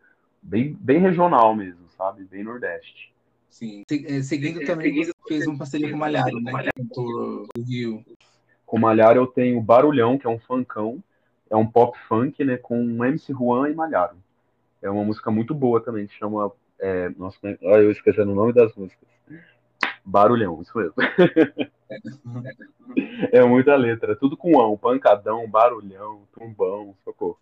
bem, 0.49 0.77
bem 0.81 0.99
regional 0.99 1.55
mesmo, 1.55 1.89
sabe? 1.97 2.25
Bem 2.25 2.43
Nordeste. 2.43 3.13
Sim. 3.51 3.85
É, 3.91 4.23
seguindo 4.23 4.65
também, 4.65 5.05
você 5.05 5.13
fez 5.27 5.47
um 5.47 5.59
parceria 5.59 5.91
com 5.91 5.97
o 5.97 5.99
Malharo, 5.99 6.41
né? 6.41 6.53
Cantor 6.75 7.47
do 7.55 7.63
Rio. 7.63 8.05
Com 8.65 8.77
o 8.77 8.81
Malharo 8.81 9.21
eu 9.21 9.27
tenho 9.27 9.61
Barulhão, 9.61 10.19
que 10.19 10.27
é 10.27 10.31
um 10.31 10.39
funkão. 10.39 11.03
É 11.51 11.57
um 11.57 11.67
pop 11.67 11.99
funk, 12.09 12.45
né? 12.45 12.57
Com 12.57 13.05
MC 13.05 13.33
Juan 13.33 13.71
e 13.71 13.75
Malharo. 13.75 14.17
É 14.83 14.91
uma 14.91 15.05
música 15.05 15.31
muito 15.31 15.55
boa 15.55 15.81
também, 15.81 16.07
que 16.07 16.15
chama. 16.15 16.53
É, 16.79 17.09
nossa, 17.11 17.39
olha, 17.63 17.83
eu 17.83 17.91
esquecendo 17.91 18.33
o 18.33 18.35
nome 18.35 18.53
das 18.53 18.75
músicas. 18.75 19.09
Barulhão, 20.05 20.61
isso 20.63 20.77
mesmo. 20.79 20.95
é 23.33 23.45
muita 23.45 23.75
letra, 23.77 24.15
tudo 24.15 24.37
com 24.37 24.61
ão, 24.61 24.77
pancadão, 24.77 25.49
barulhão, 25.49 26.23
tumbão, 26.33 26.95
socorro. 27.05 27.39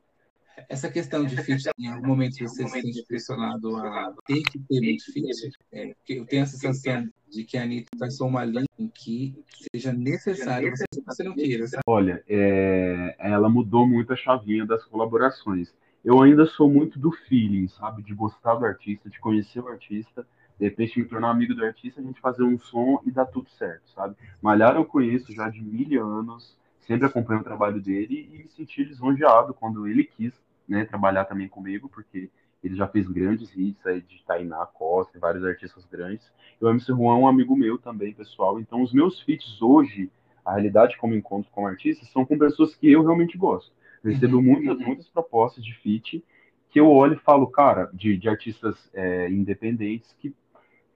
Essa 0.68 0.90
questão 0.90 1.24
de 1.24 1.36
fit, 1.36 1.68
em 1.78 1.88
algum 1.88 2.08
momento 2.08 2.38
você 2.38 2.66
se 2.66 2.68
sente 2.68 3.04
pressionado 3.06 3.76
a 3.76 4.14
ter 4.26 4.42
que 4.42 4.58
ter 4.58 4.80
muito 4.80 5.04
fit? 5.12 5.50
É, 5.70 5.94
porque 5.94 6.14
eu 6.14 6.26
tenho 6.26 6.42
a 6.44 6.46
sensação 6.46 7.08
de 7.30 7.44
que 7.44 7.58
a 7.58 7.62
Anitta 7.62 7.90
traçou 7.98 8.26
uma 8.28 8.44
linha 8.44 8.64
em 8.78 8.88
que 8.88 9.34
seja 9.72 9.92
necessário 9.92 10.70
você, 10.70 10.84
você 11.04 11.22
não 11.24 11.34
queira. 11.34 11.66
Sabe? 11.66 11.82
Olha, 11.86 12.24
é, 12.28 13.16
ela 13.18 13.48
mudou 13.48 13.86
muito 13.86 14.12
a 14.12 14.16
chavinha 14.16 14.64
das 14.64 14.84
colaborações. 14.84 15.74
Eu 16.04 16.22
ainda 16.22 16.46
sou 16.46 16.70
muito 16.70 16.98
do 16.98 17.10
feeling, 17.10 17.68
sabe? 17.68 18.02
De 18.02 18.14
gostar 18.14 18.54
do 18.54 18.64
artista, 18.64 19.10
de 19.10 19.18
conhecer 19.18 19.60
o 19.60 19.68
artista, 19.68 20.26
de 20.58 20.64
repente 20.64 20.98
me 20.98 21.04
tornar 21.04 21.30
amigo 21.30 21.54
do 21.54 21.64
artista, 21.64 22.00
a 22.00 22.04
gente 22.04 22.20
fazer 22.20 22.44
um 22.44 22.58
som 22.58 23.02
e 23.04 23.10
dar 23.10 23.26
tudo 23.26 23.50
certo, 23.50 23.90
sabe? 23.90 24.16
Malhar 24.40 24.76
eu 24.76 24.84
conheço 24.84 25.32
já 25.32 25.50
de 25.50 25.60
mil 25.60 26.02
anos, 26.02 26.56
sempre 26.80 27.06
acompanho 27.06 27.40
o 27.40 27.44
trabalho 27.44 27.80
dele 27.80 28.30
e 28.32 28.38
me 28.38 28.48
senti 28.48 28.84
lisonjeado 28.84 29.52
quando 29.52 29.86
ele 29.86 30.04
quis 30.04 30.32
né, 30.68 30.85
trabalhar 30.85 31.24
também 31.24 31.48
comigo, 31.48 31.88
porque 31.88 32.31
ele 32.62 32.74
já 32.74 32.88
fez 32.88 33.09
grandes 33.09 33.55
hits 33.57 33.87
aí 33.87 34.00
de 34.00 34.24
Tainá 34.24 34.66
Costa, 34.66 35.18
vários 35.18 35.44
artistas 35.44 35.87
grandes. 35.87 36.31
E 36.61 36.64
o 36.64 36.68
MC 36.68 36.87
Juan 36.92 37.16
é 37.16 37.20
um 37.20 37.29
amigo 37.29 37.57
meu 37.57 37.79
também, 37.79 38.12
pessoal. 38.12 38.59
Então, 38.59 38.83
os 38.83 38.92
meus 38.92 39.20
feats 39.20 39.61
hoje, 39.62 40.11
a 40.44 40.52
realidade 40.52 40.96
como 40.96 41.14
encontro 41.14 41.50
com 41.52 41.66
artistas, 41.66 42.11
são 42.11 42.24
com 42.24 42.38
pessoas 42.38 42.74
que 42.74 42.90
eu 42.90 43.02
realmente 43.02 43.38
gosto. 43.38 43.72
Eu 44.02 44.11
recebo 44.11 44.37
uhum. 44.37 44.42
muitas, 44.42 44.79
muitas 44.79 45.09
propostas 45.09 45.64
de 45.64 45.74
feat 45.74 46.24
que 46.70 46.81
eu 46.81 46.90
olho 46.90 47.14
e 47.14 47.24
falo, 47.24 47.46
cara, 47.46 47.88
de, 47.92 48.16
de 48.16 48.29
artistas 48.29 48.90
é, 48.92 49.31
independentes 49.31 50.14
que, 50.18 50.35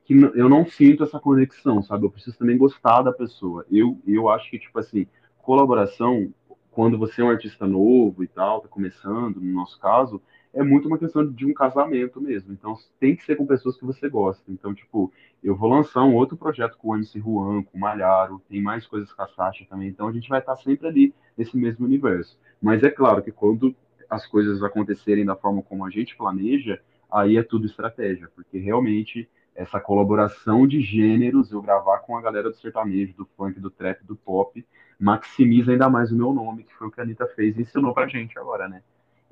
que 0.05 0.15
eu 0.15 0.49
não 0.49 0.67
sinto 0.67 1.05
essa 1.05 1.21
conexão, 1.21 1.83
sabe? 1.83 2.05
Eu 2.05 2.11
preciso 2.11 2.37
também 2.37 2.59
gostar 2.59 3.03
da 3.03 3.13
pessoa. 3.13 3.65
Eu, 3.71 3.99
eu 4.07 4.29
acho 4.29 4.51
que, 4.51 4.59
tipo 4.59 4.79
assim, 4.79 5.07
colaboração 5.39 6.33
quando 6.71 6.99
você 6.99 7.21
é 7.21 7.25
um 7.25 7.31
artista 7.31 7.67
novo 7.67 8.23
e 8.23 8.29
tal, 8.29 8.61
tá 8.61 8.69
começando, 8.69 9.41
no 9.41 9.53
nosso 9.53 9.79
caso, 9.79 10.23
é 10.53 10.63
muito 10.63 10.89
uma 10.89 10.99
questão 10.99 11.27
de 11.27 11.47
um 11.47 11.55
casamento 11.55 12.21
mesmo. 12.21 12.53
Então, 12.53 12.77
tem 12.99 13.15
que 13.15 13.25
ser 13.25 13.37
com 13.37 13.47
pessoas 13.47 13.77
que 13.77 13.85
você 13.85 14.09
gosta. 14.09 14.43
Então, 14.51 14.75
tipo, 14.75 15.13
eu 15.43 15.57
vou 15.57 15.71
lançar 15.71 16.03
um 16.03 16.15
outro 16.15 16.37
projeto 16.37 16.77
com 16.77 16.89
o 16.89 16.97
MC 16.97 17.21
Juan, 17.21 17.63
com 17.63 17.77
o 17.77 17.81
Malharo, 17.81 18.43
tem 18.49 18.61
mais 18.61 18.87
coisas 18.87 19.13
com 19.13 19.23
a 19.23 19.29
Sasha 19.29 19.65
também. 19.69 19.89
Então, 19.89 20.09
a 20.09 20.13
gente 20.13 20.29
vai 20.29 20.41
estar 20.41 20.57
sempre 20.57 20.89
ali 20.89 21.15
nesse 21.37 21.57
mesmo 21.57 21.87
universo. 21.87 22.39
Mas 22.61 22.83
é 22.83 22.91
claro 22.91 23.23
que 23.23 23.33
quando 23.33 23.75
as 24.09 24.27
coisas 24.27 24.63
acontecerem 24.63 25.25
da 25.25 25.37
forma 25.37 25.63
como 25.63 25.85
a 25.87 25.91
gente 25.91 26.17
planeja, 26.17 26.81
aí 27.11 27.37
é 27.37 27.43
tudo 27.43 27.67
estratégia, 27.67 28.29
porque 28.35 28.59
realmente 28.59 29.29
essa 29.55 29.79
colaboração 29.81 30.67
de 30.67 30.81
gêneros, 30.81 31.53
eu 31.53 31.61
gravar 31.61 31.99
com 31.99 32.17
a 32.17 32.23
galera 32.23 32.51
do 32.51 32.57
sertanejo, 32.57 33.15
do 33.15 33.29
funk, 33.37 33.61
do 33.61 33.71
trap, 33.71 34.05
do 34.05 34.17
pop, 34.17 34.65
maximiza 35.01 35.73
ainda 35.73 35.89
mais 35.89 36.13
o 36.13 36.17
meu 36.17 36.33
nome, 36.33 36.65
que 36.65 36.75
foi 36.75 36.89
o 36.89 36.91
que 36.91 37.01
a 37.01 37.05
Anitta 37.05 37.27
fez 37.29 37.57
e 37.57 37.63
ensinou 37.63 37.95
pra 37.95 38.07
gente 38.07 38.39
agora, 38.39 38.69
né? 38.69 38.83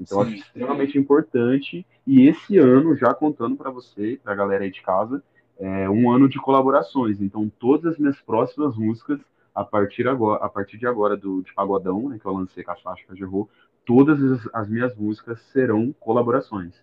Então, 0.01 0.25
Sim. 0.25 0.29
acho 0.29 0.43
extremamente 0.43 0.97
importante. 0.97 1.85
E 2.07 2.27
esse 2.27 2.57
ano, 2.57 2.97
já 2.97 3.13
contando 3.13 3.57
para 3.57 3.71
você, 3.71 4.19
para 4.23 4.33
a 4.33 4.37
galera 4.37 4.65
aí 4.65 4.71
de 4.71 4.81
casa, 4.81 5.23
é 5.59 5.91
um 5.91 6.11
ano 6.11 6.29
de 6.29 6.39
colaborações. 6.39 7.21
Então, 7.21 7.51
todas 7.59 7.93
as 7.93 7.99
minhas 7.99 8.19
próximas 8.21 8.77
músicas, 8.77 9.21
a 9.55 9.65
partir, 9.65 10.07
agora, 10.09 10.43
a 10.43 10.49
partir 10.49 10.79
de 10.79 10.87
agora 10.87 11.17
do 11.17 11.43
de 11.43 11.53
Pagodão, 11.53 12.09
né, 12.09 12.19
que 12.19 12.25
eu 12.25 12.33
lancei 12.33 12.63
com 12.63 12.71
a 12.71 12.77
Sasha 12.77 13.05
Cajerro, 13.07 13.51
todas 13.85 14.23
as, 14.23 14.49
as 14.55 14.69
minhas 14.69 14.97
músicas 14.97 15.41
serão 15.53 15.95
colaborações. 15.99 16.75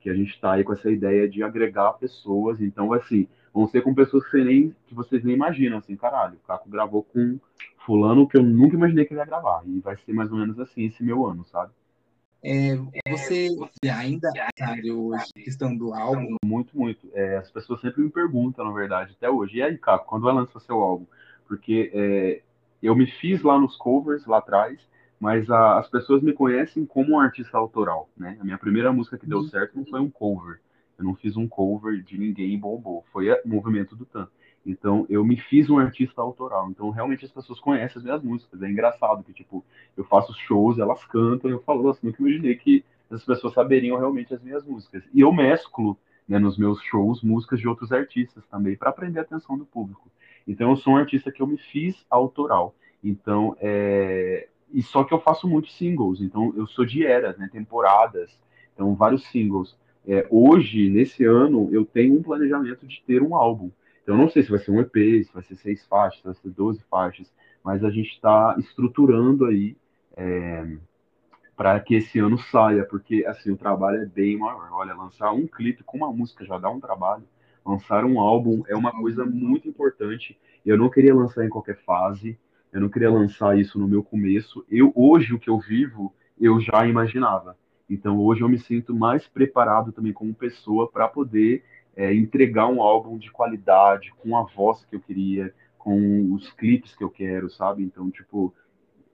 Que 0.00 0.10
a 0.10 0.14
gente 0.14 0.34
está 0.34 0.52
aí 0.52 0.64
com 0.64 0.72
essa 0.72 0.90
ideia 0.90 1.28
de 1.28 1.42
agregar 1.42 1.94
pessoas. 1.94 2.60
Então, 2.60 2.92
assim, 2.92 3.28
vão 3.54 3.66
ser 3.66 3.80
com 3.80 3.94
pessoas 3.94 4.28
que, 4.28 4.42
nem, 4.42 4.74
que 4.86 4.94
vocês 4.94 5.24
nem 5.24 5.34
imaginam. 5.34 5.78
Assim, 5.78 5.96
caralho, 5.96 6.34
o 6.34 6.46
Caco 6.46 6.68
gravou 6.68 7.02
com 7.04 7.38
fulano 7.86 8.28
que 8.28 8.36
eu 8.36 8.42
nunca 8.42 8.74
imaginei 8.74 9.04
que 9.04 9.14
ele 9.14 9.20
ia 9.20 9.26
gravar. 9.26 9.62
E 9.64 9.78
vai 9.80 9.96
ser 9.96 10.12
mais 10.12 10.30
ou 10.30 10.36
menos 10.36 10.58
assim 10.58 10.84
esse 10.84 11.02
meu 11.02 11.24
ano, 11.24 11.44
sabe? 11.46 11.72
É, 12.44 12.76
você 13.08 13.48
ainda 13.90 14.30
sabe 14.58 14.92
hoje 14.92 15.24
a 15.36 15.40
questão 15.40 15.74
do 15.76 15.94
álbum? 15.94 16.36
Muito, 16.44 16.76
muito. 16.76 17.08
É, 17.12 17.36
as 17.38 17.50
pessoas 17.50 17.80
sempre 17.80 18.02
me 18.02 18.10
perguntam, 18.10 18.64
na 18.64 18.72
verdade, 18.72 19.14
até 19.16 19.30
hoje. 19.30 19.58
E 19.58 19.62
aí, 19.62 19.78
Caco, 19.78 20.06
quando 20.06 20.24
vai 20.24 20.34
lançar 20.34 20.60
seu 20.60 20.76
álbum? 20.76 21.06
Porque 21.48 21.90
é, 21.94 22.42
eu 22.82 22.94
me 22.94 23.06
fiz 23.06 23.42
lá 23.42 23.58
nos 23.58 23.76
covers, 23.76 24.26
lá 24.26 24.38
atrás, 24.38 24.78
mas 25.18 25.48
a, 25.50 25.78
as 25.78 25.88
pessoas 25.88 26.22
me 26.22 26.32
conhecem 26.32 26.84
como 26.84 27.14
um 27.14 27.20
artista 27.20 27.56
autoral, 27.56 28.08
né? 28.16 28.36
A 28.40 28.44
minha 28.44 28.58
primeira 28.58 28.92
música 28.92 29.18
que 29.18 29.26
deu 29.26 29.38
uhum. 29.38 29.48
certo 29.48 29.76
não 29.76 29.86
foi 29.86 30.00
um 30.00 30.10
cover. 30.10 30.60
Eu 30.98 31.04
não 31.04 31.14
fiz 31.14 31.36
um 31.36 31.48
cover 31.48 32.02
de 32.02 32.18
ninguém 32.18 32.54
e 32.54 32.58
bombou. 32.58 33.04
Foi 33.12 33.30
o 33.30 33.40
movimento 33.44 33.96
do 33.96 34.04
Tan. 34.04 34.28
Então, 34.66 35.06
eu 35.08 35.24
me 35.24 35.36
fiz 35.36 35.70
um 35.70 35.78
artista 35.78 36.20
autoral. 36.20 36.68
Então, 36.70 36.90
realmente 36.90 37.24
as 37.24 37.30
pessoas 37.30 37.60
conhecem 37.60 37.98
as 37.98 38.02
minhas 38.02 38.22
músicas. 38.22 38.60
É 38.60 38.68
engraçado 38.68 39.22
que, 39.22 39.32
tipo, 39.32 39.64
eu 39.96 40.04
faço 40.04 40.34
shows, 40.34 40.78
elas 40.78 41.04
cantam, 41.04 41.48
eu 41.48 41.62
falo 41.62 41.88
assim, 41.88 42.08
nunca 42.08 42.20
imaginei 42.20 42.56
que 42.56 42.84
as 43.08 43.24
pessoas 43.24 43.54
saberiam 43.54 43.96
realmente 43.96 44.34
as 44.34 44.42
minhas 44.42 44.64
músicas. 44.64 45.04
E 45.14 45.20
eu 45.20 45.32
mesclo, 45.32 45.96
né, 46.28 46.40
nos 46.40 46.58
meus 46.58 46.82
shows, 46.82 47.22
músicas 47.22 47.60
de 47.60 47.68
outros 47.68 47.92
artistas 47.92 48.44
também, 48.50 48.76
para 48.76 48.90
prender 48.90 49.20
a 49.20 49.22
atenção 49.22 49.56
do 49.56 49.64
público. 49.64 50.10
Então, 50.48 50.70
eu 50.70 50.76
sou 50.76 50.94
um 50.94 50.96
artista 50.96 51.30
que 51.30 51.40
eu 51.40 51.46
me 51.46 51.56
fiz 51.56 52.04
autoral. 52.10 52.74
Então, 53.02 53.56
é... 53.60 54.48
E 54.72 54.82
só 54.82 55.04
que 55.04 55.14
eu 55.14 55.20
faço 55.20 55.46
muitos 55.46 55.76
singles. 55.76 56.20
Então, 56.20 56.52
eu 56.56 56.66
sou 56.66 56.84
de 56.84 57.06
eras, 57.06 57.38
né, 57.38 57.48
temporadas. 57.52 58.36
Então, 58.74 58.96
vários 58.96 59.24
singles. 59.28 59.78
É, 60.04 60.26
hoje, 60.28 60.90
nesse 60.90 61.24
ano, 61.24 61.68
eu 61.72 61.84
tenho 61.84 62.18
um 62.18 62.22
planejamento 62.22 62.84
de 62.84 63.00
ter 63.06 63.22
um 63.22 63.36
álbum. 63.36 63.70
Então, 64.06 64.16
não 64.16 64.28
sei 64.28 64.44
se 64.44 64.50
vai 64.50 64.60
ser 64.60 64.70
um 64.70 64.80
EP, 64.80 65.24
se 65.24 65.34
vai 65.34 65.42
ser 65.42 65.56
seis 65.56 65.84
faixas, 65.84 66.20
se 66.20 66.24
vai 66.24 66.34
ser 66.34 66.50
12 66.50 66.80
faixas, 66.88 67.28
mas 67.64 67.82
a 67.82 67.90
gente 67.90 68.10
está 68.10 68.54
estruturando 68.56 69.46
aí 69.46 69.76
é, 70.16 70.76
para 71.56 71.80
que 71.80 71.96
esse 71.96 72.20
ano 72.20 72.38
saia, 72.38 72.84
porque 72.84 73.24
assim 73.26 73.50
o 73.50 73.56
trabalho 73.56 74.00
é 74.00 74.06
bem 74.06 74.38
maior. 74.38 74.68
Olha, 74.70 74.94
lançar 74.94 75.32
um 75.32 75.48
clipe 75.48 75.82
com 75.82 75.96
uma 75.96 76.12
música 76.12 76.44
já 76.44 76.56
dá 76.56 76.70
um 76.70 76.78
trabalho. 76.78 77.24
Lançar 77.64 78.04
um 78.04 78.20
álbum 78.20 78.62
é 78.68 78.76
uma 78.76 78.92
coisa 78.92 79.26
muito 79.26 79.68
importante. 79.68 80.38
Eu 80.64 80.78
não 80.78 80.88
queria 80.88 81.12
lançar 81.12 81.44
em 81.44 81.48
qualquer 81.48 81.82
fase. 81.82 82.38
Eu 82.72 82.80
não 82.80 82.88
queria 82.88 83.10
lançar 83.10 83.58
isso 83.58 83.76
no 83.76 83.88
meu 83.88 84.04
começo. 84.04 84.64
Eu 84.70 84.92
hoje 84.94 85.34
o 85.34 85.38
que 85.40 85.50
eu 85.50 85.58
vivo, 85.58 86.14
eu 86.38 86.60
já 86.60 86.86
imaginava. 86.86 87.58
Então 87.90 88.20
hoje 88.20 88.42
eu 88.42 88.48
me 88.48 88.58
sinto 88.60 88.94
mais 88.94 89.26
preparado 89.26 89.90
também 89.90 90.12
como 90.12 90.32
pessoa 90.32 90.88
para 90.88 91.08
poder 91.08 91.64
é, 91.96 92.14
entregar 92.14 92.66
um 92.66 92.82
álbum 92.82 93.16
de 93.16 93.30
qualidade, 93.30 94.12
com 94.18 94.36
a 94.36 94.42
voz 94.42 94.84
que 94.84 94.94
eu 94.94 95.00
queria, 95.00 95.52
com 95.78 96.32
os 96.32 96.52
clipes 96.52 96.94
que 96.94 97.02
eu 97.02 97.08
quero, 97.08 97.48
sabe? 97.48 97.82
Então, 97.82 98.10
tipo, 98.10 98.54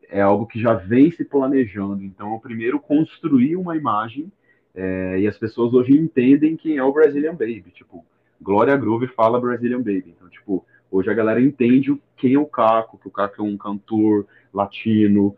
é 0.09 0.21
algo 0.21 0.47
que 0.47 0.61
já 0.61 0.75
vem 0.75 1.11
se 1.11 1.25
planejando. 1.25 2.03
Então, 2.03 2.33
eu 2.33 2.41
primeiro 2.41 2.81
construir 2.81 3.57
uma 3.57 3.77
imagem 3.77 4.31
é, 4.75 5.21
e 5.21 5.27
as 5.27 5.39
pessoas 5.39 5.73
hoje 5.73 5.97
entendem 5.97 6.57
quem 6.57 6.77
é 6.77 6.83
o 6.83 6.93
Brazilian 6.93 7.33
Baby. 7.33 7.71
Tipo, 7.73 8.05
Glória 8.41 8.77
Groove 8.77 9.07
fala 9.07 9.41
Brazilian 9.41 9.79
Baby. 9.79 10.15
Então, 10.17 10.29
tipo, 10.29 10.65
hoje 10.91 11.11
a 11.11 11.15
galera 11.15 11.41
entende 11.41 11.97
quem 12.17 12.35
é 12.35 12.39
o 12.39 12.47
Caco, 12.47 12.99
que 12.99 13.09
o 13.09 13.11
Caco 13.11 13.41
é 13.41 13.45
um 13.45 13.57
cantor 13.57 14.27
latino, 14.53 15.37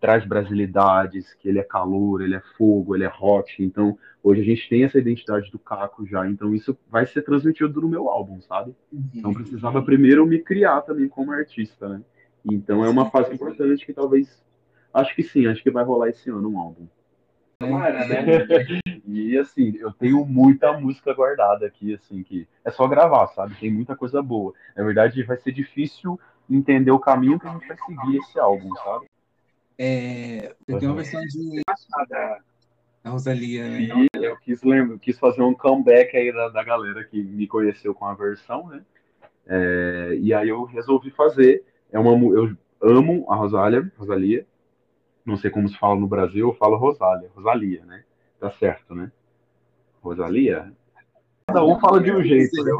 traz 0.00 0.24
brasilidades, 0.24 1.34
que 1.34 1.48
ele 1.48 1.58
é 1.58 1.62
calor, 1.62 2.22
ele 2.22 2.34
é 2.34 2.42
fogo, 2.56 2.96
ele 2.96 3.04
é 3.04 3.12
hot. 3.20 3.62
Então, 3.62 3.98
hoje 4.22 4.40
a 4.40 4.44
gente 4.44 4.68
tem 4.68 4.82
essa 4.82 4.98
identidade 4.98 5.50
do 5.50 5.58
Caco 5.58 6.06
já, 6.06 6.26
então 6.26 6.54
isso 6.54 6.76
vai 6.90 7.06
ser 7.06 7.22
transmitido 7.22 7.80
no 7.82 7.88
meu 7.88 8.08
álbum, 8.08 8.40
sabe? 8.40 8.74
Então 9.14 9.34
precisava 9.34 9.82
primeiro 9.82 10.26
me 10.26 10.38
criar 10.38 10.80
também 10.80 11.06
como 11.06 11.32
artista, 11.32 11.88
né? 11.88 12.02
Então 12.50 12.82
é 12.84 12.88
uma 12.88 13.10
fase 13.10 13.34
importante 13.34 13.84
que 13.84 13.92
talvez 13.92 14.42
acho 14.92 15.14
que 15.14 15.22
sim, 15.22 15.46
acho 15.46 15.62
que 15.62 15.70
vai 15.70 15.84
rolar 15.84 16.08
esse 16.08 16.30
ano 16.30 16.50
um 16.50 16.58
álbum. 16.58 16.86
Tomara, 17.58 18.06
né? 18.06 18.24
e 19.06 19.36
assim, 19.36 19.76
eu 19.76 19.92
tenho 19.92 20.24
muita 20.24 20.72
música 20.72 21.12
guardada 21.12 21.66
aqui, 21.66 21.92
assim, 21.92 22.22
que 22.22 22.48
é 22.64 22.70
só 22.70 22.88
gravar, 22.88 23.26
sabe? 23.28 23.54
Tem 23.56 23.70
muita 23.70 23.94
coisa 23.94 24.22
boa. 24.22 24.54
Na 24.74 24.82
verdade, 24.82 25.22
vai 25.24 25.36
ser 25.36 25.52
difícil 25.52 26.18
entender 26.48 26.90
o 26.90 26.98
caminho 26.98 27.38
que 27.38 27.46
a 27.46 27.52
gente 27.52 27.68
vai 27.68 27.76
seguir 27.76 28.16
esse 28.16 28.38
álbum, 28.38 28.74
sabe? 28.76 29.06
É, 29.82 30.54
tem 30.66 30.86
uma 30.86 30.96
versão 30.96 31.22
de 31.22 31.62
a 33.02 33.08
Rosalia, 33.08 33.66
né? 33.66 33.80
E 33.80 34.08
eu 34.12 34.36
quis, 34.36 34.62
lembro, 34.62 34.98
quis 34.98 35.18
fazer 35.18 35.40
um 35.40 35.54
comeback 35.54 36.14
aí 36.14 36.30
da, 36.30 36.50
da 36.50 36.62
galera 36.62 37.02
que 37.02 37.22
me 37.22 37.46
conheceu 37.46 37.94
com 37.94 38.04
a 38.04 38.12
versão, 38.12 38.68
né? 38.68 38.82
É, 39.46 40.18
e 40.20 40.34
aí 40.34 40.50
eu 40.50 40.64
resolvi 40.64 41.10
fazer. 41.10 41.64
É 41.90 41.98
uma, 41.98 42.12
eu 42.34 42.54
amo 42.82 43.24
a 43.30 43.36
Rosalia, 43.36 43.90
Rosalia. 43.96 44.46
Não 45.24 45.38
sei 45.38 45.50
como 45.50 45.66
se 45.66 45.78
fala 45.78 45.98
no 45.98 46.06
Brasil, 46.06 46.48
eu 46.48 46.54
falo 46.56 46.76
Rosalia, 46.76 47.30
Rosalia, 47.34 47.82
né? 47.86 48.04
Tá 48.38 48.50
certo, 48.50 48.94
né? 48.94 49.10
Rosalia? 50.02 50.70
Cada 51.46 51.64
um 51.64 51.80
fala 51.80 52.02
de 52.02 52.12
um 52.12 52.22
jeito, 52.22 52.62
né? 52.62 52.72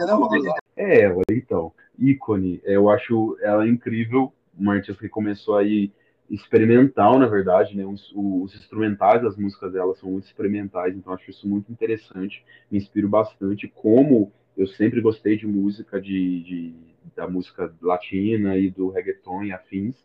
É, 0.76 1.10
então, 1.30 1.72
ícone. 1.98 2.60
Eu 2.62 2.90
acho 2.90 3.38
ela 3.40 3.66
incrível, 3.66 4.34
uma 4.54 4.74
artista 4.74 5.00
que 5.00 5.08
começou 5.08 5.56
aí 5.56 5.90
experimental, 6.30 7.18
na 7.18 7.26
verdade, 7.26 7.76
né? 7.76 7.84
Os, 7.84 8.12
os, 8.14 8.54
instrumentais 8.54 9.20
das 9.22 9.36
músicas 9.36 9.72
dela 9.72 9.94
são 9.96 10.10
muito 10.10 10.26
experimentais, 10.26 10.96
então 10.96 11.12
acho 11.12 11.30
isso 11.30 11.48
muito 11.48 11.70
interessante, 11.72 12.44
me 12.70 12.78
inspiro 12.78 13.08
bastante. 13.08 13.66
Como 13.68 14.32
eu 14.56 14.66
sempre 14.66 15.00
gostei 15.00 15.36
de 15.36 15.46
música, 15.46 16.00
de, 16.00 16.42
de 16.42 16.74
da 17.16 17.26
música 17.26 17.72
latina 17.82 18.56
e 18.56 18.70
do 18.70 18.90
reggaeton 18.90 19.44
e 19.44 19.52
afins. 19.52 19.96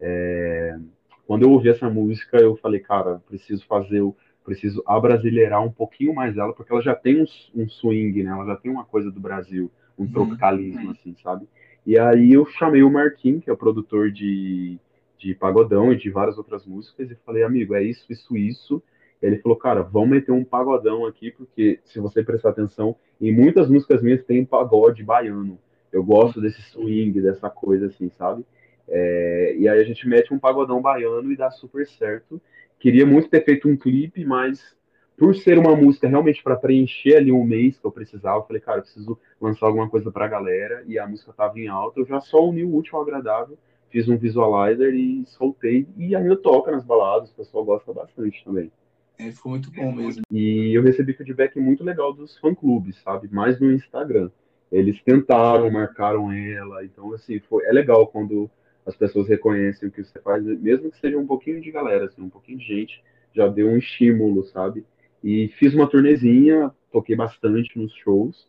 É, 0.00 0.78
quando 1.26 1.42
eu 1.42 1.50
ouvi 1.50 1.68
essa 1.68 1.88
música, 1.88 2.36
eu 2.36 2.56
falei, 2.56 2.80
cara, 2.80 3.20
preciso 3.28 3.66
fazer, 3.66 4.02
preciso 4.44 4.82
abrasileirar 4.86 5.64
um 5.64 5.72
pouquinho 5.72 6.14
mais 6.14 6.34
dela, 6.34 6.52
porque 6.52 6.72
ela 6.72 6.82
já 6.82 6.94
tem 6.94 7.22
um, 7.22 7.26
um 7.54 7.68
swing, 7.68 8.22
né? 8.22 8.30
Ela 8.30 8.46
já 8.46 8.56
tem 8.56 8.70
uma 8.70 8.84
coisa 8.84 9.10
do 9.10 9.20
Brasil, 9.20 9.70
um 9.98 10.04
uhum. 10.04 10.12
tropicalismo, 10.12 10.90
assim, 10.90 11.16
sabe? 11.22 11.46
E 11.84 11.98
aí 11.98 12.32
eu 12.32 12.46
chamei 12.46 12.82
o 12.82 12.90
Marquinhos, 12.90 13.42
que 13.42 13.50
é 13.50 13.52
o 13.52 13.56
produtor 13.56 14.10
de 14.10 14.78
de 15.22 15.34
pagodão 15.36 15.92
e 15.92 15.96
de 15.96 16.10
várias 16.10 16.36
outras 16.36 16.66
músicas 16.66 17.08
e 17.08 17.14
falei, 17.24 17.44
amigo, 17.44 17.74
é 17.74 17.82
isso, 17.82 18.04
isso, 18.10 18.36
isso. 18.36 18.82
E 19.22 19.26
ele 19.26 19.38
falou, 19.38 19.56
cara, 19.56 19.80
vamos 19.80 20.10
meter 20.10 20.32
um 20.32 20.44
pagodão 20.44 21.06
aqui, 21.06 21.30
porque 21.30 21.78
se 21.84 22.00
você 22.00 22.24
prestar 22.24 22.50
atenção, 22.50 22.96
em 23.20 23.32
muitas 23.32 23.68
músicas 23.68 24.02
minhas 24.02 24.24
tem 24.24 24.44
pagode 24.44 25.04
baiano. 25.04 25.58
Eu 25.92 26.02
gosto 26.02 26.40
desse 26.40 26.60
swing, 26.62 27.20
dessa 27.20 27.48
coisa 27.48 27.86
assim, 27.86 28.10
sabe? 28.18 28.44
É, 28.88 29.54
e 29.56 29.68
aí 29.68 29.80
a 29.80 29.84
gente 29.84 30.08
mete 30.08 30.34
um 30.34 30.40
pagodão 30.40 30.82
baiano 30.82 31.30
e 31.30 31.36
dá 31.36 31.50
super 31.52 31.86
certo. 31.86 32.42
Queria 32.80 33.06
muito 33.06 33.28
ter 33.28 33.44
feito 33.44 33.68
um 33.68 33.76
clipe, 33.76 34.24
mas 34.24 34.76
por 35.16 35.36
ser 35.36 35.56
uma 35.56 35.76
música 35.76 36.08
realmente 36.08 36.42
para 36.42 36.56
preencher 36.56 37.16
ali 37.16 37.30
um 37.30 37.44
mês 37.44 37.78
que 37.78 37.86
eu 37.86 37.92
precisava, 37.92 38.38
eu 38.38 38.46
falei, 38.46 38.60
cara, 38.60 38.78
eu 38.78 38.82
preciso 38.82 39.16
lançar 39.40 39.66
alguma 39.66 39.88
coisa 39.88 40.10
pra 40.10 40.26
galera, 40.26 40.82
e 40.88 40.98
a 40.98 41.06
música 41.06 41.32
tava 41.32 41.60
em 41.60 41.68
alta, 41.68 42.00
eu 42.00 42.06
já 42.06 42.20
só 42.20 42.44
uni 42.44 42.64
o 42.64 42.70
último 42.70 43.00
agradável 43.00 43.56
fiz 43.92 44.08
um 44.08 44.16
visualizer 44.16 44.94
e 44.94 45.24
soltei. 45.26 45.86
E 45.96 46.16
ainda 46.16 46.34
toca 46.34 46.72
nas 46.72 46.84
baladas, 46.84 47.30
o 47.30 47.36
pessoal 47.36 47.64
gosta 47.64 47.92
bastante 47.92 48.42
também. 48.44 48.72
É, 49.18 49.30
ficou 49.30 49.50
muito 49.50 49.70
bom 49.70 49.92
mesmo. 49.92 50.22
E 50.30 50.76
eu 50.76 50.82
recebi 50.82 51.12
feedback 51.12 51.58
muito 51.60 51.84
legal 51.84 52.12
dos 52.12 52.36
fã-clubes, 52.38 53.00
sabe? 53.02 53.28
Mais 53.30 53.60
no 53.60 53.70
Instagram. 53.70 54.30
Eles 54.70 55.00
tentaram, 55.02 55.70
marcaram 55.70 56.32
ela. 56.32 56.82
Então, 56.84 57.12
assim, 57.12 57.38
foi, 57.40 57.64
é 57.66 57.72
legal 57.72 58.06
quando 58.06 58.50
as 58.86 58.96
pessoas 58.96 59.28
reconhecem 59.28 59.88
o 59.88 59.92
que 59.92 60.02
você 60.02 60.18
faz, 60.20 60.42
mesmo 60.42 60.90
que 60.90 60.98
seja 60.98 61.18
um 61.18 61.26
pouquinho 61.26 61.60
de 61.60 61.70
galera, 61.70 62.06
assim, 62.06 62.22
um 62.22 62.30
pouquinho 62.30 62.58
de 62.58 62.64
gente, 62.64 63.04
já 63.34 63.46
deu 63.46 63.68
um 63.68 63.76
estímulo, 63.76 64.44
sabe? 64.44 64.84
E 65.22 65.48
fiz 65.58 65.74
uma 65.74 65.86
turnezinha, 65.86 66.72
toquei 66.90 67.14
bastante 67.14 67.78
nos 67.78 67.94
shows. 67.94 68.48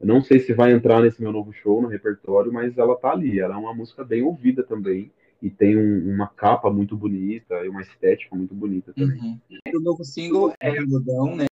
Eu 0.00 0.06
não 0.06 0.22
sei 0.22 0.40
se 0.40 0.54
vai 0.54 0.72
entrar 0.72 1.02
nesse 1.02 1.20
meu 1.20 1.30
novo 1.30 1.52
show, 1.52 1.82
no 1.82 1.88
repertório, 1.88 2.52
mas 2.52 2.78
ela 2.78 2.96
tá 2.96 3.12
ali. 3.12 3.38
Ela 3.38 3.54
é 3.54 3.58
uma 3.58 3.74
música 3.74 4.02
bem 4.02 4.22
ouvida 4.22 4.62
também. 4.62 5.12
e 5.42 5.48
tem 5.48 5.76
um, 5.76 6.14
uma 6.14 6.28
capa 6.28 6.70
muito 6.70 6.96
bonita 6.96 7.64
e 7.64 7.68
uma 7.68 7.80
estética 7.80 8.36
muito 8.36 8.54
bonita 8.54 8.92
também. 8.92 9.40
Uhum. 9.50 9.78
O 9.78 9.80
novo 9.80 10.04
single 10.04 10.52
é 10.60 10.74
Pagodão, 10.74 11.36
né? 11.36 11.46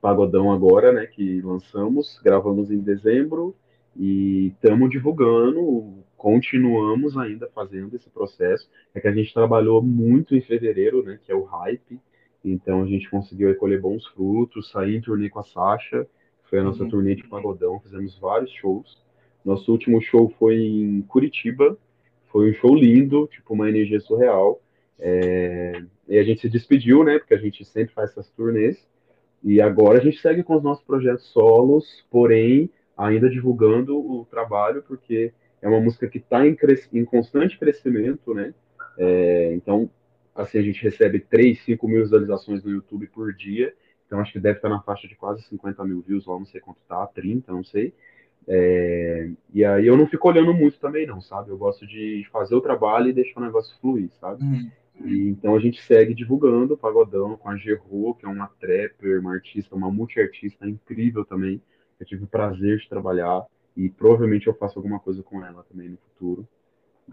Pagodão 0.00 0.52
agora, 0.52 0.92
né, 0.92 1.06
que 1.06 1.40
lançamos, 1.40 2.20
gravamos 2.22 2.70
em 2.70 2.78
dezembro 2.78 3.54
e 3.96 4.48
estamos 4.48 4.90
divulgando, 4.90 6.04
continuamos 6.16 7.16
ainda 7.16 7.48
fazendo 7.54 7.94
esse 7.96 8.10
processo. 8.10 8.68
É 8.94 9.00
que 9.00 9.08
a 9.08 9.12
gente 9.12 9.32
trabalhou 9.32 9.82
muito 9.82 10.34
em 10.34 10.42
fevereiro, 10.42 11.02
né, 11.02 11.18
que 11.24 11.32
é 11.32 11.34
o 11.34 11.44
hype, 11.44 11.98
então 12.44 12.82
a 12.82 12.86
gente 12.86 13.08
conseguiu 13.08 13.48
recolher 13.48 13.80
bons 13.80 14.06
frutos, 14.08 14.70
sair 14.70 14.96
em 14.96 15.00
turnê 15.00 15.30
com 15.30 15.38
a 15.38 15.44
Sasha, 15.44 16.06
foi 16.54 16.60
a 16.60 16.62
nossa 16.62 16.84
uhum. 16.84 16.88
turnê 16.88 17.16
de 17.16 17.24
pagodão, 17.24 17.80
fizemos 17.80 18.16
vários 18.16 18.52
shows. 18.52 19.02
Nosso 19.44 19.72
último 19.72 20.00
show 20.00 20.32
foi 20.38 20.54
em 20.54 21.02
Curitiba, 21.02 21.76
foi 22.30 22.48
um 22.48 22.54
show 22.54 22.76
lindo, 22.76 23.26
tipo 23.26 23.54
uma 23.54 23.68
energia 23.68 23.98
surreal. 23.98 24.62
É... 24.96 25.82
E 26.06 26.16
a 26.16 26.22
gente 26.22 26.42
se 26.42 26.48
despediu, 26.48 27.02
né, 27.02 27.18
porque 27.18 27.34
a 27.34 27.38
gente 27.38 27.64
sempre 27.64 27.92
faz 27.92 28.10
essas 28.10 28.30
turnês. 28.30 28.86
E 29.42 29.60
agora 29.60 29.98
a 29.98 30.00
gente 30.00 30.20
segue 30.20 30.44
com 30.44 30.54
os 30.54 30.62
nossos 30.62 30.84
projetos 30.84 31.24
solos, 31.32 32.06
porém 32.08 32.70
ainda 32.96 33.28
divulgando 33.28 33.98
o 33.98 34.24
trabalho, 34.30 34.80
porque 34.86 35.32
é 35.60 35.68
uma 35.68 35.80
música 35.80 36.06
que 36.06 36.18
está 36.18 36.46
em, 36.46 36.54
cres... 36.54 36.88
em, 36.92 37.04
constante 37.04 37.58
crescimento, 37.58 38.32
né? 38.32 38.54
É... 38.96 39.52
então, 39.54 39.90
assim, 40.32 40.58
a 40.58 40.62
gente 40.62 40.80
recebe 40.80 41.18
3, 41.18 41.58
5 41.64 41.88
mil 41.88 42.02
visualizações 42.02 42.62
no 42.62 42.70
YouTube 42.70 43.08
por 43.08 43.34
dia. 43.34 43.74
Então, 44.06 44.20
acho 44.20 44.32
que 44.32 44.40
deve 44.40 44.58
estar 44.58 44.68
na 44.68 44.82
faixa 44.82 45.08
de 45.08 45.14
quase 45.14 45.42
50 45.42 45.84
mil 45.84 46.00
views, 46.02 46.26
lá 46.26 46.38
não 46.38 46.46
sei 46.46 46.60
quanto 46.60 46.80
tá, 46.86 47.06
30, 47.06 47.52
não 47.52 47.64
sei. 47.64 47.94
É, 48.46 49.30
e 49.52 49.64
aí 49.64 49.86
eu 49.86 49.96
não 49.96 50.06
fico 50.06 50.28
olhando 50.28 50.52
muito 50.52 50.78
também, 50.78 51.06
não, 51.06 51.20
sabe? 51.20 51.50
Eu 51.50 51.56
gosto 51.56 51.86
de 51.86 52.26
fazer 52.30 52.54
o 52.54 52.60
trabalho 52.60 53.08
e 53.08 53.12
deixar 53.12 53.40
o 53.40 53.44
negócio 53.44 53.76
fluir, 53.80 54.10
sabe? 54.20 54.44
Uhum. 54.44 54.70
E, 55.04 55.28
então 55.28 55.56
a 55.56 55.58
gente 55.58 55.82
segue 55.82 56.14
divulgando 56.14 56.74
o 56.74 56.78
Pagodão 56.78 57.36
com 57.36 57.48
a 57.48 57.56
Gerro, 57.56 58.14
que 58.14 58.26
é 58.26 58.28
uma 58.28 58.48
trapper, 58.60 59.20
uma 59.20 59.32
artista, 59.32 59.74
uma 59.74 59.90
multiartista 59.90 60.68
incrível 60.68 61.24
também. 61.24 61.60
Eu 61.98 62.06
tive 62.06 62.24
o 62.24 62.28
prazer 62.28 62.78
de 62.78 62.88
trabalhar 62.88 63.44
e 63.76 63.88
provavelmente 63.88 64.46
eu 64.46 64.54
faço 64.54 64.78
alguma 64.78 65.00
coisa 65.00 65.22
com 65.22 65.44
ela 65.44 65.64
também 65.64 65.88
no 65.88 65.96
futuro. 65.96 66.46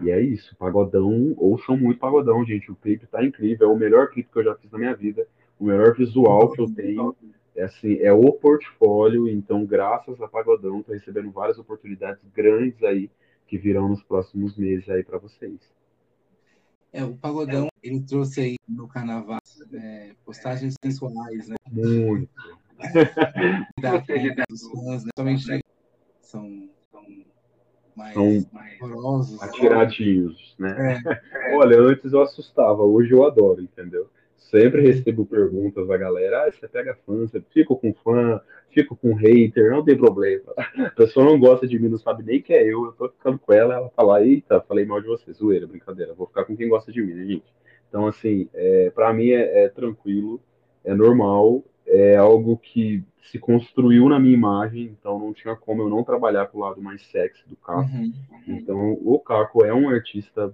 E 0.01 0.09
é 0.09 0.21
isso, 0.21 0.55
Pagodão, 0.57 1.33
ouçam 1.37 1.75
muito 1.75 1.99
Pagodão, 1.99 2.45
gente. 2.45 2.71
O 2.71 2.75
clipe 2.75 3.07
tá 3.07 3.23
incrível, 3.23 3.69
é 3.69 3.73
o 3.73 3.77
melhor 3.77 4.09
clipe 4.09 4.29
que 4.31 4.39
eu 4.39 4.43
já 4.43 4.55
fiz 4.55 4.71
na 4.71 4.77
minha 4.77 4.95
vida, 4.95 5.27
o 5.61 5.65
melhor 5.65 5.95
visual 5.95 6.51
que 6.51 6.59
eu 6.59 6.73
tenho 6.73 7.15
é 7.55 7.63
assim, 7.63 7.99
é 7.99 8.11
o 8.11 8.33
portfólio, 8.33 9.27
então 9.29 9.63
graças 9.63 10.19
a 10.19 10.27
Pagodão, 10.27 10.79
estou 10.79 10.95
recebendo 10.95 11.29
várias 11.29 11.59
oportunidades 11.59 12.23
grandes 12.33 12.81
aí 12.83 13.11
que 13.45 13.59
virão 13.59 13.87
nos 13.87 14.01
próximos 14.01 14.57
meses 14.57 14.89
aí 14.89 15.03
para 15.03 15.19
vocês. 15.19 15.59
É, 16.91 17.03
o 17.03 17.15
Pagodão, 17.15 17.67
ele 17.83 18.01
trouxe 18.01 18.41
aí 18.41 18.55
no 18.67 18.87
carnaval 18.87 19.37
é, 19.71 20.15
postagens 20.25 20.73
sensuais, 20.83 21.47
né? 21.47 21.55
Muito. 21.71 22.29
da, 23.79 23.97
dos 24.49 24.67
fãs, 24.67 25.05
né? 25.05 25.11
Somente 25.15 25.61
são, 26.21 26.69
são 26.89 27.05
mais, 27.95 28.13
são 28.15 28.45
mais 28.51 28.81
horrorosos. 28.81 29.43
Atiradinhos, 29.43 30.55
né? 30.57 30.99
É. 31.05 31.53
Olha, 31.55 31.79
antes 31.79 32.11
eu 32.11 32.21
assustava, 32.21 32.81
hoje 32.81 33.11
eu 33.11 33.23
adoro, 33.25 33.61
entendeu? 33.61 34.09
Sempre 34.49 34.81
recebo 34.81 35.25
perguntas 35.25 35.87
da 35.87 35.95
galera, 35.95 36.45
ah, 36.45 36.51
você 36.51 36.67
pega 36.67 36.97
fã, 37.05 37.15
você 37.15 37.41
fica 37.53 37.73
com 37.73 37.93
fã, 38.03 38.41
fica 38.69 38.93
com 38.95 39.13
hater, 39.13 39.71
não 39.71 39.83
tem 39.83 39.97
problema. 39.97 40.51
A 40.87 40.89
pessoa 40.89 41.25
não 41.25 41.39
gosta 41.39 41.67
de 41.67 41.79
mim, 41.79 41.87
não 41.87 41.97
sabe 41.97 42.23
nem 42.23 42.41
que 42.41 42.53
é 42.53 42.63
eu, 42.63 42.85
eu 42.85 42.91
tô 42.93 43.07
ficando 43.09 43.39
com 43.39 43.53
ela, 43.53 43.75
ela 43.75 43.89
fala, 43.91 44.25
eita, 44.25 44.59
falei 44.61 44.85
mal 44.85 44.99
de 44.99 45.07
você, 45.07 45.31
zoeira, 45.31 45.67
brincadeira, 45.67 46.13
vou 46.13 46.27
ficar 46.27 46.43
com 46.43 46.57
quem 46.57 46.67
gosta 46.67 46.91
de 46.91 47.01
mim, 47.01 47.13
né, 47.13 47.25
gente? 47.25 47.45
Então, 47.87 48.07
assim, 48.07 48.49
é, 48.53 48.89
para 48.89 49.13
mim 49.13 49.29
é, 49.29 49.65
é 49.65 49.69
tranquilo, 49.69 50.41
é 50.83 50.93
normal, 50.93 51.63
é 51.85 52.17
algo 52.17 52.57
que 52.57 53.03
se 53.23 53.39
construiu 53.39 54.09
na 54.09 54.19
minha 54.19 54.33
imagem, 54.33 54.95
então 54.99 55.17
não 55.17 55.33
tinha 55.33 55.55
como 55.55 55.83
eu 55.83 55.89
não 55.89 56.03
trabalhar 56.03 56.47
pro 56.47 56.59
lado 56.59 56.81
mais 56.81 57.05
sexy 57.09 57.47
do 57.47 57.55
Caco. 57.55 57.81
Uhum. 57.81 58.13
Então, 58.47 58.97
o 59.01 59.19
Caco 59.19 59.63
é 59.63 59.73
um 59.73 59.89
artista 59.89 60.53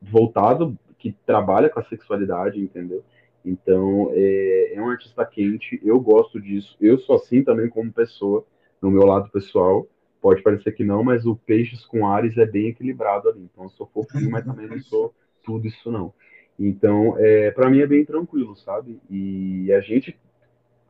voltado 0.00 0.76
que 1.02 1.12
trabalha 1.26 1.68
com 1.68 1.80
a 1.80 1.84
sexualidade, 1.84 2.60
entendeu? 2.60 3.02
Então, 3.44 4.12
é, 4.12 4.74
é 4.74 4.80
um 4.80 4.88
artista 4.88 5.24
quente, 5.24 5.80
eu 5.82 5.98
gosto 5.98 6.40
disso. 6.40 6.76
Eu 6.80 6.96
sou 6.98 7.16
assim 7.16 7.42
também 7.42 7.68
como 7.68 7.92
pessoa, 7.92 8.46
no 8.80 8.88
meu 8.88 9.04
lado 9.04 9.28
pessoal. 9.30 9.88
Pode 10.20 10.40
parecer 10.42 10.70
que 10.70 10.84
não, 10.84 11.02
mas 11.02 11.26
o 11.26 11.34
Peixes 11.34 11.84
com 11.84 12.06
Ares 12.06 12.38
é 12.38 12.46
bem 12.46 12.68
equilibrado 12.68 13.28
ali. 13.28 13.48
Então, 13.52 13.64
eu 13.64 13.70
sou 13.70 13.90
fofinho, 13.92 14.30
mas 14.30 14.44
também 14.44 14.68
não 14.68 14.78
sou 14.78 15.12
tudo 15.42 15.66
isso 15.66 15.90
não. 15.90 16.14
Então, 16.56 17.16
é, 17.18 17.50
para 17.50 17.68
mim 17.68 17.80
é 17.80 17.86
bem 17.86 18.04
tranquilo, 18.04 18.54
sabe? 18.54 19.00
E 19.10 19.72
a 19.72 19.80
gente 19.80 20.16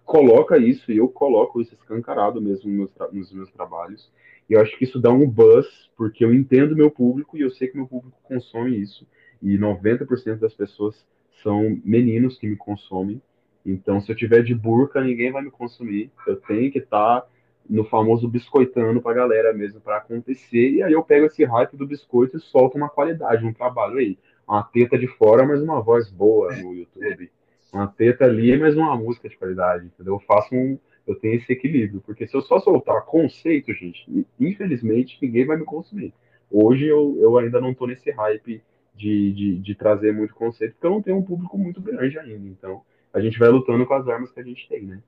coloca 0.05 0.59
isso, 0.59 0.93
e 0.93 0.99
eu 0.99 1.09
coloco 1.09 1.59
isso 1.59 1.75
escancarado 1.75 2.43
mesmo 2.43 2.71
nos 2.71 2.91
meus, 3.01 3.13
nos 3.13 3.33
meus 3.33 3.51
trabalhos. 3.51 4.13
E 4.51 4.53
eu 4.53 4.61
acho 4.61 4.77
que 4.77 4.85
isso 4.85 5.01
dá 5.01 5.11
um 5.11 5.27
buzz, 5.27 5.67
porque 5.97 6.23
eu 6.23 6.35
entendo 6.35 6.77
meu 6.77 6.91
público 6.91 7.39
e 7.39 7.41
eu 7.41 7.51
sei 7.51 7.69
que 7.69 7.77
meu 7.79 7.87
público 7.87 8.19
consome 8.25 8.77
isso 8.77 9.07
e 9.43 9.59
90% 9.59 10.39
das 10.39 10.55
pessoas 10.55 11.05
são 11.43 11.81
meninos 11.85 12.39
que 12.39 12.47
me 12.47 12.57
consomem. 12.57 13.21
Então, 13.65 14.01
se 14.01 14.11
eu 14.11 14.17
tiver 14.17 14.43
de 14.43 14.55
burca, 14.55 15.03
ninguém 15.03 15.33
vai 15.33 15.43
me 15.43 15.51
consumir. 15.51 16.11
Eu 16.27 16.37
tenho 16.37 16.71
que 16.71 16.79
estar 16.79 17.23
tá 17.23 17.27
no 17.69 17.85
famoso 17.85 18.29
biscoitando 18.29 19.01
para 19.01 19.13
a 19.13 19.15
galera 19.15 19.53
mesmo 19.53 19.81
para 19.81 19.99
acontecer. 19.99 20.71
E 20.71 20.83
aí 20.83 20.93
eu 20.93 21.03
pego 21.03 21.27
esse 21.27 21.45
hype 21.45 21.77
do 21.77 21.87
biscoito 21.87 22.37
e 22.37 22.41
solto 22.41 22.77
uma 22.77 22.89
qualidade, 22.89 23.45
um 23.45 23.53
trabalho 23.53 23.99
aí. 23.99 24.19
Uma 24.47 24.63
teta 24.63 24.99
de 24.99 25.07
fora, 25.07 25.47
mas 25.47 25.63
uma 25.63 25.81
voz 25.81 26.11
boa 26.11 26.55
no 26.57 26.75
YouTube. 26.75 27.31
Uma 27.73 27.87
teta 27.87 28.25
ali, 28.25 28.57
mas 28.57 28.77
uma 28.77 28.97
música 28.97 29.29
de 29.29 29.37
qualidade, 29.37 29.87
entendeu? 29.87 30.15
Eu 30.15 30.21
faço 30.21 30.55
um, 30.55 30.79
eu 31.07 31.15
tenho 31.15 31.37
esse 31.37 31.53
equilíbrio, 31.53 32.03
porque 32.05 32.27
se 32.27 32.37
eu 32.37 32.43
só 32.43 32.59
soltar 32.59 33.03
conceito, 33.07 33.73
gente, 33.73 34.27
infelizmente 34.39 35.19
ninguém 35.23 35.47
vai 35.47 35.57
me 35.57 35.65
consumir. 35.65 36.13
Hoje 36.51 36.87
eu, 36.87 37.17
eu 37.19 37.39
ainda 37.39 37.61
não 37.61 37.73
tô 37.73 37.87
nesse 37.87 38.11
hype 38.11 38.63
de, 38.95 39.33
de, 39.33 39.59
de, 39.59 39.75
trazer 39.75 40.13
muito 40.13 40.35
conceito, 40.35 40.73
porque 40.73 40.87
eu 40.87 40.91
não 40.91 41.03
tenho 41.03 41.17
um 41.17 41.23
público 41.23 41.57
muito 41.57 41.81
grande 41.81 42.19
ainda. 42.19 42.47
Então, 42.49 42.83
a 43.13 43.21
gente 43.21 43.39
vai 43.39 43.49
lutando 43.49 43.87
com 43.87 43.95
as 43.95 44.09
armas 44.09 44.31
que 44.31 44.41
a 44.41 44.45
gente 44.45 44.69
tem, 44.69 44.83
né? 44.83 45.03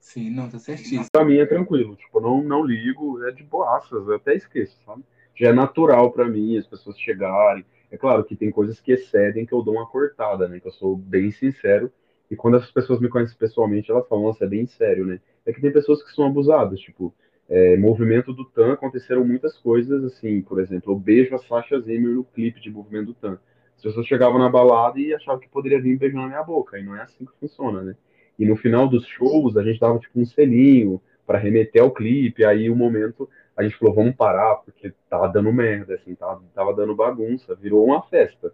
Sim, 0.00 0.30
não, 0.30 0.48
tá 0.48 0.58
certíssimo. 0.58 1.06
Pra 1.10 1.24
mim 1.24 1.38
é 1.38 1.46
tranquilo, 1.46 1.96
tipo, 1.96 2.20
não, 2.20 2.42
não 2.42 2.62
ligo, 2.62 3.24
é 3.24 3.32
de 3.32 3.42
boaças, 3.42 4.06
eu 4.06 4.14
até 4.14 4.34
esqueço, 4.34 4.78
sabe? 4.84 5.02
Já 5.34 5.48
é 5.48 5.52
natural 5.52 6.12
para 6.12 6.28
mim 6.28 6.58
as 6.58 6.66
pessoas 6.66 6.98
chegarem. 6.98 7.64
É 7.90 7.96
claro 7.96 8.24
que 8.24 8.36
tem 8.36 8.50
coisas 8.50 8.80
que 8.80 8.92
excedem 8.92 9.46
que 9.46 9.52
eu 9.52 9.62
dou 9.62 9.74
uma 9.74 9.86
cortada, 9.86 10.48
né? 10.48 10.60
Que 10.60 10.68
eu 10.68 10.72
sou 10.72 10.96
bem 10.96 11.30
sincero. 11.30 11.90
E 12.30 12.36
quando 12.36 12.56
as 12.56 12.70
pessoas 12.70 13.00
me 13.00 13.08
conhecem 13.08 13.36
pessoalmente, 13.36 13.90
elas 13.90 14.06
falam, 14.08 14.24
nossa, 14.24 14.44
é 14.44 14.48
bem 14.48 14.66
sério, 14.66 15.04
né? 15.06 15.20
É 15.46 15.52
que 15.52 15.60
tem 15.60 15.72
pessoas 15.72 16.02
que 16.02 16.10
são 16.12 16.26
abusadas, 16.26 16.80
tipo, 16.80 17.14
é, 17.48 17.76
movimento 17.76 18.32
do 18.32 18.44
Tan 18.44 18.72
aconteceram 18.72 19.24
muitas 19.24 19.56
coisas, 19.58 20.02
assim, 20.04 20.40
por 20.40 20.60
exemplo, 20.60 20.92
eu 20.92 20.98
beijo 20.98 21.34
a 21.34 21.38
Sasha 21.38 21.78
Zimmer 21.80 22.14
no 22.14 22.24
clipe 22.24 22.60
de 22.60 22.70
Movimento 22.70 23.06
do 23.06 23.14
Tan. 23.14 23.38
As 23.76 23.82
pessoas 23.82 24.06
chegavam 24.06 24.38
na 24.38 24.48
balada 24.48 24.98
e 24.98 25.12
achavam 25.14 25.40
que 25.40 25.48
poderia 25.48 25.80
vir 25.80 25.98
beijando 25.98 26.22
na 26.22 26.28
minha 26.28 26.42
boca, 26.42 26.78
e 26.78 26.82
não 26.82 26.96
é 26.96 27.02
assim 27.02 27.24
que 27.24 27.32
funciona, 27.38 27.82
né? 27.82 27.96
E 28.38 28.46
no 28.46 28.56
final 28.56 28.88
dos 28.88 29.06
shows, 29.06 29.56
a 29.56 29.62
gente 29.62 29.78
dava 29.78 29.98
tipo 29.98 30.18
um 30.18 30.24
selinho 30.24 31.00
para 31.26 31.38
remeter 31.38 31.82
ao 31.82 31.90
clipe, 31.90 32.44
aí 32.44 32.68
o 32.68 32.72
um 32.72 32.76
momento 32.76 33.28
a 33.56 33.62
gente 33.62 33.76
falou, 33.78 33.94
vamos 33.94 34.16
parar, 34.16 34.56
porque 34.56 34.92
tava 35.08 35.28
dando 35.28 35.52
merda, 35.52 35.94
assim, 35.94 36.14
tava, 36.14 36.42
tava 36.54 36.74
dando 36.74 36.94
bagunça, 36.94 37.54
virou 37.54 37.84
uma 37.84 38.02
festa. 38.02 38.52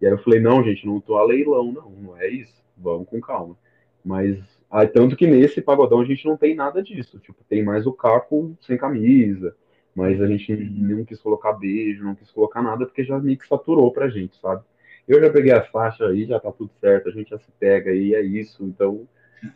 E 0.00 0.06
aí 0.06 0.12
eu 0.12 0.18
falei, 0.18 0.40
não, 0.40 0.64
gente, 0.64 0.86
não 0.86 1.00
tô 1.00 1.16
a 1.16 1.24
leilão, 1.24 1.70
não, 1.70 1.90
não 1.90 2.16
é 2.16 2.28
isso, 2.28 2.54
vamos 2.76 3.08
com 3.08 3.20
calma. 3.20 3.56
Mas 4.04 4.38
Aí, 4.70 4.86
tanto 4.86 5.16
que 5.16 5.26
nesse 5.26 5.60
pagodão 5.60 6.00
a 6.00 6.04
gente 6.04 6.24
não 6.26 6.36
tem 6.36 6.54
nada 6.54 6.82
disso. 6.82 7.18
Tipo, 7.18 7.42
tem 7.48 7.62
mais 7.62 7.86
o 7.86 7.92
caco 7.92 8.56
sem 8.60 8.76
camisa. 8.78 9.54
Mas 9.94 10.20
a 10.22 10.26
gente 10.26 10.54
não 10.54 11.04
quis 11.04 11.20
colocar 11.20 11.52
beijo, 11.54 12.04
não 12.04 12.14
quis 12.14 12.30
colocar 12.30 12.62
nada, 12.62 12.86
porque 12.86 13.02
já 13.02 13.18
meio 13.18 13.36
que 13.36 13.48
saturou 13.48 13.92
pra 13.92 14.08
gente, 14.08 14.38
sabe? 14.40 14.62
Eu 15.08 15.20
já 15.20 15.28
peguei 15.28 15.52
a 15.52 15.64
faixa 15.64 16.06
aí, 16.06 16.24
já 16.24 16.38
tá 16.38 16.52
tudo 16.52 16.70
certo, 16.80 17.08
a 17.08 17.12
gente 17.12 17.30
já 17.30 17.38
se 17.38 17.50
pega 17.58 17.90
aí, 17.90 18.14
é 18.14 18.20
isso. 18.20 18.64
Então, 18.64 19.08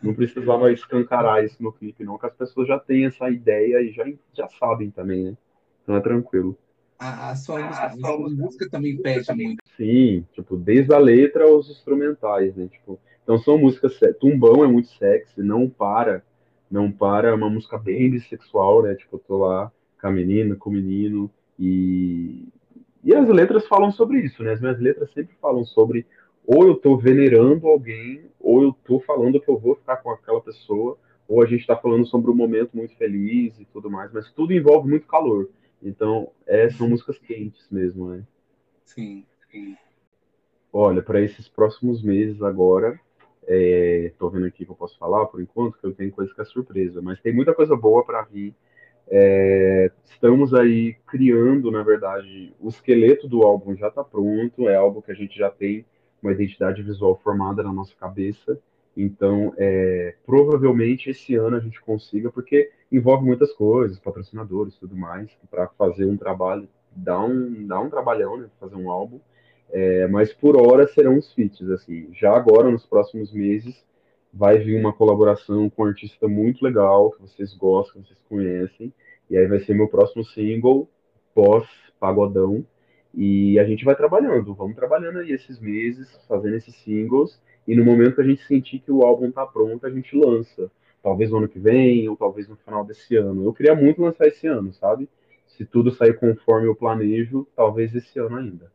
não 0.03 0.13
precisava 0.13 0.71
escancarar 0.71 1.43
isso 1.43 1.61
no 1.63 1.71
clipe, 1.71 2.03
não, 2.03 2.17
que 2.17 2.25
as 2.25 2.33
pessoas 2.33 2.67
já 2.67 2.77
têm 2.77 3.05
essa 3.05 3.29
ideia 3.29 3.81
e 3.81 3.91
já, 3.91 4.03
já 4.33 4.47
sabem 4.59 4.91
também, 4.91 5.23
né? 5.23 5.37
Então 5.83 5.95
é 5.95 6.01
tranquilo. 6.01 6.57
A, 6.97 7.31
a, 7.31 7.35
sua, 7.35 7.59
música, 7.59 7.85
a 7.85 7.91
sua 7.91 8.29
música 8.29 8.69
também 8.69 8.97
pede 8.97 9.33
muito. 9.33 9.61
Sim, 9.77 10.25
tipo, 10.33 10.57
desde 10.57 10.93
a 10.93 10.97
letra 10.97 11.45
aos 11.45 11.69
instrumentais, 11.69 12.55
né? 12.55 12.67
Tipo, 12.67 12.99
então 13.25 13.39
são 13.39 13.57
músicas. 13.57 13.99
Tumbão 14.19 14.63
é 14.63 14.67
muito 14.67 14.87
sexy, 14.89 15.41
não 15.41 15.67
para. 15.67 16.23
Não 16.69 16.91
para, 16.91 17.29
é 17.29 17.33
uma 17.33 17.49
música 17.49 17.75
bem 17.77 18.09
bissexual, 18.11 18.83
né? 18.83 18.93
Tipo, 18.93 19.15
eu 19.15 19.19
tô 19.27 19.37
lá 19.39 19.71
com 19.99 20.07
a 20.07 20.11
menina, 20.11 20.55
com 20.55 20.69
o 20.69 20.73
menino. 20.73 21.29
E, 21.57 22.47
e 23.03 23.15
as 23.15 23.27
letras 23.27 23.67
falam 23.67 23.91
sobre 23.91 24.19
isso, 24.19 24.43
né? 24.43 24.53
As 24.53 24.61
minhas 24.61 24.79
letras 24.79 25.11
sempre 25.11 25.35
falam 25.41 25.65
sobre 25.65 26.05
ou 26.45 26.67
eu 26.67 26.75
tô 26.75 26.95
venerando 26.95 27.67
alguém, 27.67 28.29
ou 28.39 28.61
eu 28.61 28.75
tô 28.85 28.99
falando 28.99 29.41
que 29.41 29.49
eu 29.49 29.57
vou 29.57 29.75
ficar 29.75 29.97
com 29.97 30.11
aquela 30.11 30.39
pessoa, 30.39 30.95
ou 31.27 31.41
a 31.41 31.47
gente 31.47 31.65
tá 31.65 31.75
falando 31.75 32.05
sobre 32.05 32.29
um 32.29 32.35
momento 32.35 32.77
muito 32.77 32.95
feliz 32.95 33.59
e 33.59 33.65
tudo 33.65 33.89
mais, 33.89 34.11
mas 34.13 34.31
tudo 34.31 34.53
envolve 34.53 34.87
muito 34.87 35.07
calor. 35.07 35.49
Então, 35.81 36.29
é, 36.45 36.69
são 36.69 36.87
músicas 36.87 37.17
quentes 37.17 37.67
mesmo, 37.71 38.09
né? 38.09 38.23
Sim. 38.85 39.25
Olha, 40.71 41.01
para 41.01 41.21
esses 41.21 41.47
próximos 41.47 42.03
meses 42.03 42.43
agora, 42.43 42.99
estou 43.47 44.29
é, 44.29 44.31
vendo 44.33 44.45
aqui 44.45 44.65
que 44.65 44.71
eu 44.71 44.75
posso 44.75 44.97
falar 44.97 45.25
por 45.27 45.41
enquanto, 45.41 45.77
que 45.77 45.85
eu 45.85 45.93
tenho 45.93 46.11
coisa 46.11 46.33
que 46.33 46.41
é 46.41 46.45
surpresa, 46.45 47.01
mas 47.01 47.21
tem 47.21 47.33
muita 47.33 47.53
coisa 47.53 47.75
boa 47.75 48.03
para 48.03 48.21
vir. 48.23 48.53
É, 49.07 49.91
estamos 50.03 50.53
aí 50.53 50.95
criando, 51.07 51.69
na 51.69 51.83
verdade, 51.83 52.53
o 52.59 52.69
esqueleto 52.69 53.27
do 53.27 53.43
álbum 53.43 53.75
já 53.75 53.89
está 53.89 54.03
pronto, 54.03 54.67
é 54.67 54.75
algo 54.75 55.01
que 55.01 55.11
a 55.11 55.15
gente 55.15 55.37
já 55.37 55.49
tem 55.49 55.85
uma 56.21 56.31
identidade 56.31 56.81
visual 56.81 57.19
formada 57.23 57.61
na 57.61 57.71
nossa 57.71 57.93
cabeça. 57.95 58.59
Então, 58.97 59.53
é, 59.57 60.15
provavelmente 60.25 61.09
esse 61.09 61.35
ano 61.35 61.57
a 61.57 61.59
gente 61.59 61.81
consiga, 61.81 62.31
porque 62.31 62.71
envolve 62.91 63.25
muitas 63.25 63.51
coisas, 63.51 63.99
patrocinadores, 63.99 64.77
tudo 64.77 64.95
mais, 64.95 65.29
para 65.51 65.67
fazer 65.67 66.05
um 66.05 66.17
trabalho, 66.17 66.67
dá 66.95 67.19
um, 67.19 67.67
um 67.81 67.89
trabalhão, 67.89 68.37
né, 68.37 68.47
fazer 68.59 68.75
um 68.75 68.89
álbum. 68.89 69.19
É, 69.71 70.07
mas 70.07 70.33
por 70.33 70.55
hora 70.55 70.87
serão 70.87 71.17
os 71.17 71.33
feats, 71.33 71.69
assim. 71.69 72.09
Já 72.13 72.35
agora, 72.35 72.69
nos 72.71 72.85
próximos 72.85 73.31
meses, 73.33 73.83
vai 74.33 74.57
vir 74.57 74.79
uma 74.79 74.93
colaboração 74.93 75.69
com 75.69 75.83
um 75.83 75.87
artista 75.87 76.27
muito 76.27 76.63
legal, 76.63 77.11
que 77.11 77.21
vocês 77.21 77.53
gostam, 77.53 78.01
que 78.01 78.09
vocês 78.09 78.19
conhecem, 78.29 78.93
e 79.29 79.37
aí 79.37 79.47
vai 79.47 79.59
ser 79.59 79.73
meu 79.73 79.87
próximo 79.87 80.23
single, 80.23 80.89
pós-pagodão, 81.33 82.65
e 83.13 83.57
a 83.57 83.63
gente 83.63 83.85
vai 83.85 83.95
trabalhando, 83.95 84.53
vamos 84.53 84.75
trabalhando 84.75 85.19
aí 85.19 85.31
esses 85.31 85.59
meses, 85.59 86.19
fazendo 86.27 86.57
esses 86.57 86.75
singles, 86.83 87.41
e 87.67 87.75
no 87.75 87.83
momento 87.83 88.15
que 88.15 88.21
a 88.21 88.25
gente 88.25 88.45
sentir 88.45 88.79
que 88.79 88.91
o 88.91 89.03
álbum 89.03 89.31
tá 89.31 89.45
pronto, 89.45 89.85
a 89.85 89.89
gente 89.89 90.15
lança. 90.15 90.69
Talvez 91.01 91.31
no 91.31 91.37
ano 91.37 91.47
que 91.47 91.59
vem, 91.59 92.07
ou 92.09 92.17
talvez 92.17 92.47
no 92.47 92.55
final 92.55 92.83
desse 92.83 93.15
ano. 93.15 93.45
Eu 93.45 93.53
queria 93.53 93.75
muito 93.75 94.01
lançar 94.01 94.27
esse 94.27 94.47
ano, 94.47 94.73
sabe? 94.73 95.07
Se 95.47 95.65
tudo 95.65 95.91
sair 95.91 96.15
conforme 96.15 96.67
eu 96.67 96.75
planejo, 96.75 97.47
talvez 97.55 97.95
esse 97.95 98.19
ano 98.19 98.37
ainda. 98.37 98.71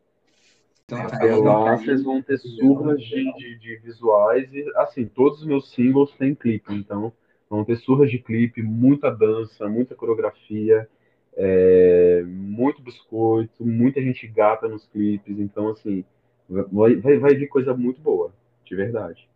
Então, 0.91 1.07
Até 1.07 1.37
lá 1.37 1.77
vocês 1.77 2.03
vão 2.03 2.21
ter 2.21 2.37
surras 2.39 3.01
de, 3.01 3.33
de, 3.35 3.59
de, 3.59 3.77
visuais 3.77 4.53
e, 4.53 4.65
assim, 4.75 5.07
todos 5.07 5.41
os 5.41 5.47
meus 5.47 5.71
singles 5.71 6.11
têm 6.19 6.35
clipe, 6.35 6.75
então 6.75 7.13
vão 7.49 7.65
ter 7.65 7.77
surras 7.77 8.11
de 8.11 8.19
clipe, 8.19 8.61
muita 8.61 9.09
dança, 9.09 9.69
muita 9.69 9.95
coreografia, 9.95 10.89
é, 11.37 12.25
muito 12.27 12.83
biscoito, 12.83 13.65
muita 13.65 14.03
gente 14.03 14.27
gata 14.27 14.69
nos 14.69 14.85
clipes, 14.89 15.39
então, 15.39 15.69
assim, 15.69 16.05
vai, 16.49 16.97
vai, 16.97 17.19
vai 17.19 17.35
vir 17.37 17.47
coisa 17.47 17.73
muito 17.73 18.01
boa 18.01 18.33
de 18.65 18.75
verdade. 18.75 19.29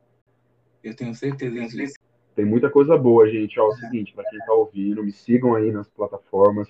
Eu 0.83 0.97
tenho 0.97 1.15
certeza 1.15 1.69
disso. 1.69 1.95
Tem 2.35 2.45
muita 2.45 2.69
coisa 2.69 2.99
boa, 2.99 3.31
gente. 3.31 3.61
Ó, 3.61 3.67
é 3.67 3.69
o 3.69 3.73
seguinte, 3.77 4.13
para 4.13 4.29
quem 4.29 4.41
tá 4.41 4.53
ouvindo, 4.53 5.05
me 5.05 5.13
sigam 5.13 5.55
aí 5.55 5.71
nas 5.71 5.89
plataformas. 5.89 6.69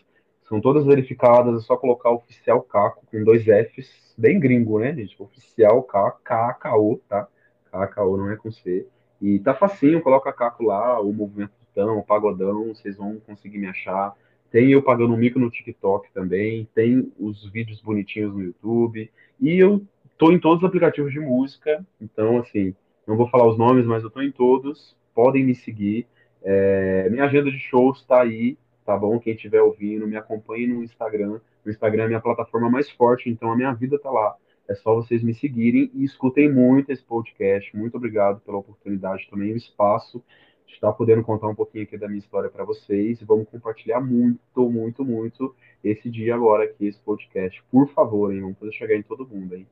São 0.49 0.61
todas 0.61 0.85
verificadas, 0.85 1.63
é 1.63 1.65
só 1.65 1.77
colocar 1.77 2.11
oficial 2.11 2.63
Caco 2.63 3.07
com 3.11 3.25
dois 3.25 3.45
Fs, 3.45 4.15
bem 4.17 4.39
gringo, 4.39 4.79
né, 4.79 4.95
gente? 4.95 5.21
Oficial 5.21 5.83
Caco, 5.83 6.21
K-A-K-O, 6.23 7.01
tá? 7.09 7.27
K-A-K-O 7.71 8.17
não 8.17 8.31
é 8.31 8.37
com 8.37 8.51
C. 8.51 8.87
E 9.21 9.39
tá 9.39 9.55
facinho, 9.55 10.03
coloca 10.03 10.33
Caco 10.33 10.65
lá, 10.65 11.01
o 11.01 11.13
movimento 11.13 11.53
tão, 11.75 11.99
o 11.99 12.05
pagodão, 12.05 12.69
vocês 12.75 12.97
vão 12.97 13.21
conseguir 13.27 13.59
me 13.59 13.67
achar. 13.67 14.15
Tem 14.51 14.71
eu 14.71 14.83
pagando 14.83 15.17
mico 15.17 15.39
no 15.39 15.51
TikTok 15.51 16.13
também, 16.13 16.69
tem 16.75 17.13
os 17.19 17.45
vídeos 17.51 17.81
bonitinhos 17.81 18.33
no 18.33 18.43
YouTube. 18.43 19.11
E 19.41 19.59
eu 19.59 19.83
Estou 20.15 20.33
em 20.33 20.39
todos 20.39 20.63
os 20.63 20.69
aplicativos 20.69 21.13
de 21.13 21.19
música, 21.19 21.85
então, 22.01 22.39
assim, 22.39 22.73
não 23.05 23.17
vou 23.17 23.29
falar 23.29 23.49
os 23.49 23.59
nomes, 23.59 23.85
mas 23.85 24.05
eu 24.05 24.09
estou 24.09 24.23
em 24.23 24.31
todos. 24.31 24.97
Podem 25.13 25.45
me 25.45 25.57
seguir. 25.57 26.07
É, 26.41 27.09
minha 27.11 27.25
agenda 27.25 27.51
de 27.51 27.59
shows 27.59 27.99
está 27.99 28.23
aí, 28.23 28.57
tá 28.85 28.97
bom? 28.97 29.19
Quem 29.19 29.35
estiver 29.35 29.63
ouvindo, 29.63 30.07
me 30.07 30.17
acompanhe 30.17 30.67
no 30.67 30.83
Instagram. 30.83 31.41
O 31.65 31.71
Instagram 31.71 32.05
é 32.05 32.09
minha 32.09 32.21
plataforma 32.21 32.71
mais 32.71 32.91
forte, 32.91 33.31
então 33.31 33.51
a 33.51 33.57
minha 33.57 33.73
vida 33.73 33.97
está 33.97 34.11
lá. 34.11 34.37
É 34.69 34.75
só 34.75 34.95
vocês 34.95 35.23
me 35.23 35.35
seguirem 35.35 35.91
e 35.95 36.05
escutem 36.05 36.51
muito 36.51 36.91
esse 36.91 37.03
podcast. 37.03 37.77
Muito 37.77 37.97
obrigado 37.97 38.41
pela 38.41 38.59
oportunidade 38.59 39.29
também, 39.31 39.53
o 39.53 39.57
espaço 39.57 40.23
de 40.67 40.75
estar 40.75 40.93
podendo 40.93 41.23
contar 41.23 41.49
um 41.49 41.55
pouquinho 41.55 41.85
aqui 41.85 41.97
da 41.97 42.09
minha 42.09 42.19
história 42.19 42.51
para 42.51 42.65
vocês. 42.65 43.23
Vamos 43.23 43.49
compartilhar 43.49 44.01
muito, 44.01 44.71
muito, 44.71 45.05
muito 45.05 45.55
esse 45.83 46.11
dia 46.11 46.35
agora 46.35 46.65
aqui, 46.65 46.87
esse 46.87 47.01
podcast. 47.01 47.63
Por 47.71 47.89
favor, 47.89 48.33
hein? 48.33 48.41
Vamos 48.41 48.59
fazer 48.59 48.73
chegar 48.73 48.97
em 48.97 49.03
todo 49.03 49.27
mundo, 49.27 49.55
hein? 49.55 49.67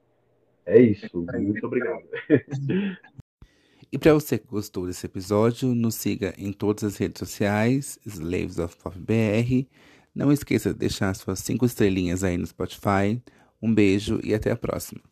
É 0.67 0.79
isso. 0.81 1.27
Muito 1.35 1.67
obrigado. 1.67 2.05
E 3.93 3.99
para 3.99 4.15
você 4.15 4.39
que 4.39 4.47
gostou 4.47 4.87
desse 4.87 5.05
episódio, 5.05 5.75
nos 5.75 5.97
siga 5.97 6.33
em 6.39 6.51
todas 6.51 6.83
as 6.83 6.97
redes 6.97 7.19
sociais, 7.19 7.99
Slaves 8.07 8.59
of 8.59 8.75
Pop 8.79 8.99
BR. 8.99 9.69
Não 10.15 10.33
esqueça 10.33 10.73
de 10.73 10.79
deixar 10.79 11.15
suas 11.15 11.41
cinco 11.41 11.67
estrelinhas 11.67 12.25
aí 12.25 12.39
no 12.39 12.47
Spotify. 12.47 13.23
Um 13.61 13.75
beijo 13.75 14.19
e 14.25 14.33
até 14.33 14.51
a 14.51 14.57
próxima. 14.57 15.12